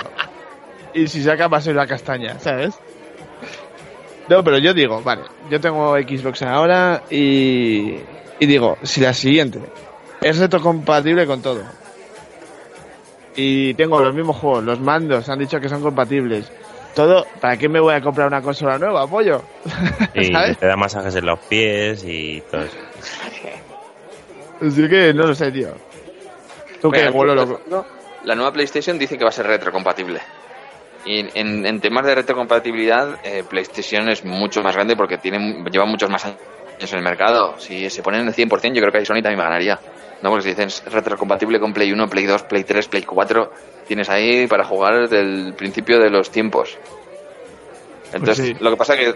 Y 0.93 1.05
si 1.09 1.21
saca 1.21 1.49
va 1.49 1.57
a 1.57 1.61
ser 1.61 1.75
la 1.75 1.85
castaña, 1.85 2.39
¿sabes? 2.39 2.75
No, 4.29 4.41
pero 4.41 4.57
yo 4.57 4.73
digo, 4.73 5.01
vale, 5.01 5.23
yo 5.49 5.59
tengo 5.59 5.97
Xbox 5.97 6.43
ahora 6.43 7.03
y, 7.09 7.95
y 8.39 8.45
digo, 8.45 8.77
si 8.83 9.01
la 9.01 9.13
siguiente 9.13 9.59
es 10.21 10.37
retrocompatible 10.37 11.25
con 11.25 11.41
todo. 11.41 11.63
Y 13.35 13.73
tengo 13.73 13.99
los 14.01 14.13
mismos 14.13 14.37
juegos, 14.37 14.63
los 14.63 14.79
mandos 14.79 15.27
han 15.29 15.39
dicho 15.39 15.59
que 15.59 15.69
son 15.69 15.81
compatibles. 15.81 16.51
Todo, 16.95 17.25
¿para 17.39 17.57
qué 17.57 17.69
me 17.69 17.79
voy 17.79 17.93
a 17.93 18.01
comprar 18.01 18.27
una 18.27 18.41
consola 18.41 18.77
nueva, 18.77 19.07
pollo? 19.07 19.41
Y 20.13 20.25
¿Sabes? 20.25 20.57
te 20.57 20.65
da 20.65 20.75
masajes 20.75 21.15
en 21.15 21.25
los 21.25 21.39
pies 21.39 22.03
y 22.05 22.41
todo 22.49 22.61
eso. 22.61 22.77
Así 24.61 24.89
que 24.89 25.13
no 25.13 25.27
lo 25.27 25.33
sé, 25.33 25.51
tío. 25.51 25.69
Tú 26.81 26.91
Mira, 26.91 27.11
vuelo 27.11 27.35
loco. 27.35 27.85
La 28.23 28.35
nueva 28.35 28.51
PlayStation 28.51 28.97
dice 28.97 29.17
que 29.17 29.23
va 29.23 29.29
a 29.29 29.33
ser 29.33 29.47
retrocompatible. 29.47 30.19
Y 31.05 31.19
en, 31.39 31.65
en 31.65 31.79
temas 31.79 32.05
de 32.05 32.15
retrocompatibilidad, 32.15 33.19
eh, 33.23 33.43
PlayStation 33.47 34.09
es 34.09 34.25
mucho 34.25 34.61
más 34.61 34.75
grande 34.75 34.97
porque 34.97 35.17
tiene, 35.17 35.63
lleva 35.71 35.85
muchos 35.85 36.09
más 36.09 36.25
años 36.25 36.37
en 36.91 36.97
el 36.97 37.03
mercado. 37.03 37.57
Si 37.57 37.89
se 37.89 38.03
ponen 38.03 38.21
en 38.21 38.27
el 38.27 38.33
100%, 38.33 38.73
yo 38.73 38.81
creo 38.81 38.91
que 38.91 38.97
ahí 38.97 39.05
Sony 39.05 39.21
también 39.21 39.37
me 39.37 39.43
ganaría. 39.43 39.79
¿No? 40.21 40.29
Porque 40.29 40.43
si 40.43 40.49
dicen 40.49 40.67
es 40.67 40.83
retrocompatible 40.85 41.59
con 41.59 41.73
Play 41.73 41.91
1, 41.91 42.09
Play 42.09 42.25
2, 42.25 42.43
Play 42.43 42.63
3, 42.63 42.87
Play 42.87 43.03
4, 43.03 43.51
tienes 43.87 44.09
ahí 44.09 44.47
para 44.47 44.63
jugar 44.63 45.01
desde 45.01 45.19
el 45.19 45.53
principio 45.55 45.99
de 45.99 46.09
los 46.09 46.29
tiempos. 46.29 46.77
Entonces, 48.13 48.37
Pues 48.47 48.57
sí. 48.57 48.63
lo 48.63 48.71
que 48.71 48.77
pasa 48.77 48.95
que 48.95 49.13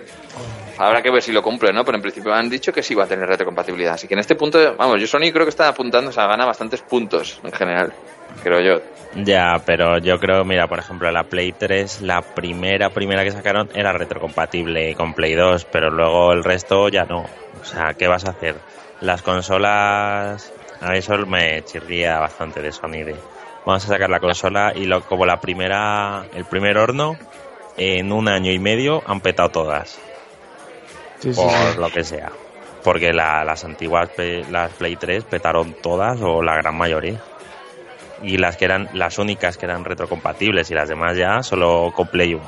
habrá 0.78 1.02
que 1.02 1.10
ver 1.12 1.22
si 1.22 1.32
lo 1.32 1.42
cumple, 1.42 1.74
¿no? 1.74 1.84
Pero 1.84 1.98
en 1.98 2.02
principio 2.02 2.34
han 2.34 2.50
dicho 2.50 2.72
que 2.72 2.84
sí 2.84 2.94
va 2.94 3.06
a 3.06 3.08
tener 3.08 3.28
retrocompatibilidad. 3.28 3.94
Así 3.96 4.08
que 4.08 4.14
en 4.14 4.20
este 4.20 4.36
punto, 4.36 4.76
vamos, 4.78 5.02
yo 5.02 5.08
Sony 5.08 5.32
creo 5.32 5.46
que 5.46 5.50
está 5.50 5.68
apuntando, 5.68 6.10
o 6.10 6.14
sea, 6.14 6.28
gana 6.28 6.46
bastantes 6.46 6.82
puntos 6.82 7.40
en 7.44 7.52
general, 7.52 7.92
creo 8.44 8.62
yo. 8.62 8.82
Ya, 9.16 9.56
pero 9.66 9.98
yo 10.00 10.20
creo, 10.20 10.44
mira, 10.44 10.68
por 10.68 10.80
ejemplo, 10.80 11.12
la 11.12 11.24
Play 11.24 11.54
3, 11.54 12.02
la 12.02 12.22
primera, 12.22 12.90
primera 12.90 13.24
que 13.24 13.32
sacaron 13.32 13.70
era 13.74 13.94
retrocompatible 13.94 14.94
con 14.96 15.14
Play 15.14 15.34
2, 15.36 15.66
pero 15.66 15.90
luego 15.90 16.32
el 16.34 16.44
resto 16.44 16.88
ya 16.90 17.06
no. 17.06 17.26
O 17.62 17.66
sea, 17.66 17.94
¿qué 17.98 18.08
vas 18.08 18.26
a 18.26 18.32
hacer? 18.32 18.56
Las 19.02 19.22
consolas, 19.22 20.53
a 20.84 20.94
eso 20.96 21.18
me 21.26 21.64
chirría 21.64 22.20
bastante 22.20 22.62
de 22.62 22.72
Sony. 22.72 23.04
De, 23.06 23.16
vamos 23.66 23.86
a 23.86 23.88
sacar 23.88 24.10
la 24.10 24.20
consola 24.20 24.74
y 24.76 24.86
lo, 24.86 25.02
como 25.02 25.26
la 25.26 25.40
primera, 25.40 26.26
el 26.34 26.46
primer 26.46 26.78
horno, 26.78 27.16
en 27.78 28.12
un 28.12 28.28
año 28.28 28.52
y 28.52 28.60
medio 28.60 29.02
han 29.08 29.22
petado 29.22 29.50
todas, 29.50 30.00
Sí, 31.20 31.32
por 31.34 31.50
sí. 31.50 31.80
lo 31.80 31.90
que 31.90 32.04
sea. 32.04 32.32
Porque 32.84 33.14
la- 33.14 33.44
las 33.46 33.64
antiguas, 33.64 34.10
las 34.52 34.72
Play 34.74 34.96
3 34.98 35.24
petaron 35.24 35.74
todas 35.82 36.20
o 36.22 36.44
la 36.44 36.56
gran 36.56 36.76
mayoría 36.76 37.20
y 38.22 38.38
las 38.38 38.58
que 38.58 38.66
eran 38.66 38.90
las 38.94 39.18
únicas 39.20 39.58
que 39.58 39.66
eran 39.66 39.86
retrocompatibles 39.86 40.70
y 40.70 40.74
las 40.74 40.90
demás 40.90 41.16
ya 41.18 41.42
solo 41.44 41.92
con 41.96 42.08
Play 42.08 42.34
1. 42.34 42.44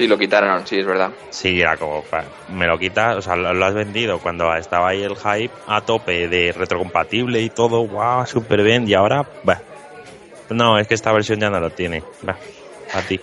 Sí, 0.00 0.08
lo 0.08 0.16
quitaron, 0.16 0.66
sí, 0.66 0.78
es 0.78 0.86
verdad. 0.86 1.10
Sí, 1.28 1.60
era 1.60 1.76
como, 1.76 2.02
me 2.48 2.66
lo 2.66 2.78
quitas, 2.78 3.16
o 3.16 3.20
sea, 3.20 3.36
lo, 3.36 3.52
lo 3.52 3.66
has 3.66 3.74
vendido 3.74 4.18
cuando 4.18 4.50
estaba 4.56 4.88
ahí 4.88 5.02
el 5.02 5.14
hype 5.14 5.50
a 5.66 5.82
tope 5.82 6.26
de 6.26 6.52
retrocompatible 6.52 7.38
y 7.42 7.50
todo, 7.50 7.86
wow, 7.86 8.24
súper 8.24 8.62
bien, 8.62 8.88
y 8.88 8.94
ahora, 8.94 9.26
bah. 9.42 9.60
No, 10.48 10.78
es 10.78 10.86
que 10.88 10.94
esta 10.94 11.12
versión 11.12 11.38
ya 11.38 11.50
no 11.50 11.60
lo 11.60 11.68
tiene, 11.68 12.02
bah, 12.22 12.38
a 12.94 13.00
ti. 13.02 13.20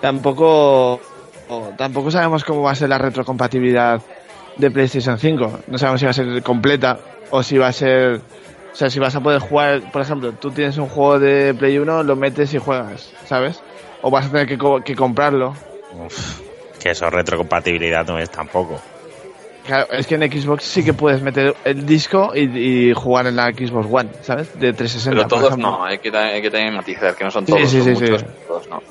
Tampoco, 0.00 1.00
o- 1.48 1.72
tampoco 1.76 2.10
sabemos 2.10 2.42
cómo 2.42 2.62
va 2.62 2.72
a 2.72 2.74
ser 2.74 2.88
la 2.88 2.98
retrocompatibilidad 2.98 4.00
de 4.56 4.70
PlayStation 4.72 5.16
5. 5.16 5.60
No 5.68 5.78
sabemos 5.78 6.00
si 6.00 6.06
va 6.06 6.10
a 6.10 6.14
ser 6.14 6.42
completa 6.42 6.98
o 7.30 7.44
si 7.44 7.56
va 7.56 7.68
a 7.68 7.72
ser. 7.72 8.16
O 8.72 8.76
sea, 8.76 8.90
si 8.90 8.98
vas 8.98 9.14
a 9.14 9.20
poder 9.20 9.38
jugar, 9.40 9.80
por 9.92 10.02
ejemplo, 10.02 10.32
tú 10.32 10.50
tienes 10.50 10.76
un 10.76 10.88
juego 10.88 11.20
de 11.20 11.54
Play 11.54 11.78
1, 11.78 12.02
lo 12.02 12.16
metes 12.16 12.52
y 12.52 12.58
juegas, 12.58 13.12
¿sabes? 13.26 13.62
O 14.02 14.10
vas 14.10 14.26
a 14.26 14.30
tener 14.30 14.48
que, 14.48 14.58
co- 14.58 14.80
que 14.80 14.96
comprarlo. 14.96 15.54
Uf, 15.98 16.40
que 16.80 16.90
eso 16.90 17.08
retrocompatibilidad 17.10 18.06
no 18.06 18.18
es 18.18 18.30
tampoco. 18.30 18.80
Claro, 19.66 19.86
es 19.92 20.06
que 20.06 20.16
en 20.16 20.30
Xbox 20.30 20.62
sí 20.64 20.84
que 20.84 20.92
puedes 20.92 21.22
meter 21.22 21.54
el 21.64 21.86
disco 21.86 22.32
y, 22.34 22.40
y 22.88 22.92
jugar 22.92 23.26
en 23.26 23.36
la 23.36 23.50
Xbox 23.50 23.86
One, 23.90 24.10
¿sabes? 24.20 24.52
De 24.60 24.74
360. 24.74 25.10
Pero 25.10 25.26
todos 25.26 25.56
no, 25.56 25.82
hay 25.82 25.98
que, 25.98 26.14
hay 26.14 26.42
que 26.42 26.50
también 26.50 26.74
matizar, 26.74 27.14
que 27.14 27.24
no 27.24 27.30
son 27.30 27.46
Sí, 27.46 27.52
todos, 27.52 27.70
sí, 27.70 27.78
son 27.80 27.96
sí, 27.96 28.02
muchos, 28.02 28.20
sí. 28.20 28.26
todos 28.46 28.68
no. 28.68 28.82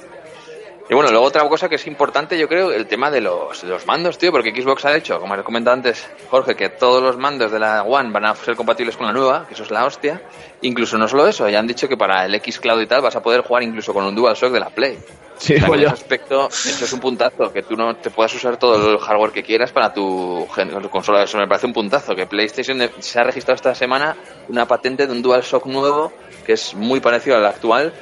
Y 0.89 0.93
bueno, 0.93 1.11
luego 1.11 1.25
otra 1.25 1.47
cosa 1.47 1.69
que 1.69 1.75
es 1.75 1.87
importante, 1.87 2.37
yo 2.37 2.47
creo, 2.49 2.71
el 2.71 2.85
tema 2.87 3.09
de 3.09 3.21
los, 3.21 3.63
los 3.63 3.85
mandos, 3.87 4.17
tío, 4.17 4.31
porque 4.33 4.51
Xbox 4.53 4.83
ha 4.83 4.95
hecho, 4.95 5.17
como 5.17 5.33
has 5.33 5.41
comentado 5.41 5.75
antes, 5.75 6.05
Jorge, 6.29 6.55
que 6.55 6.69
todos 6.69 7.01
los 7.01 7.17
mandos 7.17 7.51
de 7.53 7.59
la 7.59 7.83
One 7.83 8.11
van 8.11 8.25
a 8.25 8.35
ser 8.35 8.55
compatibles 8.57 8.97
con 8.97 9.07
la 9.07 9.13
nueva, 9.13 9.45
que 9.47 9.53
eso 9.53 9.63
es 9.63 9.71
la 9.71 9.85
hostia. 9.85 10.21
Incluso 10.61 10.97
no 10.97 11.07
solo 11.07 11.25
eso, 11.25 11.47
ya 11.47 11.59
han 11.59 11.67
dicho 11.67 11.87
que 11.87 11.95
para 11.95 12.25
el 12.25 12.35
X 12.35 12.59
Cloud 12.59 12.81
y 12.81 12.85
tal 12.85 13.01
vas 13.01 13.15
a 13.15 13.21
poder 13.23 13.41
jugar 13.41 13.63
incluso 13.63 13.93
con 13.93 14.03
un 14.03 14.13
DualShock 14.13 14.51
de 14.51 14.59
la 14.59 14.69
Play. 14.69 14.99
Sí, 15.37 15.55
O 15.55 15.59
sea, 15.59 15.67
que 15.67 15.73
en 15.73 15.79
ese 15.83 15.93
aspecto, 15.93 16.47
eso 16.47 16.85
es 16.85 16.93
un 16.93 16.99
puntazo, 16.99 17.51
que 17.51 17.63
tú 17.63 17.75
no 17.75 17.95
te 17.95 18.09
puedas 18.11 18.33
usar 18.35 18.57
todo 18.57 18.91
el 18.91 18.99
hardware 18.99 19.31
que 19.31 19.41
quieras 19.43 19.71
para 19.71 19.93
tu 19.93 20.45
gen- 20.53 20.69
consola. 20.89 21.23
Eso 21.23 21.37
me 21.37 21.47
parece 21.47 21.65
un 21.65 21.73
puntazo, 21.73 22.13
que 22.13 22.27
PlayStation 22.27 22.89
se 22.99 23.19
ha 23.19 23.23
registrado 23.23 23.55
esta 23.55 23.73
semana 23.73 24.15
una 24.49 24.67
patente 24.67 25.07
de 25.07 25.13
un 25.13 25.21
DualShock 25.21 25.65
nuevo 25.65 26.11
que 26.45 26.53
es 26.53 26.73
muy 26.75 26.99
parecido 26.99 27.37
al 27.37 27.45
actual 27.45 27.93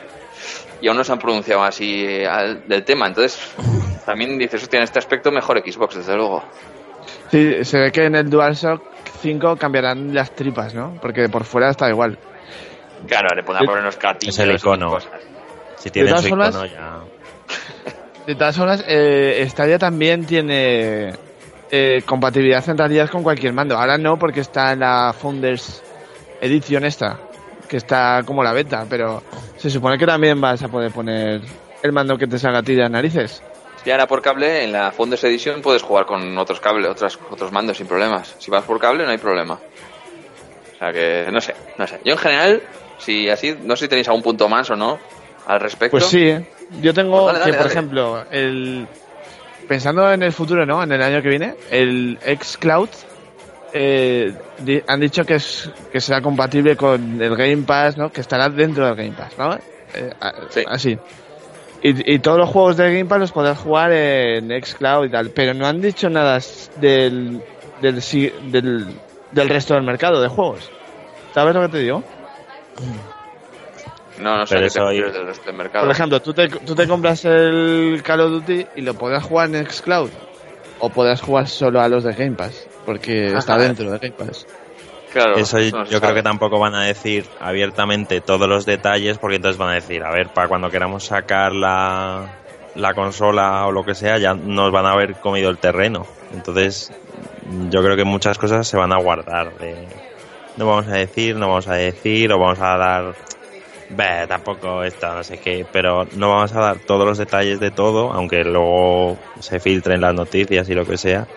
y 0.81 0.87
aún 0.87 0.97
no 0.97 1.03
se 1.03 1.11
han 1.11 1.19
pronunciado 1.19 1.63
así 1.63 2.03
eh, 2.05 2.27
al- 2.27 2.67
del 2.67 2.83
tema. 2.83 3.07
Entonces, 3.07 3.39
también 4.05 4.37
dices, 4.37 4.61
hostia, 4.63 4.77
en 4.77 4.83
este 4.83 4.99
aspecto 4.99 5.31
mejor 5.31 5.59
Xbox, 5.59 5.95
desde 5.95 6.15
luego. 6.15 6.43
Sí, 7.29 7.63
se 7.63 7.79
ve 7.79 7.91
que 7.91 8.05
en 8.05 8.15
el 8.15 8.29
DualShock 8.29 8.81
5 9.21 9.55
cambiarán 9.57 10.13
las 10.13 10.35
tripas, 10.35 10.73
¿no? 10.73 10.97
Porque 11.01 11.29
por 11.29 11.43
fuera 11.43 11.69
está 11.69 11.89
igual. 11.89 12.17
Claro, 13.07 13.29
le 13.35 13.43
pueden 13.43 13.65
poner 13.65 13.81
unos 13.81 13.97
gatillos. 13.97 14.35
Es 14.37 14.39
el 14.39 14.55
icono. 14.55 14.97
Si 15.77 15.89
todas 15.89 16.21
su 16.21 16.29
formas- 16.29 16.49
icono 16.55 16.65
ya... 16.65 16.99
De 18.27 18.35
todas 18.35 18.55
formas, 18.55 18.83
eh, 18.87 19.43
Stadia 19.49 19.79
también 19.79 20.25
tiene 20.25 21.11
eh, 21.71 22.03
compatibilidad 22.05 22.67
en 22.69 22.77
realidad 22.77 23.09
con 23.09 23.23
cualquier 23.23 23.51
mando. 23.53 23.75
Ahora 23.75 23.97
no, 23.97 24.17
porque 24.19 24.41
está 24.41 24.73
en 24.73 24.81
la 24.81 25.11
Founders 25.19 25.81
Edition 26.39 26.85
esta, 26.85 27.17
que 27.71 27.77
está 27.77 28.21
como 28.25 28.43
la 28.43 28.51
beta, 28.51 28.85
pero 28.89 29.23
se 29.55 29.69
supone 29.69 29.97
que 29.97 30.05
también 30.05 30.41
vas 30.41 30.61
a 30.61 30.67
poder 30.67 30.91
poner 30.91 31.39
el 31.81 31.91
mando 31.93 32.17
que 32.17 32.27
te 32.27 32.37
salga 32.37 32.59
a 32.59 32.63
ti 32.63 32.75
de 32.75 32.81
las 32.81 32.91
narices. 32.91 33.41
Y 33.85 33.91
ahora 33.91 34.07
por 34.07 34.21
cable, 34.21 34.65
en 34.65 34.73
la 34.73 34.91
Founders 34.91 35.23
Edition 35.23 35.61
puedes 35.61 35.81
jugar 35.81 36.05
con 36.05 36.37
otros 36.37 36.59
cables, 36.59 36.91
otras, 36.91 37.17
otros 37.29 37.49
mandos 37.53 37.77
sin 37.77 37.87
problemas. 37.87 38.35
Si 38.39 38.51
vas 38.51 38.65
por 38.65 38.77
cable 38.77 39.05
no 39.05 39.11
hay 39.11 39.19
problema. 39.19 39.53
O 39.53 40.77
sea 40.77 40.91
que, 40.91 41.29
no 41.31 41.39
sé, 41.39 41.55
no 41.77 41.87
sé. 41.87 42.01
Yo 42.03 42.11
en 42.11 42.17
general, 42.17 42.61
si 42.97 43.29
así, 43.29 43.55
no 43.63 43.77
sé 43.77 43.85
si 43.85 43.89
tenéis 43.89 44.09
algún 44.09 44.21
punto 44.21 44.49
más 44.49 44.69
o 44.69 44.75
no 44.75 44.99
al 45.47 45.61
respecto. 45.61 45.91
Pues 45.91 46.07
sí, 46.07 46.27
¿eh? 46.27 46.45
yo 46.81 46.93
tengo 46.93 47.23
Pues 47.23 47.35
dale, 47.35 47.39
dale, 47.39 47.51
que, 47.53 47.57
por 47.57 47.67
dale. 47.67 47.73
ejemplo, 47.73 48.25
el 48.31 48.87
pensando 49.69 50.11
en 50.11 50.23
el 50.23 50.33
futuro, 50.33 50.65
¿no? 50.65 50.83
En 50.83 50.91
el 50.91 51.01
año 51.01 51.21
que 51.21 51.29
viene, 51.29 51.55
el 51.69 52.19
xCloud 52.41 52.89
eh, 53.73 54.33
di- 54.59 54.81
han 54.87 54.99
dicho 54.99 55.23
que 55.23 55.35
es 55.35 55.69
que 55.91 55.99
será 56.01 56.21
compatible 56.21 56.75
con 56.75 57.21
el 57.21 57.35
Game 57.35 57.63
Pass, 57.63 57.97
¿no? 57.97 58.11
Que 58.11 58.21
estará 58.21 58.49
dentro 58.49 58.85
del 58.85 58.95
Game 58.95 59.11
Pass, 59.17 59.37
¿no? 59.37 59.53
Eh, 59.93 60.13
a- 60.19 60.33
Sí. 60.49 60.63
Así. 60.67 60.97
Y, 61.83 62.13
y 62.13 62.19
todos 62.19 62.37
los 62.37 62.49
juegos 62.49 62.77
del 62.77 62.93
Game 62.93 63.05
Pass 63.05 63.19
los 63.19 63.31
podrás 63.31 63.57
jugar 63.57 63.91
en 63.91 64.49
xCloud 64.63 65.05
y 65.05 65.09
tal, 65.09 65.29
pero 65.31 65.53
no 65.53 65.65
han 65.65 65.81
dicho 65.81 66.09
nada 66.09 66.39
del 66.79 67.41
del, 67.81 68.01
del 68.51 68.87
del 69.31 69.49
resto 69.49 69.73
del 69.73 69.83
mercado 69.83 70.21
de 70.21 70.27
juegos. 70.27 70.69
¿Sabes 71.33 71.55
lo 71.55 71.61
que 71.61 71.69
te 71.69 71.77
digo? 71.79 72.03
no, 74.19 74.37
no 74.37 74.45
sé 74.45 74.55
qué 74.59 74.69
te 74.69 74.79
del 74.81 75.25
resto 75.25 75.45
del 75.45 75.55
mercado. 75.55 75.85
Por 75.85 75.91
ejemplo, 75.95 76.21
tú 76.21 76.33
te, 76.33 76.47
tú 76.49 76.75
te 76.75 76.87
compras 76.87 77.25
el 77.25 78.01
Call 78.03 78.21
of 78.21 78.31
Duty 78.31 78.67
y 78.75 78.81
lo 78.81 78.93
podrás 78.93 79.23
jugar 79.23 79.53
en 79.55 79.65
Xcloud. 79.65 80.09
O 80.79 80.89
podrás 80.89 81.21
jugar 81.21 81.47
solo 81.47 81.79
a 81.81 81.87
los 81.87 82.03
de 82.03 82.13
Game 82.13 82.35
Pass. 82.35 82.67
Porque 82.85 83.33
está 83.33 83.55
Ajá. 83.55 83.63
dentro 83.63 83.91
de 83.91 83.97
Game 83.99 84.11
Pass. 84.13 84.45
claro, 85.11 85.35
Eso 85.35 85.57
no 85.57 85.63
yo 85.63 85.83
creo 85.85 85.99
sabe. 85.99 86.13
que 86.15 86.23
tampoco 86.23 86.59
van 86.59 86.73
a 86.75 86.83
decir 86.85 87.25
abiertamente 87.39 88.21
todos 88.21 88.47
los 88.47 88.65
detalles, 88.65 89.17
porque 89.17 89.35
entonces 89.37 89.57
van 89.57 89.69
a 89.69 89.73
decir, 89.75 90.03
a 90.03 90.11
ver, 90.11 90.29
para 90.29 90.47
cuando 90.47 90.69
queramos 90.69 91.03
sacar 91.05 91.53
la, 91.53 92.29
la 92.75 92.93
consola 92.93 93.65
o 93.67 93.71
lo 93.71 93.83
que 93.83 93.93
sea, 93.95 94.17
ya 94.17 94.33
nos 94.33 94.71
van 94.71 94.85
a 94.85 94.91
haber 94.93 95.15
comido 95.15 95.49
el 95.49 95.57
terreno. 95.57 96.05
Entonces, 96.33 96.91
yo 97.69 97.83
creo 97.83 97.95
que 97.95 98.05
muchas 98.05 98.37
cosas 98.37 98.67
se 98.67 98.77
van 98.77 98.93
a 98.93 98.97
guardar. 98.99 99.55
de, 99.57 99.87
no 100.57 100.65
vamos 100.65 100.87
a 100.87 100.93
decir, 100.93 101.35
no 101.35 101.47
vamos 101.49 101.67
a 101.67 101.73
decir, 101.75 102.31
o 102.31 102.39
vamos 102.39 102.59
a 102.59 102.77
dar... 102.77 103.15
Bah, 103.93 104.25
tampoco 104.25 104.83
esto, 104.85 105.13
no 105.13 105.21
sé 105.21 105.37
qué, 105.39 105.65
pero 105.69 106.07
no 106.15 106.29
vamos 106.29 106.53
a 106.55 106.61
dar 106.61 106.77
todos 106.79 107.05
los 107.05 107.17
detalles 107.17 107.59
de 107.59 107.71
todo, 107.71 108.13
aunque 108.13 108.41
luego 108.45 109.17
se 109.41 109.59
filtren 109.59 109.99
las 109.99 110.13
noticias 110.13 110.69
y 110.69 110.73
lo 110.73 110.85
que 110.85 110.95
sea. 110.97 111.27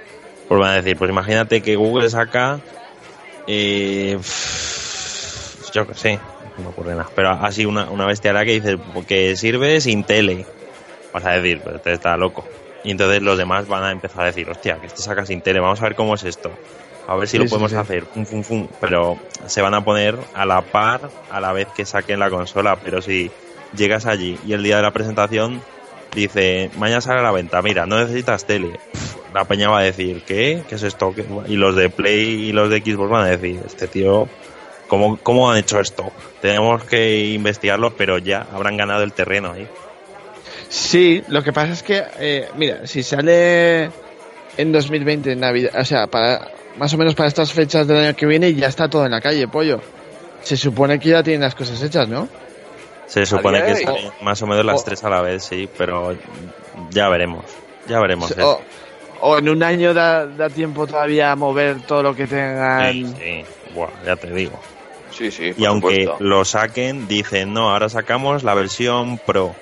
Pues 0.48 0.60
van 0.60 0.70
a 0.70 0.74
decir, 0.74 0.96
pues 0.96 1.10
imagínate 1.10 1.62
que 1.62 1.76
Google 1.76 2.08
saca 2.10 2.60
y 3.46 4.12
yo 5.72 5.86
que 5.86 5.94
sé, 5.94 6.18
no 6.56 6.64
me 6.64 6.68
ocurre 6.70 6.92
nada. 6.94 7.08
Pero 7.14 7.30
así 7.30 7.64
una, 7.66 7.90
una 7.90 8.06
bestialidad 8.06 8.44
que 8.44 8.52
dice 8.60 8.78
que 9.06 9.36
sirve 9.36 9.80
sin 9.80 10.04
tele. 10.04 10.46
Vas 11.12 11.24
a 11.24 11.30
decir, 11.32 11.60
pero 11.64 11.76
este 11.76 11.92
está 11.92 12.16
loco. 12.16 12.46
Y 12.82 12.90
entonces 12.90 13.22
los 13.22 13.38
demás 13.38 13.66
van 13.66 13.84
a 13.84 13.90
empezar 13.92 14.22
a 14.22 14.26
decir, 14.26 14.48
hostia, 14.50 14.76
que 14.80 14.86
este 14.86 15.00
saca 15.02 15.24
sin 15.24 15.40
tele, 15.40 15.60
vamos 15.60 15.80
a 15.80 15.84
ver 15.84 15.94
cómo 15.94 16.14
es 16.14 16.24
esto. 16.24 16.50
A 17.06 17.16
ver 17.16 17.28
si 17.28 17.36
Sí, 17.38 17.42
lo 17.42 17.48
podemos 17.48 17.70
sí. 17.70 17.76
hacer. 17.76 18.04
Fum, 18.04 18.24
fum, 18.26 18.42
fum. 18.42 18.68
Pero 18.80 19.18
se 19.46 19.62
van 19.62 19.74
a 19.74 19.84
poner 19.84 20.16
a 20.34 20.44
la 20.46 20.62
par 20.62 21.10
a 21.30 21.40
la 21.40 21.52
vez 21.52 21.68
que 21.74 21.84
saquen 21.84 22.18
la 22.18 22.30
consola. 22.30 22.76
Pero 22.76 23.00
si 23.02 23.30
llegas 23.76 24.06
allí 24.06 24.38
y 24.46 24.52
el 24.52 24.62
día 24.62 24.76
de 24.76 24.82
la 24.82 24.90
presentación 24.90 25.62
dice, 26.14 26.70
mañana 26.76 27.00
sale 27.00 27.20
a 27.20 27.22
la 27.22 27.32
venta, 27.32 27.60
mira, 27.62 27.86
no 27.86 27.98
necesitas 27.98 28.44
tele. 28.46 28.78
La 29.34 29.44
peña 29.44 29.68
va 29.68 29.80
a 29.80 29.82
decir, 29.82 30.22
¿qué? 30.24 30.62
¿Qué 30.68 30.76
es 30.76 30.82
esto? 30.84 31.12
¿Qué? 31.14 31.24
Y 31.48 31.56
los 31.56 31.74
de 31.76 31.90
Play 31.90 32.48
y 32.48 32.52
los 32.52 32.70
de 32.70 32.78
Xbox 32.80 33.10
van 33.10 33.24
a 33.24 33.28
decir, 33.30 33.60
este 33.66 33.88
tío 33.88 34.28
¿Cómo, 34.86 35.16
¿Cómo 35.22 35.50
han 35.50 35.58
hecho 35.58 35.80
esto? 35.80 36.12
Tenemos 36.40 36.84
que 36.84 37.24
investigarlo, 37.30 37.96
pero 37.96 38.18
ya 38.18 38.46
habrán 38.52 38.76
ganado 38.76 39.02
el 39.02 39.12
terreno 39.12 39.52
ahí. 39.52 39.66
Sí, 40.68 41.22
lo 41.28 41.42
que 41.42 41.52
pasa 41.52 41.72
es 41.72 41.82
que, 41.82 42.02
eh, 42.18 42.48
mira, 42.56 42.86
si 42.86 43.02
sale 43.02 43.90
en 44.56 44.72
2020 44.72 45.32
en 45.32 45.40
Navidad, 45.40 45.72
o 45.80 45.84
sea, 45.84 46.06
para 46.06 46.48
más 46.76 46.92
o 46.92 46.98
menos 46.98 47.14
para 47.14 47.28
estas 47.28 47.52
fechas 47.52 47.86
del 47.88 47.96
año 47.96 48.14
que 48.16 48.26
viene 48.26 48.52
ya 48.54 48.66
está 48.68 48.88
todo 48.88 49.04
en 49.06 49.12
la 49.12 49.20
calle, 49.20 49.48
pollo. 49.48 49.80
Se 50.42 50.56
supone 50.56 50.98
que 51.00 51.08
ya 51.08 51.22
tienen 51.22 51.40
las 51.40 51.54
cosas 51.54 51.82
hechas, 51.82 52.06
¿no? 52.08 52.28
Se 53.06 53.24
supone 53.24 53.64
que 53.64 53.76
sí, 53.76 53.84
más 54.20 54.40
o 54.42 54.46
menos 54.46 54.64
las 54.64 54.80
O- 54.80 54.84
tres 54.84 55.02
a 55.04 55.08
la 55.10 55.22
vez, 55.22 55.44
sí, 55.44 55.68
pero 55.78 56.14
ya 56.90 57.08
veremos. 57.08 57.44
Ya 57.88 58.00
veremos. 58.00 58.30
¿eh? 58.32 58.42
O, 59.26 59.38
en 59.38 59.48
un 59.48 59.62
año 59.62 59.94
da, 59.94 60.26
da 60.26 60.50
tiempo 60.50 60.86
todavía 60.86 61.32
a 61.32 61.36
mover 61.36 61.80
todo 61.86 62.02
lo 62.02 62.14
que 62.14 62.26
tengan. 62.26 62.92
Sí, 62.92 63.06
sí. 63.18 63.44
Buah, 63.74 63.88
ya 64.04 64.16
te 64.16 64.30
digo. 64.30 64.60
Sí, 65.10 65.30
sí, 65.30 65.52
por 65.52 65.62
Y 65.62 65.64
aunque 65.64 66.00
supuesto. 66.04 66.24
lo 66.24 66.44
saquen, 66.44 67.08
dicen, 67.08 67.54
no, 67.54 67.70
ahora 67.70 67.88
sacamos 67.88 68.42
la 68.42 68.52
versión 68.54 69.16
Pro. 69.18 69.54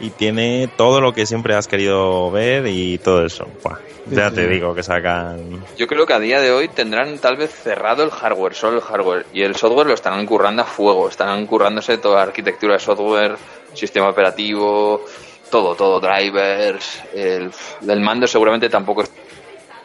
Y 0.00 0.10
tiene 0.10 0.68
todo 0.76 1.00
lo 1.00 1.12
que 1.12 1.26
siempre 1.26 1.54
has 1.54 1.66
querido 1.66 2.30
ver 2.30 2.66
y 2.68 2.98
todo 2.98 3.24
eso. 3.26 3.46
Buah, 3.64 3.78
Sí, 4.08 4.14
ya 4.16 4.30
sí. 4.30 4.36
te 4.36 4.46
digo 4.48 4.74
que 4.74 4.82
sacan... 4.82 5.64
Yo 5.76 5.86
creo 5.86 6.06
que 6.06 6.12
a 6.12 6.18
día 6.20 6.40
de 6.40 6.50
hoy 6.52 6.68
tendrán 6.68 7.18
tal 7.18 7.36
vez 7.36 7.50
cerrado 7.52 8.02
el 8.04 8.10
hardware, 8.10 8.54
solo 8.54 8.76
el 8.76 8.82
hardware. 8.82 9.26
Y 9.32 9.42
el 9.42 9.56
software 9.56 9.86
lo 9.88 9.94
estarán 9.94 10.26
currando 10.26 10.62
a 10.62 10.64
fuego. 10.64 11.08
Estarán 11.08 11.46
currándose 11.46 11.98
toda 11.98 12.16
la 12.16 12.22
arquitectura 12.22 12.74
de 12.74 12.80
software, 12.80 13.36
sistema 13.74 14.08
operativo, 14.08 15.04
todo, 15.52 15.74
todo, 15.74 16.00
drivers. 16.00 17.02
El, 17.14 17.52
el 17.86 18.00
mando 18.00 18.26
seguramente 18.26 18.70
tampoco 18.70 19.04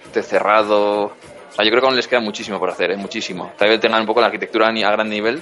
esté 0.06 0.24
cerrado. 0.24 1.04
O 1.04 1.52
sea, 1.52 1.66
yo 1.66 1.72
creo 1.72 1.82
que 1.82 1.88
aún 1.88 1.96
les 1.98 2.08
queda 2.08 2.22
muchísimo 2.22 2.58
por 2.58 2.70
hacer, 2.70 2.92
¿eh? 2.92 2.98
muchísimo. 2.98 3.52
Tal 3.58 3.68
vez 3.68 3.82
tengan 3.82 4.00
un 4.00 4.08
poco 4.08 4.22
la 4.22 4.28
arquitectura 4.28 4.70
a 4.70 4.92
gran 4.92 5.10
nivel. 5.10 5.36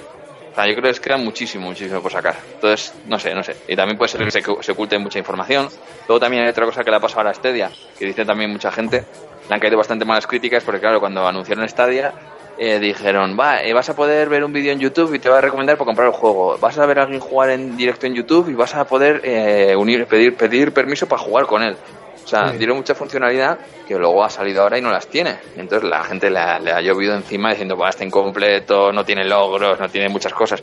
Yo 0.56 0.62
creo 0.62 0.82
que 0.82 0.88
les 0.88 1.00
queda 1.00 1.16
muchísimo, 1.16 1.66
muchísimo 1.66 2.00
por 2.02 2.10
sacar. 2.10 2.34
Entonces, 2.54 2.92
no 3.06 3.20
sé, 3.20 3.34
no 3.34 3.44
sé. 3.44 3.56
Y 3.68 3.76
también 3.76 3.96
puede 3.96 4.08
ser 4.08 4.24
que 4.24 4.30
se, 4.32 4.42
se 4.42 4.72
oculte 4.72 4.98
mucha 4.98 5.18
información. 5.18 5.68
Luego 6.08 6.18
también 6.18 6.42
hay 6.42 6.48
otra 6.48 6.64
cosa 6.64 6.82
que 6.82 6.90
le 6.90 6.96
ha 6.96 7.00
pasado 7.00 7.20
a 7.20 7.24
la 7.24 7.34
Stadia, 7.34 7.70
que 7.96 8.06
dice 8.06 8.24
también 8.24 8.50
mucha 8.50 8.72
gente. 8.72 9.04
Le 9.48 9.54
han 9.54 9.60
caído 9.60 9.76
bastante 9.76 10.04
malas 10.04 10.26
críticas 10.26 10.64
porque, 10.64 10.80
claro, 10.80 10.98
cuando 10.98 11.24
anunciaron 11.28 11.68
Stadia, 11.68 12.12
eh, 12.58 12.78
dijeron, 12.78 13.36
va, 13.38 13.62
eh, 13.62 13.72
vas 13.72 13.88
a 13.88 13.96
poder 13.96 14.28
ver 14.28 14.44
un 14.44 14.52
vídeo 14.52 14.72
en 14.72 14.78
YouTube 14.80 15.14
y 15.14 15.18
te 15.18 15.28
va 15.28 15.38
a 15.38 15.40
recomendar 15.40 15.76
para 15.76 15.86
comprar 15.86 16.08
el 16.08 16.14
juego. 16.14 16.56
Vas 16.58 16.78
a 16.78 16.86
ver 16.86 16.98
a 16.98 17.02
alguien 17.02 17.20
jugar 17.20 17.50
en 17.50 17.76
directo 17.76 18.06
en 18.06 18.14
YouTube 18.14 18.48
y 18.48 18.54
vas 18.54 18.74
a 18.74 18.84
poder 18.86 19.20
eh, 19.24 19.74
unir, 19.76 20.06
pedir, 20.06 20.34
pedir 20.36 20.72
permiso 20.72 21.06
para 21.06 21.20
jugar 21.22 21.46
con 21.46 21.62
él. 21.62 21.76
O 22.24 22.28
sea, 22.28 22.50
Sí. 22.50 22.58
dieron 22.58 22.76
mucha 22.76 22.94
funcionalidad 22.94 23.58
que 23.86 23.94
luego 23.96 24.24
ha 24.24 24.30
salido 24.30 24.62
ahora 24.62 24.78
y 24.78 24.82
no 24.82 24.90
las 24.90 25.06
tiene. 25.06 25.36
Entonces 25.56 25.88
la 25.88 26.02
gente 26.02 26.28
le 26.28 26.38
ha, 26.40 26.58
le 26.58 26.72
ha 26.72 26.80
llovido 26.80 27.14
encima 27.14 27.50
diciendo, 27.50 27.76
va, 27.76 27.88
está 27.90 28.04
incompleto, 28.04 28.90
no 28.92 29.04
tiene 29.04 29.24
logros, 29.24 29.78
no 29.78 29.88
tiene 29.88 30.08
muchas 30.08 30.32
cosas. 30.32 30.60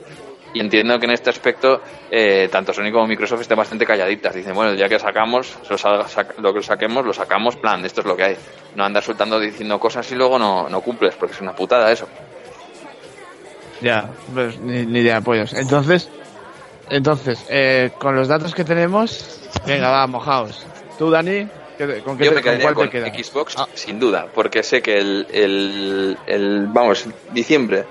Y 0.54 0.60
entiendo 0.60 1.00
que 1.00 1.06
en 1.06 1.12
este 1.14 1.32
aspecto, 1.32 1.82
eh, 2.12 2.48
tanto 2.52 2.74
Sony 2.74 2.92
como 2.92 3.08
Microsoft 3.08 3.42
están 3.42 3.58
bastante 3.58 3.86
calladitas. 3.88 4.36
Dicen, 4.36 4.54
bueno, 4.54 4.74
ya 4.76 4.88
que 4.88 5.00
sacamos, 5.00 5.58
lo, 5.70 5.78
sa- 5.80 6.06
sac- 6.08 6.36
lo 6.38 6.54
que 6.54 6.62
saquemos, 6.62 7.04
lo 7.06 7.12
sacamos, 7.14 7.56
plan, 7.56 7.84
esto 7.86 8.02
es 8.02 8.08
lo 8.08 8.16
que 8.16 8.24
hay. 8.24 8.38
No 8.76 8.84
andar 8.86 9.02
soltando 9.04 9.40
diciendo 9.40 9.80
cosas 9.80 10.12
y 10.12 10.16
luego 10.16 10.38
no, 10.38 10.70
no 10.70 10.82
cumples, 10.82 11.16
porque 11.16 11.34
es 11.34 11.42
una 11.42 11.56
putada 11.56 11.92
eso. 11.92 12.08
Ya, 13.82 14.10
pues 14.34 14.60
ni, 14.60 14.86
ni 14.86 15.00
idea, 15.00 15.22
pollos. 15.22 15.54
Entonces, 15.54 16.10
entonces, 16.90 17.44
eh, 17.50 17.92
con 17.98 18.16
los 18.16 18.28
datos 18.28 18.54
que 18.54 18.64
tenemos, 18.64 19.42
venga, 19.66 19.90
va, 19.90 20.08
mojaos. 20.08 20.66
Tú, 20.98 21.10
Dani, 21.10 21.48
¿qué- 21.78 22.02
¿con 22.02 22.18
qué 22.18 22.26
Yo 22.26 22.30
te- 22.30 22.36
me 22.36 22.42
con 22.42 22.44
quedaría 22.44 22.74
con 22.74 22.90
te? 22.90 23.24
Xbox, 23.24 23.56
Ah. 23.58 23.68
sin 23.74 24.00
duda, 24.00 24.28
porque 24.34 24.64
sé 24.64 24.82
que 24.82 24.98
el, 25.00 25.28
el, 25.34 26.18
el- 26.28 26.68
vamos, 26.68 27.06
diciembre, 27.32 27.86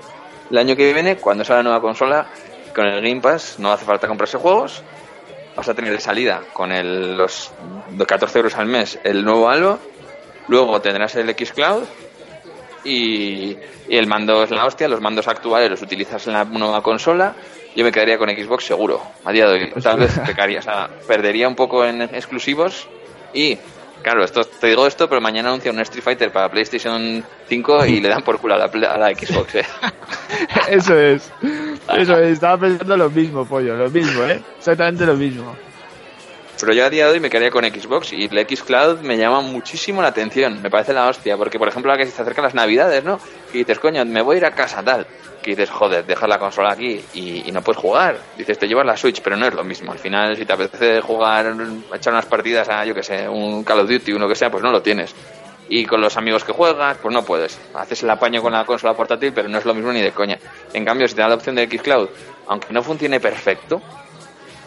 el 0.49 0.57
año 0.57 0.75
que 0.75 0.91
viene, 0.93 1.17
cuando 1.17 1.43
salga 1.43 1.59
la 1.59 1.63
nueva 1.63 1.81
consola, 1.81 2.25
con 2.73 2.85
el 2.85 3.01
Game 3.01 3.21
Pass, 3.21 3.55
no 3.59 3.71
hace 3.71 3.85
falta 3.85 4.07
comprarse 4.07 4.37
juegos, 4.37 4.83
vas 5.55 5.69
a 5.69 5.73
tener 5.73 5.91
de 5.91 5.99
salida 5.99 6.41
con 6.53 6.71
el, 6.71 7.15
los, 7.17 7.51
los 7.95 8.07
14 8.07 8.39
euros 8.39 8.55
al 8.55 8.65
mes 8.65 8.99
el 9.03 9.23
nuevo 9.23 9.49
Halo, 9.49 9.79
luego 10.47 10.81
tendrás 10.81 11.15
el 11.15 11.29
Xcloud 11.29 11.83
y, 12.83 13.57
y 13.87 13.97
el 13.97 14.07
mando 14.07 14.43
es 14.43 14.51
la 14.51 14.65
hostia, 14.65 14.87
los 14.87 15.01
mandos 15.01 15.27
actuales 15.27 15.69
los 15.69 15.81
utilizas 15.81 16.25
en 16.27 16.33
la 16.33 16.45
nueva 16.45 16.81
consola. 16.81 17.35
Yo 17.75 17.83
me 17.83 17.91
quedaría 17.91 18.17
con 18.19 18.29
Xbox 18.29 18.65
seguro, 18.65 19.01
a 19.25 19.31
día 19.31 19.47
de 19.47 19.53
hoy. 19.53 19.73
Tal 19.81 19.99
vez 19.99 20.19
pecaría, 20.25 20.59
o 20.59 20.61
sea, 20.61 20.89
perdería 21.07 21.47
un 21.47 21.55
poco 21.55 21.83
en 21.85 22.03
exclusivos 22.03 22.87
y, 23.33 23.57
claro, 24.03 24.23
esto 24.23 24.43
te 24.43 24.67
digo 24.67 24.85
esto, 24.85 25.09
pero 25.09 25.19
mañana 25.21 25.49
anuncia 25.49 25.71
un 25.71 25.79
Street 25.79 26.03
Fighter 26.03 26.31
para 26.31 26.49
PlayStation 26.49 27.23
5 27.49 27.85
y 27.87 27.99
le 28.01 28.09
dan 28.09 28.21
por 28.21 28.37
culo 28.39 28.53
a 28.53 28.57
la, 28.57 28.69
Play- 28.69 28.85
a 28.87 28.97
la 28.97 29.09
Xbox. 29.09 29.55
¿eh? 29.55 29.65
Eso 30.69 30.97
es. 30.99 31.31
Eso 31.97 32.17
es. 32.17 32.33
Estaba 32.33 32.57
pensando 32.59 32.95
lo 32.97 33.09
mismo, 33.09 33.45
pollo. 33.45 33.75
Lo 33.75 33.89
mismo, 33.89 34.23
¿eh? 34.25 34.41
Exactamente 34.57 35.05
lo 35.05 35.15
mismo. 35.15 35.55
Pero 36.59 36.73
yo 36.73 36.85
a 36.85 36.89
día 36.89 37.07
de 37.07 37.13
hoy 37.13 37.19
me 37.19 37.29
quedaría 37.29 37.51
con 37.51 37.65
Xbox 37.65 38.13
y 38.13 38.25
el 38.31 38.47
Xcloud 38.47 38.99
me 38.99 39.17
llama 39.17 39.41
muchísimo 39.41 40.01
la 40.01 40.09
atención. 40.09 40.61
Me 40.61 40.69
parece 40.69 40.93
la 40.93 41.07
hostia, 41.07 41.35
porque 41.35 41.57
por 41.57 41.67
ejemplo 41.67 41.91
ahora 41.91 42.03
que 42.05 42.09
se 42.11 42.21
acercan 42.21 42.43
las 42.45 42.53
navidades, 42.53 43.03
¿no? 43.03 43.19
Y 43.53 43.59
dices, 43.59 43.79
coño, 43.79 44.05
me 44.05 44.21
voy 44.21 44.35
a 44.35 44.39
ir 44.39 44.45
a 44.45 44.51
casa 44.51 44.81
tal. 44.83 45.05
Que 45.43 45.51
dices, 45.51 45.69
joder, 45.69 46.05
dejas 46.05 46.27
la 46.27 46.39
consola 46.39 46.71
aquí 46.71 46.99
y, 47.13 47.47
y 47.47 47.51
no 47.51 47.61
puedes 47.61 47.79
jugar. 47.79 48.17
Dices, 48.37 48.57
te 48.57 48.67
llevas 48.67 48.85
la 48.85 48.97
Switch, 48.97 49.21
pero 49.21 49.35
no 49.35 49.45
es 49.45 49.53
lo 49.53 49.63
mismo. 49.63 49.91
Al 49.91 49.99
final, 49.99 50.35
si 50.35 50.45
te 50.45 50.53
apetece 50.53 51.01
jugar, 51.01 51.53
echar 51.93 52.13
unas 52.13 52.25
partidas 52.25 52.69
a, 52.69 52.85
yo 52.85 52.95
que 52.95 53.03
sé, 53.03 53.27
un 53.27 53.63
Call 53.63 53.81
of 53.81 53.89
Duty, 53.89 54.13
uno 54.13 54.27
que 54.27 54.35
sea, 54.35 54.49
pues 54.49 54.63
no 54.63 54.71
lo 54.71 54.81
tienes. 54.81 55.13
Y 55.69 55.85
con 55.85 56.01
los 56.01 56.17
amigos 56.17 56.43
que 56.43 56.51
juegas, 56.51 56.97
pues 57.01 57.13
no 57.13 57.23
puedes. 57.23 57.59
Haces 57.73 58.03
el 58.03 58.09
apaño 58.09 58.41
con 58.41 58.53
la 58.53 58.65
consola 58.65 58.93
portátil, 58.93 59.31
pero 59.33 59.49
no 59.49 59.57
es 59.57 59.65
lo 59.65 59.73
mismo 59.73 59.91
ni 59.91 60.01
de 60.01 60.11
coña. 60.11 60.39
En 60.73 60.85
cambio, 60.85 61.07
si 61.07 61.15
te 61.15 61.21
da 61.21 61.27
la 61.27 61.35
opción 61.35 61.55
de 61.55 61.67
Xcloud, 61.67 62.09
aunque 62.47 62.73
no 62.73 62.81
funcione 62.81 63.19
perfecto, 63.19 63.81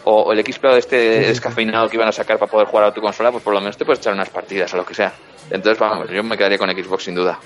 o, 0.03 0.21
o 0.21 0.31
el 0.33 0.43
Xcloud 0.43 0.77
este 0.77 0.97
descafeinado 1.21 1.89
que 1.89 1.97
iban 1.97 2.07
a 2.07 2.11
sacar 2.11 2.37
para 2.37 2.51
poder 2.51 2.67
jugar 2.67 2.85
a 2.85 2.93
tu 2.93 3.01
consola, 3.01 3.31
pues 3.31 3.43
por 3.43 3.53
lo 3.53 3.59
menos 3.59 3.77
te 3.77 3.85
puedes 3.85 3.99
echar 3.99 4.13
unas 4.13 4.29
partidas 4.29 4.73
o 4.73 4.77
lo 4.77 4.85
que 4.85 4.93
sea. 4.93 5.13
Entonces, 5.49 5.79
vamos, 5.79 6.09
yo 6.09 6.23
me 6.23 6.37
quedaría 6.37 6.57
con 6.57 6.69
Xbox 6.69 7.03
sin 7.03 7.15
duda. 7.15 7.39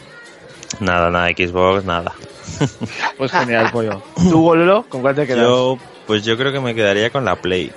Nada, 0.79 1.09
nada, 1.09 1.27
Xbox, 1.29 1.85
nada. 1.85 2.13
Pues 3.17 3.31
genial, 3.31 3.69
pollo. 3.71 4.01
¿Tú, 4.29 4.41
Gololo, 4.41 4.85
con 4.89 5.01
cuál 5.01 5.15
te 5.15 5.27
quedas? 5.27 5.41
Yo, 5.41 5.77
pues 6.07 6.23
yo 6.23 6.37
creo 6.37 6.51
que 6.51 6.59
me 6.59 6.75
quedaría 6.75 7.09
con 7.09 7.25
la 7.25 7.35
Play. 7.35 7.71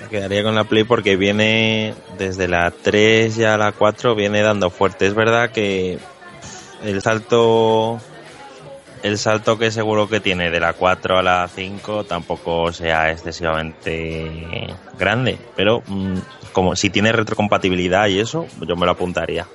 Me 0.00 0.08
quedaría 0.08 0.42
con 0.42 0.54
la 0.54 0.64
Play 0.64 0.84
porque 0.84 1.16
viene 1.16 1.94
desde 2.18 2.48
la 2.48 2.70
3 2.70 3.36
ya 3.36 3.54
a 3.54 3.58
la 3.58 3.72
4 3.72 4.14
viene 4.14 4.42
dando 4.42 4.70
fuerte. 4.70 5.06
Es 5.06 5.14
verdad 5.14 5.50
que 5.50 5.98
el 6.84 7.02
salto 7.02 8.00
el 9.02 9.18
salto 9.18 9.58
que 9.58 9.70
seguro 9.70 10.08
que 10.08 10.20
tiene 10.20 10.50
de 10.50 10.60
la 10.60 10.72
4 10.72 11.18
a 11.18 11.22
la 11.22 11.48
5 11.48 12.04
tampoco 12.04 12.72
sea 12.72 13.12
excesivamente 13.12 14.74
grande, 14.98 15.38
pero 15.54 15.82
mm, 15.86 16.16
como 16.52 16.74
si 16.74 16.90
tiene 16.90 17.12
retrocompatibilidad 17.12 18.08
y 18.08 18.18
eso, 18.18 18.46
yo 18.66 18.76
me 18.76 18.86
lo 18.86 18.92
apuntaría. 18.92 19.46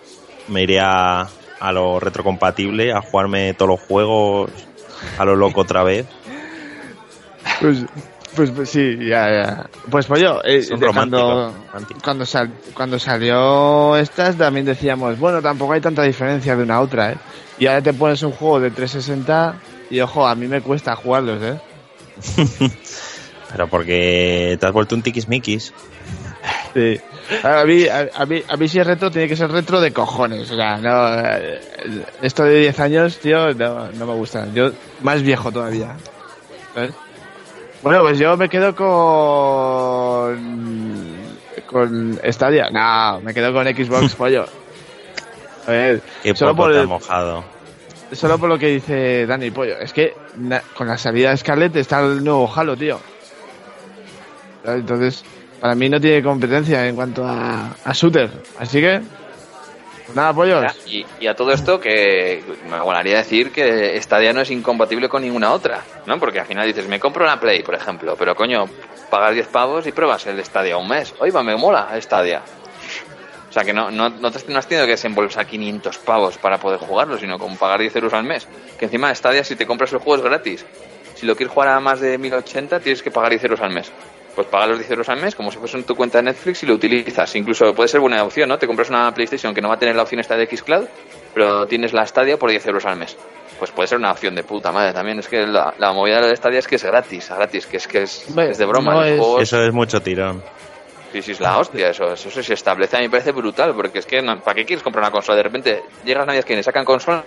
Me 0.47 0.63
iría 0.63 1.27
a 1.61 1.71
lo 1.71 1.99
retrocompatible, 1.99 2.91
a 2.91 3.01
jugarme 3.01 3.53
todos 3.53 3.69
los 3.69 3.79
juegos 3.79 4.51
a 5.17 5.23
lo 5.25 5.35
loco 5.35 5.61
otra 5.61 5.83
vez. 5.83 6.05
Pues, 7.59 7.85
pues, 8.35 8.51
pues 8.51 8.69
sí, 8.69 8.97
ya, 8.99 9.29
ya. 9.29 9.69
Pues 9.89 10.05
pollo, 10.05 10.43
eh, 10.45 10.65
de 10.65 10.75
románticos, 10.85 11.53
cuando, 11.71 11.89
cuando, 12.03 12.25
sal- 12.25 12.51
cuando 12.73 12.97
salió 12.99 13.95
estas 13.97 14.37
también 14.37 14.65
decíamos, 14.65 15.19
bueno, 15.19 15.41
tampoco 15.41 15.73
hay 15.73 15.81
tanta 15.81 16.03
diferencia 16.03 16.55
de 16.55 16.63
una 16.63 16.75
a 16.75 16.81
otra, 16.81 17.11
¿eh? 17.11 17.17
Y 17.59 17.67
ahora 17.67 17.81
te 17.81 17.93
pones 17.93 18.21
un 18.23 18.31
juego 18.31 18.59
de 18.59 18.71
360 18.71 19.55
y 19.89 19.99
ojo, 19.99 20.25
a 20.27 20.33
mí 20.35 20.47
me 20.47 20.61
cuesta 20.61 20.95
jugarlos, 20.95 21.41
¿eh? 21.43 21.59
Pero 23.51 23.67
porque 23.67 24.57
te 24.59 24.65
has 24.65 24.71
vuelto 24.71 24.95
un 24.95 25.01
tiquismiquis. 25.01 25.73
Sí. 26.73 26.99
A 27.43 27.63
mí, 27.65 27.87
a, 27.87 28.09
a 28.13 28.25
mí, 28.25 28.43
a 28.47 28.57
mí 28.57 28.67
si 28.67 28.79
es 28.79 28.85
retro 28.87 29.09
tiene 29.11 29.27
que 29.27 29.35
ser 29.35 29.51
retro 29.51 29.79
de 29.79 29.91
cojones. 29.93 30.49
O 30.51 30.55
sea, 30.55 30.77
no, 30.77 31.19
eh, 31.19 31.61
esto 32.21 32.43
de 32.43 32.59
10 32.59 32.79
años, 32.79 33.17
tío, 33.19 33.53
no, 33.53 33.91
no 33.91 34.05
me 34.05 34.13
gusta. 34.13 34.47
Yo 34.53 34.71
más 35.01 35.21
viejo 35.21 35.51
todavía. 35.51 35.95
Bueno, 37.83 38.01
pues 38.01 38.19
yo 38.19 38.35
me 38.37 38.47
quedo 38.49 38.75
con... 38.75 40.31
Con 41.65 42.19
Stadia. 42.29 42.69
No, 42.69 43.21
me 43.21 43.33
quedo 43.33 43.53
con 43.53 43.65
Xbox, 43.65 44.15
pollo. 44.17 44.45
A 45.67 45.71
ver, 45.71 46.01
Qué 46.23 46.35
solo 46.35 46.51
poco 46.55 46.69
por, 46.69 46.75
el- 46.75 46.87
mojado. 46.87 47.43
solo 48.11 48.37
por 48.39 48.49
lo 48.49 48.57
que 48.59 48.67
dice 48.67 49.25
Dani, 49.25 49.51
pollo. 49.51 49.77
Es 49.79 49.93
que 49.93 50.13
na- 50.37 50.61
con 50.75 50.87
la 50.87 50.97
salida 50.97 51.29
de 51.31 51.37
Scarlett 51.37 51.75
está 51.77 52.01
el 52.01 52.23
nuevo 52.23 52.51
Halo, 52.53 52.75
tío. 52.75 52.99
Entonces, 54.65 55.23
para 55.61 55.75
mí 55.75 55.87
no 55.87 56.01
tiene 56.01 56.23
competencia 56.23 56.87
en 56.87 56.95
cuanto 56.95 57.23
a, 57.23 57.75
a 57.85 57.93
shooter. 57.93 58.31
Así 58.57 58.81
que, 58.81 58.99
pues 60.05 60.15
nada, 60.15 60.33
pollos. 60.33 60.65
Y, 60.87 61.27
a 61.27 61.35
todo 61.35 61.51
esto 61.51 61.79
que 61.79 62.43
me 62.67 62.79
molaría 62.79 63.17
decir 63.17 63.51
que 63.51 64.01
Stadia 64.01 64.33
no 64.33 64.41
es 64.41 64.49
incompatible 64.49 65.07
con 65.07 65.21
ninguna 65.21 65.53
otra, 65.53 65.83
¿no? 66.07 66.19
Porque 66.19 66.39
al 66.39 66.47
final 66.47 66.65
dices, 66.65 66.87
me 66.87 66.99
compro 66.99 67.27
la 67.27 67.39
Play, 67.39 67.61
por 67.61 67.75
ejemplo, 67.75 68.15
pero 68.17 68.35
coño, 68.35 68.65
pagas 69.11 69.35
10 69.35 69.47
pavos 69.49 69.85
y 69.85 69.91
pruebas 69.91 70.25
el 70.25 70.43
Stadia 70.43 70.77
un 70.77 70.87
mes. 70.87 71.13
Oiga, 71.19 71.43
me 71.43 71.55
mola 71.55 71.89
Stadia. 72.01 72.41
O 73.47 73.53
sea, 73.53 73.63
que 73.63 73.71
no, 73.71 73.91
no, 73.91 74.09
no, 74.09 74.31
te, 74.31 74.51
no 74.51 74.57
has 74.57 74.67
tenido 74.67 74.87
que 74.87 74.93
desembolsar 74.93 75.45
500 75.45 75.97
pavos 75.99 76.39
para 76.39 76.57
poder 76.57 76.79
jugarlo, 76.79 77.19
sino 77.19 77.37
como 77.37 77.55
pagar 77.55 77.81
10 77.81 77.97
euros 77.97 78.13
al 78.13 78.23
mes. 78.23 78.47
Que 78.79 78.85
encima 78.85 79.13
Stadia, 79.13 79.43
si 79.43 79.55
te 79.55 79.67
compras 79.67 79.93
el 79.93 79.99
juego, 79.99 80.15
es 80.15 80.23
gratis. 80.23 80.65
Si 81.13 81.27
lo 81.27 81.35
quieres 81.35 81.53
jugar 81.53 81.69
a 81.69 81.79
más 81.79 81.99
de 81.99 82.17
1080, 82.17 82.79
tienes 82.79 83.03
que 83.03 83.11
pagar 83.11 83.29
10 83.29 83.43
euros 83.43 83.61
al 83.61 83.69
mes. 83.69 83.91
Pues 84.35 84.47
paga 84.47 84.67
los 84.67 84.77
10 84.79 84.89
euros 84.91 85.09
al 85.09 85.19
mes 85.21 85.35
como 85.35 85.51
si 85.51 85.57
fuese 85.57 85.77
en 85.77 85.83
tu 85.83 85.95
cuenta 85.95 86.19
de 86.19 86.23
Netflix 86.23 86.63
y 86.63 86.65
lo 86.65 86.73
utilizas. 86.75 87.35
Incluso 87.35 87.73
puede 87.73 87.89
ser 87.89 87.99
buena 87.99 88.23
opción, 88.23 88.47
¿no? 88.47 88.57
Te 88.57 88.65
compras 88.67 88.89
una 88.89 89.13
PlayStation 89.13 89.53
que 89.53 89.61
no 89.61 89.67
va 89.67 89.75
a 89.75 89.79
tener 89.79 89.95
la 89.95 90.03
opción 90.03 90.21
esta 90.21 90.37
de 90.37 90.45
Xcloud, 90.47 90.85
pero 91.33 91.65
tienes 91.67 91.91
la 91.93 92.05
Stadia 92.07 92.37
por 92.37 92.49
10 92.49 92.65
euros 92.67 92.85
al 92.85 92.95
mes. 92.97 93.17
Pues 93.59 93.71
puede 93.71 93.87
ser 93.87 93.97
una 93.97 94.11
opción 94.11 94.33
de 94.33 94.43
puta 94.43 94.71
madre 94.71 94.93
también. 94.93 95.19
Es 95.19 95.27
que 95.27 95.45
la, 95.45 95.73
la 95.77 95.91
movida 95.91 96.21
de 96.21 96.29
la 96.29 96.35
Stadia 96.35 96.59
es 96.59 96.67
que 96.67 96.75
es 96.77 96.83
gratis, 96.83 97.29
gratis, 97.29 97.67
que 97.67 97.77
es 97.77 97.87
que 97.87 98.03
es, 98.03 98.25
es 98.51 98.57
de 98.57 98.65
broma. 98.65 98.93
No 98.93 99.03
es- 99.03 99.19
juegos- 99.19 99.41
Eso 99.43 99.61
es 99.63 99.73
mucho 99.73 100.01
tirón. 100.01 100.41
Sí, 101.11 101.21
sí, 101.21 101.31
es 101.33 101.41
la 101.41 101.59
hostia, 101.59 101.89
eso, 101.89 102.13
eso, 102.13 102.41
se 102.41 102.53
establece. 102.53 102.95
A 102.95 102.99
mí 102.99 103.07
me 103.07 103.11
parece 103.11 103.33
brutal, 103.33 103.75
porque 103.75 103.99
es 103.99 104.05
que, 104.05 104.21
no- 104.21 104.39
¿para 104.39 104.55
qué 104.55 104.65
quieres 104.65 104.81
comprar 104.81 105.03
una 105.03 105.11
consola? 105.11 105.35
De 105.35 105.43
repente 105.43 105.83
llegas 106.05 106.25
Navidad 106.25 106.45
que 106.45 106.63
sacan 106.63 106.85
consola 106.85 107.21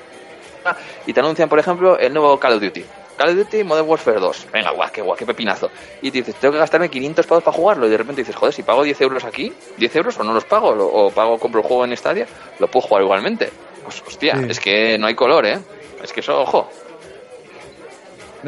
y 1.06 1.12
te 1.12 1.20
anuncian, 1.20 1.50
por 1.50 1.58
ejemplo, 1.58 1.98
el 1.98 2.12
nuevo 2.14 2.40
Call 2.40 2.54
of 2.54 2.62
Duty. 2.62 2.82
Call 3.16 3.30
of 3.30 3.36
Duty 3.36 3.62
Modern 3.64 3.88
Warfare 3.88 4.18
2. 4.20 4.46
Venga, 4.52 4.70
guau, 4.72 4.90
qué 4.92 5.00
guau, 5.02 5.16
qué 5.16 5.24
pepinazo. 5.24 5.70
Y 6.02 6.10
te 6.10 6.18
dices, 6.18 6.34
tengo 6.36 6.52
que 6.52 6.58
gastarme 6.58 6.88
500 6.88 7.26
pavos 7.26 7.44
para 7.44 7.56
jugarlo. 7.56 7.86
Y 7.86 7.90
de 7.90 7.96
repente 7.96 8.22
dices, 8.22 8.34
joder, 8.34 8.52
si 8.52 8.62
pago 8.62 8.82
10 8.82 9.00
euros 9.02 9.24
aquí, 9.24 9.52
10 9.76 9.96
euros 9.96 10.18
o 10.18 10.24
no 10.24 10.32
los 10.34 10.44
pago, 10.44 10.74
lo- 10.74 10.86
o 10.88 11.10
pago, 11.10 11.38
compro 11.38 11.60
el 11.60 11.66
juego 11.66 11.84
en 11.84 11.96
Stadia, 11.96 12.26
lo 12.58 12.68
puedo 12.68 12.86
jugar 12.88 13.02
igualmente. 13.04 13.50
Pues 13.84 14.02
hostia, 14.06 14.36
Sí. 14.36 14.44
es 14.48 14.60
que 14.60 14.98
no 14.98 15.06
hay 15.06 15.14
color, 15.14 15.46
¿eh? 15.46 15.58
Es 16.02 16.12
que 16.12 16.20
eso, 16.20 16.40
ojo. 16.40 16.68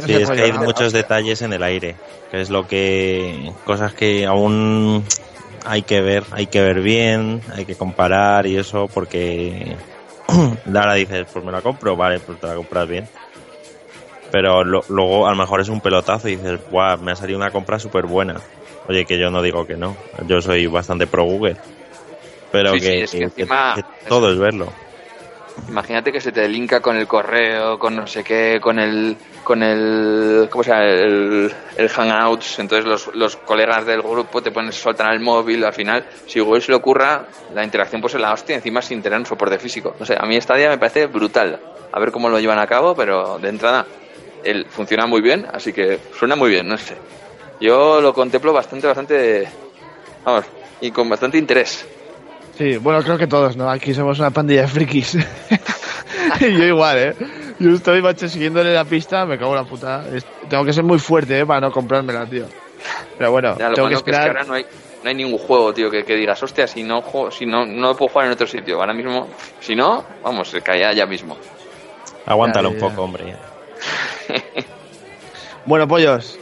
Sí, 0.04 0.12
es 0.14 0.30
que 0.30 0.42
hay 0.42 0.52
muchos 0.52 0.92
detalles 0.92 1.40
en 1.42 1.52
el 1.54 1.62
aire, 1.62 1.96
que 2.30 2.40
es 2.42 2.50
lo 2.50 2.66
que 2.66 3.50
cosas 3.64 3.94
que 3.94 4.26
aún 4.26 5.02
hay 5.64 5.82
que 5.82 6.00
ver, 6.02 6.24
hay 6.32 6.48
que 6.48 6.60
ver 6.60 6.80
bien, 6.80 7.40
hay 7.54 7.64
que 7.64 7.76
comparar 7.76 8.46
y 8.46 8.58
eso 8.58 8.88
porque 8.92 9.74
ahora 10.66 10.94
dices, 10.94 11.26
pues 11.32 11.42
me 11.44 11.50
la 11.50 11.62
compro, 11.62 11.96
vale, 11.96 12.20
pues 12.20 12.38
te 12.38 12.46
la 12.46 12.54
compras 12.56 12.86
bien. 12.88 13.08
Pero 14.30 14.64
lo- 14.64 14.84
luego 14.88 15.26
a 15.26 15.30
lo 15.30 15.36
mejor 15.36 15.60
es 15.60 15.68
un 15.68 15.80
pelotazo 15.80 16.28
y 16.28 16.36
dices, 16.36 16.60
guau, 16.70 16.98
me 16.98 17.12
ha 17.12 17.16
salido 17.16 17.38
una 17.38 17.50
compra 17.50 17.78
súper 17.78 18.06
buena. 18.06 18.40
Oye, 18.88 19.04
que 19.04 19.18
yo 19.18 19.30
no 19.30 19.42
digo 19.42 19.66
que 19.66 19.76
no, 19.76 19.96
yo 20.26 20.40
soy 20.40 20.66
bastante 20.66 21.06
pro 21.06 21.24
Google. 21.24 21.56
Pero 22.52 22.72
Sí, 22.74 22.80
sí, 22.80 22.86
que, 22.86 23.02
es 23.02 23.10
que 23.10 23.18
que- 23.18 23.24
encima- 23.24 23.74
que 23.74 23.82
todo 24.08 24.32
es 24.32 24.38
verlo. 24.38 24.72
Imagínate 25.68 26.12
que 26.12 26.20
se 26.20 26.32
te 26.32 26.46
linka 26.48 26.80
con 26.80 26.96
el 26.96 27.06
correo, 27.08 27.78
con 27.78 27.96
no 27.96 28.06
sé 28.06 28.22
qué, 28.22 28.58
con 28.60 28.78
el, 28.78 29.16
con 29.42 29.62
el, 29.62 30.48
¿cómo 30.50 30.62
se 30.62 30.70
llama? 30.70 30.84
El, 30.84 31.52
el 31.78 31.88
Hangouts. 31.88 32.58
Entonces 32.58 32.84
los, 32.86 33.14
los 33.14 33.36
colegas 33.36 33.86
del 33.86 34.02
grupo 34.02 34.42
te 34.42 34.50
ponen, 34.50 34.70
soltan 34.72 35.10
el 35.12 35.20
móvil. 35.20 35.64
Al 35.64 35.72
final, 35.72 36.04
si 36.26 36.40
Google 36.40 36.60
se 36.60 36.72
le 36.72 36.76
ocurra, 36.76 37.24
la 37.54 37.64
interacción 37.64 38.00
pues 38.02 38.14
es 38.14 38.20
la 38.20 38.32
hostia, 38.34 38.54
encima 38.54 38.82
sin 38.82 39.02
tener 39.02 39.18
un 39.18 39.24
soporte 39.26 39.58
físico. 39.58 39.94
No 39.98 40.04
sé, 40.04 40.14
a 40.18 40.26
mí 40.26 40.36
esta 40.36 40.54
día 40.54 40.68
me 40.68 40.78
parece 40.78 41.06
brutal. 41.06 41.58
A 41.90 41.98
ver 41.98 42.12
cómo 42.12 42.28
lo 42.28 42.38
llevan 42.38 42.58
a 42.58 42.66
cabo, 42.66 42.94
pero 42.94 43.38
de 43.38 43.48
entrada, 43.48 43.86
él 44.50 44.66
funciona 44.70 45.06
muy 45.06 45.20
bien, 45.20 45.46
así 45.52 45.72
que 45.72 46.00
suena 46.12 46.36
muy 46.36 46.50
bien, 46.50 46.68
no 46.68 46.78
sé. 46.78 47.00
Yo 47.60 48.00
lo 48.00 48.12
contemplo 48.14 48.52
bastante, 48.52 48.86
bastante, 48.86 49.50
vamos, 50.24 50.46
y 50.80 50.92
con 50.92 51.08
bastante 51.08 51.38
interés. 51.38 51.86
Sí, 52.56 52.76
bueno, 52.78 53.02
creo 53.02 53.18
que 53.18 53.26
todos, 53.26 53.56
¿no? 53.56 53.68
Aquí 53.70 53.92
somos 53.92 54.18
una 54.18 54.30
pandilla 54.30 54.62
de 54.62 54.68
frikis. 54.68 55.14
y 56.40 56.52
yo 56.58 56.64
igual, 56.64 56.98
¿eh? 56.98 57.14
Yo 57.58 57.70
estoy, 57.72 58.00
macho, 58.00 58.28
siguiéndole 58.28 58.72
la 58.72 58.84
pista, 58.84 59.26
me 59.26 59.38
cago 59.38 59.52
en 59.52 59.56
la 59.58 59.64
puta. 59.64 60.04
Es- 60.14 60.26
Tengo 60.48 60.64
que 60.64 60.72
ser 60.72 60.84
muy 60.84 60.98
fuerte, 60.98 61.38
¿eh? 61.38 61.46
Para 61.46 61.60
no 61.60 61.70
comprármela, 61.70 62.26
tío. 62.26 62.46
Pero 63.18 63.30
bueno, 63.32 63.56
Ya, 63.58 63.68
lo 63.68 63.74
tengo 63.74 63.88
que 63.88 64.10
es 64.12 64.18
que 64.20 64.28
ahora 64.28 64.44
no 64.44 64.54
hay, 64.54 64.66
no 65.02 65.08
hay 65.10 65.14
ningún 65.14 65.38
juego, 65.38 65.72
tío, 65.74 65.90
que, 65.90 66.04
que 66.04 66.14
digas, 66.16 66.42
hostia, 66.42 66.66
si 66.66 66.82
no, 66.82 67.02
juego, 67.02 67.30
si 67.30 67.46
no, 67.46 67.66
no 67.66 67.88
lo 67.88 67.96
puedo 67.96 68.08
jugar 68.10 68.26
en 68.26 68.32
otro 68.32 68.46
sitio. 68.46 68.80
Ahora 68.80 68.94
mismo, 68.94 69.28
si 69.60 69.74
no, 69.74 70.06
vamos, 70.22 70.48
se 70.50 70.62
caía 70.62 70.92
ya 70.92 71.06
mismo. 71.06 71.38
Aguántalo 72.26 72.68
Ya, 72.68 72.74
un 72.74 72.78
poco, 72.78 73.02
hombre. 73.02 73.36
Bueno, 75.66 75.88
pollos, 75.88 76.38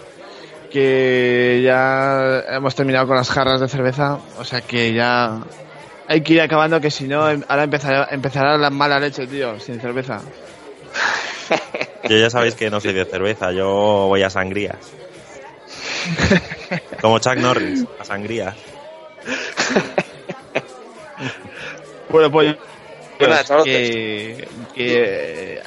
que 0.70 1.62
ya 1.64 2.41
hemos 2.57 2.74
terminado 2.74 3.07
con 3.07 3.16
las 3.16 3.30
jarras 3.30 3.59
de 3.61 3.68
cerveza, 3.68 4.18
o 4.39 4.45
sea 4.45 4.61
que 4.61 4.93
ya 4.93 5.39
hay 6.07 6.20
que 6.20 6.35
ir 6.35 6.43
acabando, 6.43 6.78
que 6.78 6.91
si 6.91 7.09
no, 7.09 7.30
em- 7.30 7.43
ahora 7.49 7.64
empezará, 7.64 8.09
empezará 8.11 8.59
la 8.59 8.68
mala 8.68 9.01
leche, 9.01 9.26
tío, 9.26 9.59
sin 9.61 9.80
cerveza. 9.80 10.20
Yo 12.09 12.18
ya 12.18 12.28
sabéis 12.28 12.55
que 12.55 12.68
no 12.70 12.82
soy 12.82 12.93
de 12.93 13.07
cerveza, 13.07 13.51
yo 13.51 13.66
voy 14.09 14.22
a 14.22 14.28
sangrías. 14.28 14.76
Como 17.01 17.18
Chuck 17.18 17.37
Norris, 17.37 17.87
a 17.99 18.05
sangrías. 18.05 18.55
Bueno, 22.11 22.30
chavalotes. 23.45 23.64
que, 23.64 24.49
que 24.74 25.62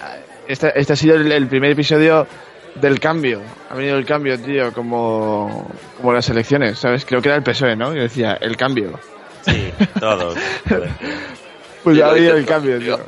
este, 0.47 0.79
este 0.79 0.93
ha 0.93 0.95
sido 0.95 1.15
el, 1.15 1.31
el 1.31 1.47
primer 1.47 1.71
episodio 1.71 2.27
del 2.75 2.99
cambio. 2.99 3.41
Ha 3.69 3.75
venido 3.75 3.97
el 3.97 4.05
cambio, 4.05 4.39
tío, 4.39 4.71
como, 4.73 5.69
como 5.97 6.13
las 6.13 6.29
elecciones, 6.29 6.77
¿sabes? 6.79 7.05
Creo 7.05 7.21
que 7.21 7.29
era 7.29 7.37
el 7.37 7.43
PSOE, 7.43 7.75
¿no? 7.75 7.95
Y 7.95 7.99
decía, 7.99 8.37
el 8.39 8.55
cambio. 8.57 8.99
Sí, 9.41 9.71
todos. 9.99 10.35
Pues 11.83 12.01
ha 12.01 12.11
venido 12.11 12.35
el 12.35 12.45
cambio, 12.45 12.79
tío. 12.79 12.99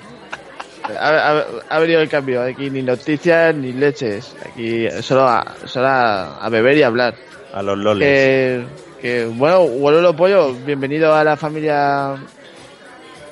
Ha, 0.98 1.10
ha- 1.40 1.46
ha 1.70 1.80
venido 1.80 2.00
el 2.02 2.08
cambio. 2.08 2.42
Aquí 2.42 2.70
ni 2.70 2.82
noticias 2.82 3.54
ni 3.54 3.74
leches. 3.74 4.34
Aquí 4.46 4.88
solo 5.02 5.28
a, 5.28 5.46
solo 5.66 5.88
a, 5.88 6.38
a 6.38 6.50
beber 6.50 6.78
y 6.78 6.84
a 6.84 6.88
hablar. 6.88 7.14
A 7.54 7.62
los 7.62 7.78
loles. 7.78 8.08
Que, 8.08 8.64
que, 9.02 9.26
bueno, 9.26 9.64
Wololo 9.66 10.16
Pollo, 10.16 10.54
bienvenido 10.66 11.14
a 11.14 11.24
la 11.26 11.36
familia 11.36 12.16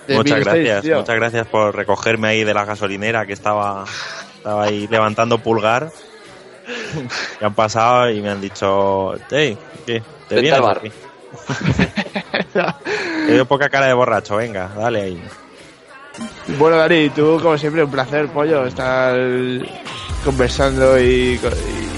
muchas 0.09 0.39
gracias, 0.39 0.81
tío. 0.83 0.97
muchas 0.97 1.15
gracias 1.15 1.47
por 1.47 1.75
recogerme 1.75 2.27
ahí 2.29 2.43
de 2.43 2.53
la 2.53 2.65
gasolinera 2.65 3.25
que 3.25 3.33
estaba, 3.33 3.85
estaba 4.37 4.63
ahí 4.65 4.87
levantando 4.87 5.37
pulgar. 5.39 5.91
Y 7.41 7.45
han 7.45 7.53
pasado 7.53 8.09
y 8.09 8.21
me 8.21 8.29
han 8.29 8.41
dicho, 8.41 9.13
hey, 9.31 9.57
¿qué? 9.85 10.01
¿Te 10.27 10.35
Vente 10.35 10.41
vienes 10.41 10.53
al 10.53 10.61
bar. 10.61 10.77
aquí? 10.79 10.91
Te 13.27 13.31
veo 13.33 13.45
poca 13.45 13.69
cara 13.69 13.87
de 13.87 13.93
borracho, 13.93 14.35
venga, 14.35 14.69
dale 14.77 15.01
ahí. 15.01 15.23
Bueno, 16.57 16.77
Dani, 16.77 17.09
tú, 17.11 17.39
como 17.41 17.57
siempre, 17.57 17.83
un 17.83 17.91
placer, 17.91 18.27
Pollo, 18.29 18.65
estar 18.65 19.15
conversando 20.25 20.99
y, 20.99 21.39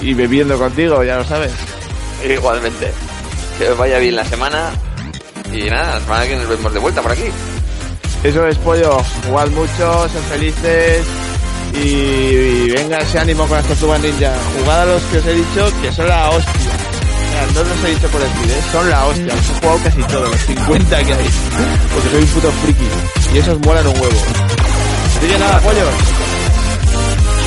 y 0.02 0.14
bebiendo 0.14 0.58
contigo, 0.58 1.02
ya 1.02 1.16
lo 1.16 1.24
sabes. 1.24 1.52
Igualmente. 2.28 2.92
Que 3.58 3.70
os 3.70 3.78
vaya 3.78 3.98
bien 3.98 4.16
la 4.16 4.24
semana. 4.24 4.70
Y 5.52 5.62
nada, 5.70 5.94
la 5.94 6.00
semana 6.00 6.26
que 6.26 6.36
nos 6.36 6.48
vemos 6.48 6.72
de 6.72 6.78
vuelta 6.80 7.02
por 7.02 7.12
aquí. 7.12 7.30
Eso 8.22 8.46
es, 8.46 8.56
Pollo. 8.58 8.98
Jugad 9.26 9.48
mucho, 9.48 10.08
sed 10.08 10.20
felices 10.30 11.06
y, 11.72 11.78
y 11.78 12.70
venga 12.70 12.98
ese 12.98 13.18
ánimo 13.18 13.46
con 13.46 13.56
las 13.56 13.66
tortugas 13.66 14.00
ninja. 14.00 14.32
Jugad 14.58 14.82
a 14.82 14.86
los 14.86 15.02
que 15.04 15.18
os 15.18 15.26
he 15.26 15.32
dicho 15.34 15.72
que 15.82 15.92
son 15.92 16.08
la 16.08 16.30
hostia. 16.30 16.52
O 16.52 17.32
sea, 17.32 17.46
no 17.54 17.68
los 17.68 17.84
he 17.84 17.90
dicho 17.94 18.08
por 18.08 18.20
decir, 18.20 18.50
¿eh? 18.50 18.62
son 18.72 18.90
la 18.90 19.06
hostia. 19.06 19.34
Los 19.34 19.48
he 19.48 19.60
jugado 19.60 19.78
casi 19.84 20.02
todos, 20.02 20.30
los 20.30 20.40
50 20.40 21.02
que 21.04 21.12
hay. 21.14 21.30
Porque 21.94 22.10
soy 22.10 22.20
un 22.22 22.26
puto 22.28 22.52
friki. 22.64 22.88
Y 23.34 23.38
esos 23.38 23.58
molan 23.60 23.86
un 23.86 23.94
huevo. 24.00 24.20
Así 25.16 25.38
nada, 25.38 25.60
pollos. 25.60 25.88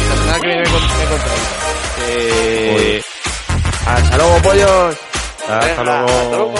La 0.09 0.15
semana 0.15 0.39
que 0.39 0.47
viene 0.47 0.61
me, 0.63 0.69
cont- 0.69 0.97
me 0.97 1.05
contáis. 1.05 1.41
Eh, 2.09 3.01
hasta 3.85 4.17
luego, 4.17 4.37
pollos. 4.41 4.95
Hasta 5.47 5.65
Venga, 5.67 5.83
luego. 5.83 6.07
hasta 6.07 6.37
luego. 6.37 6.55